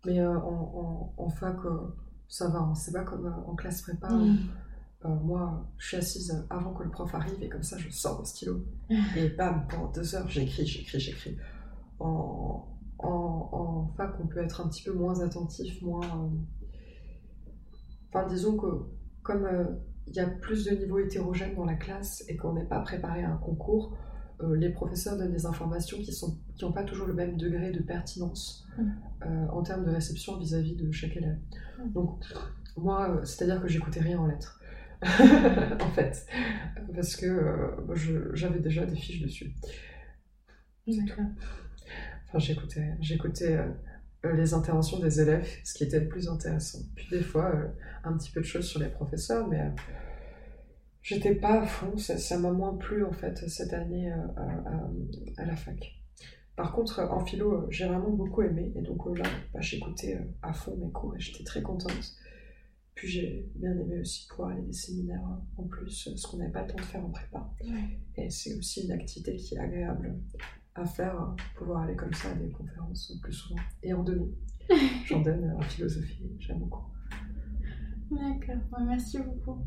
mais 0.07 0.24
en, 0.24 1.14
en, 1.16 1.28
fac, 1.30 1.57
ça 2.28 2.49
va. 2.49 2.59
Hein. 2.61 2.74
C'est 2.74 2.92
pas 2.92 3.05
comme 3.05 3.26
en 3.46 3.55
classe 3.55 3.82
prépa. 3.82 4.09
Mmh. 4.11 4.38
Euh, 5.05 5.09
moi, 5.09 5.70
je 5.78 5.86
suis 5.86 5.96
assise 5.96 6.46
avant 6.51 6.74
que 6.74 6.82
le 6.82 6.90
prof 6.90 7.14
arrive 7.14 7.40
et 7.40 7.49
comme 7.49 7.62
ça, 7.62 7.78
je 7.78 7.88
sors 7.88 8.18
mon 8.18 8.24
stylo. 8.24 8.64
Et 9.16 9.28
bam, 9.28 9.66
pendant 9.68 9.92
deux 9.92 10.14
heures, 10.14 10.28
j'écris, 10.28 10.66
j'écris, 10.66 10.99
j'écris. 10.99 11.36
En, 12.01 12.66
en, 12.99 13.86
fac, 13.96 14.14
on 14.20 14.26
peut 14.26 14.40
être 14.40 14.61
un 14.61 14.68
petit 14.68 14.82
peu 14.82 14.92
moins 14.92 15.20
attentif, 15.20 15.80
moins. 15.82 16.05
Euh, 16.05 16.28
enfin, 18.09 18.26
disons 18.26 18.57
que 18.57 18.66
comme 19.22 19.44
euh, 19.44 19.64
il 20.07 20.14
y 20.14 20.20
a 20.20 20.26
plus 20.26 20.64
de 20.64 20.70
niveaux 20.72 20.99
hétérogènes 20.99 21.55
dans 21.55 21.64
la 21.64 21.74
classe 21.74 22.24
et 22.28 22.36
qu'on 22.36 22.55
n'est 22.55 22.64
pas 22.64 22.80
préparé 22.80 23.22
à 23.22 23.32
un 23.32 23.36
concours, 23.36 23.96
les 24.55 24.70
professeurs 24.70 25.18
donnent 25.18 25.32
des 25.32 25.46
informations 25.46 25.99
qui 25.99 26.12
n'ont 26.22 26.38
qui 26.55 26.72
pas 26.72 26.84
toujours 26.84 27.09
le 27.09 27.12
même 27.12 27.36
degré 27.36 27.72
de 27.72 27.82
pertinence 27.82 28.64
mm. 28.78 29.51
en 29.51 29.62
termes 29.64 29.84
de 29.84 29.90
réception 29.90 30.38
vis-à-vis 30.38 30.76
-vis 30.76 30.86
de 30.86 30.92
chaque 30.92 31.16
élève. 31.16 31.40
Mm. 31.78 31.92
Donc, 31.92 32.24
moi, 32.76 33.20
c'est-à-dire 33.24 33.61
que 33.61 33.66
j'écoutais 33.66 34.01
rien 34.01 34.20
en 34.20 34.26
lettres. 34.28 34.59
en 35.03 35.90
fait, 35.92 36.26
parce 36.92 37.14
que 37.14 37.26
euh, 37.26 38.34
j'avais 38.34 38.59
déjà 38.59 38.84
des 38.84 38.96
fiches 38.96 39.22
dessus. 39.22 39.53
Enfin, 42.29 42.39
j'écoutais, 42.39 42.95
j'écoutais 43.01 43.57
euh, 44.24 44.33
les 44.35 44.53
interventions 44.53 44.99
des 44.99 45.20
élèves, 45.20 45.49
ce 45.64 45.74
qui 45.74 45.85
était 45.85 46.01
le 46.01 46.09
plus 46.09 46.29
intéressant. 46.29 46.81
Puis 46.95 47.09
des 47.11 47.22
fois, 47.22 47.55
euh, 47.55 47.68
un 48.05 48.16
petit 48.18 48.31
peu 48.31 48.41
de 48.41 48.47
choses 48.47 48.66
sur 48.66 48.81
les 48.81 48.89
professeurs, 48.89 49.49
mais 49.49 49.72
j'étais 51.03 51.35
pas 51.35 51.62
à 51.62 51.66
fond. 51.66 51.97
Ça 51.97 52.39
m'a 52.39 52.53
moins 52.53 52.76
plu 52.76 53.05
en 53.05 53.12
fait 53.12 53.49
cette 53.49 53.72
année 53.72 54.12
à, 54.12 55.45
la 55.45 55.57
fac. 55.57 55.95
Par 56.55 56.72
contre, 56.72 57.01
en 57.01 57.24
philo, 57.24 57.66
j'ai 57.70 57.87
vraiment 57.87 58.11
beaucoup 58.11 58.43
aimé, 58.43 58.72
et 58.74 58.83
donc 58.83 59.07
là, 59.16 59.24
bah, 59.55 59.61
j'écoutais 59.61 60.18
à 60.43 60.53
fond 60.53 60.76
mes 60.76 60.91
cours 60.91 61.14
et 61.16 61.20
j'étais 61.20 61.45
très 61.45 61.62
contente. 61.62 62.16
Puis 62.95 63.07
j'ai 63.07 63.49
bien 63.55 63.70
aimé 63.79 64.01
aussi 64.01 64.26
pouvoir 64.26 64.51
aller 64.51 64.62
des 64.62 64.72
séminaires 64.72 65.22
en 65.57 65.62
plus, 65.62 66.11
ce 66.16 66.26
qu'on 66.26 66.39
n'avait 66.39 66.51
pas 66.51 66.62
le 66.62 66.68
temps 66.72 66.76
de 66.76 66.83
faire 66.83 67.05
en 67.05 67.11
prépa. 67.11 67.49
Et 68.16 68.29
c'est 68.29 68.55
aussi 68.57 68.85
une 68.85 68.91
activité 68.91 69.37
qui 69.37 69.55
est 69.55 69.59
agréable 69.59 70.18
à 70.79 70.87
faire, 70.87 71.35
pouvoir 71.57 71.83
aller 71.83 71.97
comme 71.97 72.12
ça 72.12 72.31
à 72.31 72.35
des 72.35 72.51
conférences 72.51 73.12
plus 73.22 73.33
souvent 73.33 73.61
et 73.83 73.93
en 73.93 74.03
donner. 74.03 74.33
J'en 75.07 75.20
donne 75.20 75.53
en 75.57 75.62
philosophie, 75.62 76.31
j'aime 76.39 76.61
beaucoup. 76.61 76.85
D'accord, 78.11 78.81
merci 78.87 79.18
beaucoup. 79.18 79.64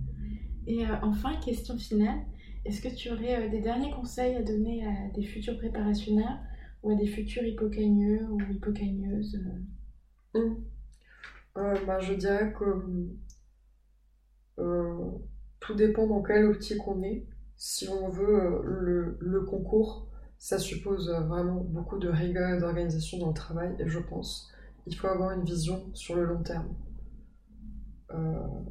Et 0.67 0.85
euh, 0.85 0.95
enfin, 1.01 1.35
question 1.37 1.77
finale, 1.77 2.19
est-ce 2.65 2.81
que 2.81 2.93
tu 2.93 3.09
aurais 3.09 3.47
euh, 3.47 3.49
des 3.49 3.61
derniers 3.61 3.91
conseils 3.91 4.35
à 4.35 4.43
donner 4.43 4.85
à 4.85 5.09
des 5.15 5.23
futurs 5.23 5.57
préparationnaires 5.57 6.39
ou 6.83 6.91
à 6.91 6.95
des 6.95 7.07
futurs 7.07 7.43
hypocagneux 7.43 8.27
ou 8.29 8.39
hypocagneuses 8.51 9.39
euh? 10.35 10.39
mmh. 10.39 10.63
Euh, 11.57 11.75
bah, 11.85 11.99
je 11.99 12.13
dirais 12.13 12.53
que 12.53 12.65
euh, 14.59 15.11
tout 15.59 15.73
dépend 15.73 16.07
dans 16.07 16.21
quelle 16.21 16.45
optique 16.45 16.87
on 16.87 17.01
est. 17.03 17.25
Si 17.57 17.87
on 17.89 18.09
veut 18.09 18.39
euh, 18.41 18.61
le, 18.63 19.17
le, 19.19 19.41
concours, 19.41 20.07
ça 20.41 20.57
suppose 20.57 21.07
vraiment 21.07 21.63
beaucoup 21.63 21.99
de 21.99 22.09
rigueur 22.09 22.49
et 22.49 22.59
d'organisation 22.59 23.19
dans 23.19 23.27
le 23.27 23.33
travail, 23.35 23.75
et 23.77 23.87
je 23.87 23.99
pense 23.99 24.51
il 24.87 24.95
faut 24.95 25.05
avoir 25.05 25.31
une 25.33 25.45
vision 25.45 25.93
sur 25.93 26.15
le 26.15 26.25
long 26.25 26.41
terme. 26.41 26.75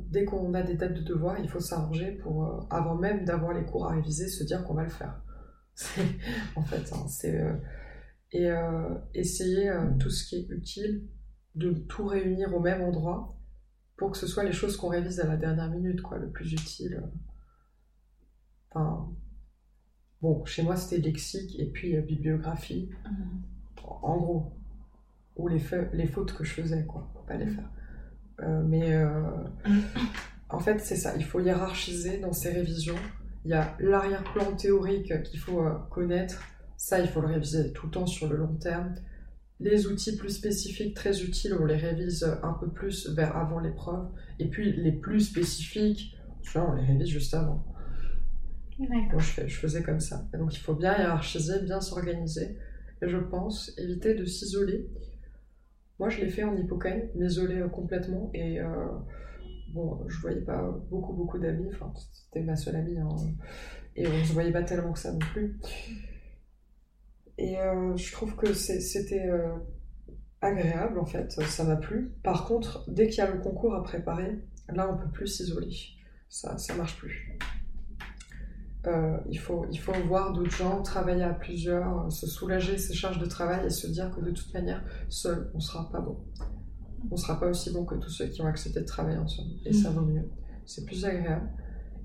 dès 0.09 0.25
qu'on 0.25 0.53
a 0.55 0.63
des 0.65 0.75
dates 0.75 0.95
de 0.95 1.03
devoir, 1.03 1.39
il 1.39 1.49
faut 1.49 1.61
s'arranger 1.61 2.11
pour, 2.17 2.67
avant 2.71 2.97
même 2.97 3.25
d'avoir 3.25 3.55
les 3.55 3.65
cours 3.65 3.87
à 3.87 3.95
réviser, 3.95 4.27
se 4.27 4.43
dire 4.43 4.65
qu'on 4.65 4.75
va 4.75 4.83
le 4.83 4.91
faire. 4.91 5.23
en 6.57 6.63
fait, 6.63 6.93
hein, 6.93 7.07
c'est 7.07 7.41
et 8.33 8.51
essayer 9.15 9.73
tout 10.01 10.11
ce 10.11 10.27
qui 10.27 10.37
est 10.37 10.49
utile 10.51 11.09
de 11.55 11.73
tout 11.89 12.05
réunir 12.05 12.53
au 12.53 12.59
même 12.59 12.83
endroit 12.83 13.37
pour 13.97 14.11
que 14.11 14.19
ce 14.19 14.27
soit 14.27 14.43
les 14.43 14.53
choses 14.53 14.77
qu'on 14.77 14.89
révise 14.89 15.21
à 15.21 15.27
la 15.29 15.37
dernière 15.37 15.71
minute, 15.71 16.03
quoi, 16.03 16.19
le 16.19 16.31
plus 16.31 16.53
utile. 16.53 17.01
Enfin, 18.73 19.09
bon, 20.23 20.45
chez 20.45 20.63
moi 20.63 20.77
c'était 20.77 21.01
lexique 21.01 21.59
et 21.59 21.67
puis 21.67 21.97
euh, 21.97 22.03
bibliographie, 22.03 22.91
mm-hmm. 23.05 23.89
en 24.03 24.17
gros, 24.17 24.53
ou 25.37 25.49
les, 25.49 25.63
les 25.93 26.07
fautes 26.07 26.33
que 26.33 26.45
je 26.45 26.53
faisais, 26.53 26.85
quoi, 26.85 27.11
pour 27.13 27.25
pas 27.25 27.37
les 27.37 27.47
mm-hmm. 27.47 27.55
faire. 27.55 27.71
Euh, 28.43 28.63
mais 28.65 28.93
euh, 28.93 29.23
en 30.49 30.59
fait, 30.59 30.81
c'est 30.81 30.97
ça, 30.97 31.15
il 31.17 31.25
faut 31.25 31.41
hiérarchiser 31.41 32.19
dans 32.19 32.33
ces 32.33 32.51
révisions. 32.51 32.97
Il 33.45 33.51
y 33.51 33.55
a 33.55 33.75
l'arrière-plan 33.81 34.55
théorique 34.57 35.23
qu'il 35.23 35.41
faut 35.41 35.63
connaître, 35.91 36.43
ça 36.77 37.01
il 37.01 37.09
faut 37.09 37.21
le 37.21 37.29
réviser 37.29 37.73
tout 37.73 37.87
le 37.87 37.93
temps 37.93 38.07
sur 38.07 38.29
le 38.29 38.37
long 38.37 38.55
terme. 38.57 38.95
Les 39.61 39.87
outils 39.87 40.17
plus 40.17 40.31
spécifiques, 40.31 40.95
très 40.95 41.23
utiles, 41.23 41.55
on 41.59 41.67
les 41.67 41.77
révise 41.77 42.25
un 42.43 42.55
peu 42.55 42.69
plus 42.69 43.11
vers 43.11 43.37
avant 43.37 43.61
l'épreuve. 43.61 44.09
Et 44.39 44.49
puis 44.49 44.73
les 44.73 44.93
plus 44.93 45.21
spécifiques, 45.21 46.17
on 46.55 46.73
les 46.73 46.85
révise 46.85 47.09
juste 47.09 47.35
avant. 47.35 47.70
Je, 49.19 49.57
faisais 49.57 49.83
comme 49.83 50.01
ça. 50.01 50.29
donc 50.33 50.55
il 50.55 50.61
faut 50.61 50.75
bien 50.75 50.97
hiérarchiser, 50.99 51.61
bien 51.63 51.81
s'organiser. 51.81 52.57
Et 53.03 53.09
je 53.09 53.17
pense 53.17 53.73
éviter 53.79 54.15
de 54.15 54.25
s'isoler. 54.25 54.87
Moi, 55.99 56.09
je 56.09 56.21
l'ai 56.21 56.29
fait 56.29 56.45
en 56.45 56.57
hippocane, 56.57 57.09
m'isoler 57.15 57.63
complètement. 57.73 58.31
Et 58.35 58.61
euh, 58.61 58.87
bon, 59.73 60.01
je 60.09 60.21
voyais 60.21 60.41
pas 60.41 60.71
beaucoup, 60.91 61.13
beaucoup 61.13 61.39
d'amis. 61.39 61.69
Enfin, 61.73 61.93
c'était 62.13 62.45
ma 62.45 62.57
seule 62.57 62.77
amie. 62.77 62.99
Hein. 62.99 63.09
et 63.97 64.07
on 64.07 64.25
se 64.25 64.33
voyait 64.33 64.53
pas 64.53 64.63
tellement 64.63 64.93
que 64.93 64.99
ça 64.99 65.13
non 65.13 65.19
plus. 65.19 65.59
Et 67.41 67.59
euh, 67.59 67.97
je 67.97 68.13
trouve 68.13 68.37
que 68.37 68.53
c'était 68.53 69.27
euh, 69.27 69.57
agréable 70.43 70.99
en 70.99 71.07
fait, 71.07 71.33
ça 71.33 71.65
m'a 71.65 71.77
plu. 71.77 72.13
Par 72.23 72.45
contre, 72.45 72.85
dès 72.91 73.09
qu'il 73.09 73.19
y 73.19 73.27
a 73.27 73.31
le 73.31 73.41
concours 73.41 73.75
à 73.75 73.83
préparer, 73.83 74.39
là 74.69 74.93
on 74.93 74.99
peut 74.99 75.11
plus 75.11 75.27
s'isoler. 75.27 75.75
Ça, 76.29 76.59
ça 76.59 76.75
marche 76.75 76.99
plus. 76.99 77.39
Euh, 78.87 79.19
il, 79.29 79.39
faut, 79.39 79.67
il 79.71 79.79
faut 79.79 79.93
voir 80.07 80.33
d'autres 80.33 80.57
gens, 80.57 80.83
travailler 80.83 81.23
à 81.23 81.35
plusieurs, 81.35 82.11
se 82.11 82.27
soulager 82.27 82.79
ses 82.79 82.95
charges 82.95 83.19
de 83.19 83.27
travail 83.27 83.67
et 83.67 83.71
se 83.71 83.87
dire 83.87 84.11
que 84.11 84.21
de 84.21 84.31
toute 84.31 84.53
manière, 84.55 84.83
seul, 85.09 85.51
on 85.55 85.61
sera 85.61 85.91
pas 85.91 86.01
bon. 86.01 86.19
On 87.11 87.17
sera 87.17 87.39
pas 87.39 87.49
aussi 87.49 87.71
bon 87.73 87.85
que 87.85 87.95
tous 87.97 88.11
ceux 88.11 88.27
qui 88.27 88.41
ont 88.41 88.47
accepté 88.47 88.81
de 88.81 88.87
travailler 88.87 89.19
ensemble. 89.19 89.51
Et 89.65 89.73
ça 89.73 89.91
vaut 89.91 90.03
mieux. 90.03 90.29
C'est 90.65 90.85
plus 90.85 91.05
agréable. 91.05 91.49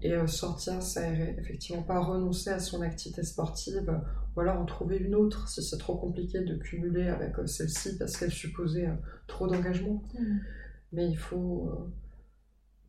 Et 0.02 0.14
euh, 0.14 0.28
sortir, 0.28 0.82
s'aérer, 0.82 1.36
effectivement, 1.40 1.82
pas 1.82 2.00
renoncer 2.00 2.50
à 2.50 2.60
son 2.60 2.82
activité 2.82 3.24
sportive, 3.24 4.02
ou 4.36 4.40
alors 4.42 4.60
en 4.60 4.66
trouver 4.66 4.98
une 4.98 5.16
autre 5.16 5.48
si 5.48 5.64
c'est 5.64 5.78
trop 5.78 5.96
compliqué 5.96 6.42
de 6.42 6.56
cumuler 6.56 7.08
avec 7.08 7.40
euh, 7.40 7.48
celle-ci 7.48 7.98
parce 7.98 8.18
qu'elle 8.18 8.32
supposait 8.32 8.90
trop 9.28 9.48
d'engagement. 9.48 10.04
Mm. 10.14 10.38
Mais 10.92 11.10
il 11.10 11.18
faut 11.18 11.72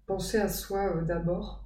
penser 0.06 0.38
à 0.38 0.48
soi 0.48 1.02
d'abord 1.02 1.65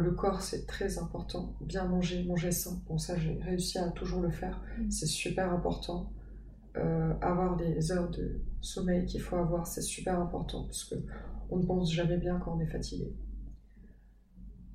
le 0.00 0.12
corps, 0.12 0.42
c'est 0.42 0.66
très 0.66 0.98
important. 0.98 1.54
Bien 1.60 1.84
manger, 1.84 2.24
manger 2.24 2.50
sain. 2.50 2.82
Bon, 2.86 2.98
ça, 2.98 3.18
j'ai 3.18 3.34
réussi 3.42 3.78
à 3.78 3.90
toujours 3.90 4.20
le 4.20 4.30
faire. 4.30 4.62
Mm. 4.78 4.90
C'est 4.90 5.06
super 5.06 5.52
important. 5.52 6.12
Euh, 6.76 7.12
avoir 7.20 7.56
les 7.56 7.92
heures 7.92 8.10
de 8.10 8.40
sommeil 8.62 9.04
qu'il 9.04 9.20
faut 9.20 9.36
avoir, 9.36 9.66
c'est 9.66 9.82
super 9.82 10.18
important 10.18 10.64
parce 10.64 10.84
que 10.84 10.94
on 11.50 11.58
ne 11.58 11.66
pense 11.66 11.92
jamais 11.92 12.16
bien 12.16 12.38
quand 12.38 12.56
on 12.56 12.60
est 12.60 12.66
fatigué. 12.66 13.14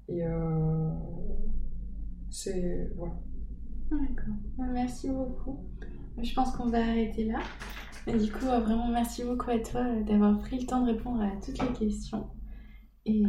Et 0.07 0.24
euh, 0.24 0.91
c'est 2.30 2.91
voilà. 2.95 3.15
D'accord. 3.89 4.36
Merci 4.74 5.09
beaucoup. 5.09 5.65
Je 6.22 6.34
pense 6.36 6.51
qu'on 6.55 6.68
va 6.68 6.80
arrêter 6.80 7.26
là. 7.26 7.39
Du 8.05 8.32
coup, 8.32 8.45
vraiment 8.45 8.89
merci 8.89 9.24
beaucoup 9.24 9.49
à 9.49 9.59
toi 9.59 9.84
d'avoir 10.07 10.38
pris 10.38 10.59
le 10.59 10.65
temps 10.65 10.82
de 10.82 10.91
répondre 10.91 11.22
à 11.22 11.32
toutes 11.43 11.59
les 11.61 11.74
questions. 11.74 12.28
Et 13.05 13.24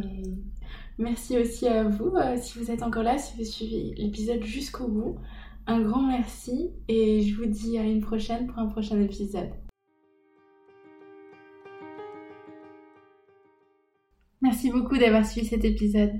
Merci 0.99 1.37
aussi 1.37 1.65
à 1.65 1.83
vous, 1.83 2.13
euh, 2.17 2.35
si 2.35 2.59
vous 2.59 2.69
êtes 2.71 2.83
encore 2.83 3.03
là, 3.03 3.17
si 3.17 3.37
vous 3.37 3.45
suivez 3.45 3.93
l'épisode 3.95 4.43
jusqu'au 4.43 4.89
bout. 4.89 5.15
Un 5.65 5.79
grand 5.79 6.01
merci 6.01 6.71
et 6.89 7.21
je 7.21 7.35
vous 7.37 7.45
dis 7.45 7.77
à 7.77 7.83
une 7.83 8.01
prochaine 8.01 8.47
pour 8.47 8.59
un 8.59 8.65
prochain 8.65 8.99
épisode. 8.99 9.49
Merci 14.41 14.71
beaucoup 14.71 14.97
d'avoir 14.97 15.25
suivi 15.25 15.47
cet 15.47 15.63
épisode. 15.63 16.11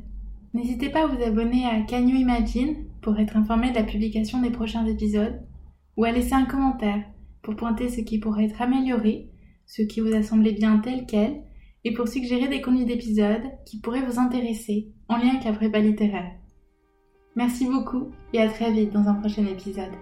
N'hésitez 0.54 0.90
pas 0.90 1.04
à 1.04 1.08
vous 1.08 1.22
abonner 1.24 1.66
à 1.66 1.82
Can 1.82 2.08
Imagine 2.08 2.86
pour 3.02 3.20
être 3.20 3.36
informé 3.36 3.72
de 3.72 3.76
la 3.76 3.84
publication 3.84 4.42
des 4.42 4.50
prochains 4.50 4.86
épisodes 4.86 5.42
ou 5.98 6.06
à 6.06 6.12
laisser 6.12 6.36
un 6.36 6.46
commentaire 6.46 7.04
pour 7.42 7.58
pointer 7.58 7.90
ce 7.90 8.00
qui 8.00 8.18
pourrait 8.18 8.46
être 8.46 8.62
amélioré, 8.62 9.30
ce 9.66 9.82
qui 9.82 10.00
vous 10.00 10.14
a 10.14 10.24
semblé 10.24 10.54
bien 10.54 10.80
tel 10.80 11.06
quel 11.06 11.49
et 11.86 11.94
pour 11.94 12.08
suggérer 12.08 12.48
des 12.48 12.62
contenus 12.62 12.86
d'épisodes 12.86 13.44
qui 13.66 13.80
pourraient 13.80 14.06
vous 14.06 14.20
intéresser 14.20 14.90
en 15.08 15.18
lien 15.18 15.30
avec 15.30 15.46
la 15.46 15.54
prépa 15.54 15.80
littéraire. 15.80 16.32
Merci 17.36 17.66
beaucoup 17.66 18.12
et 18.34 18.42
à 18.42 18.50
très 18.50 18.72
vite 18.72 18.92
dans 18.92 19.08
un 19.08 19.14
prochain 19.14 19.46
épisode. 19.46 19.94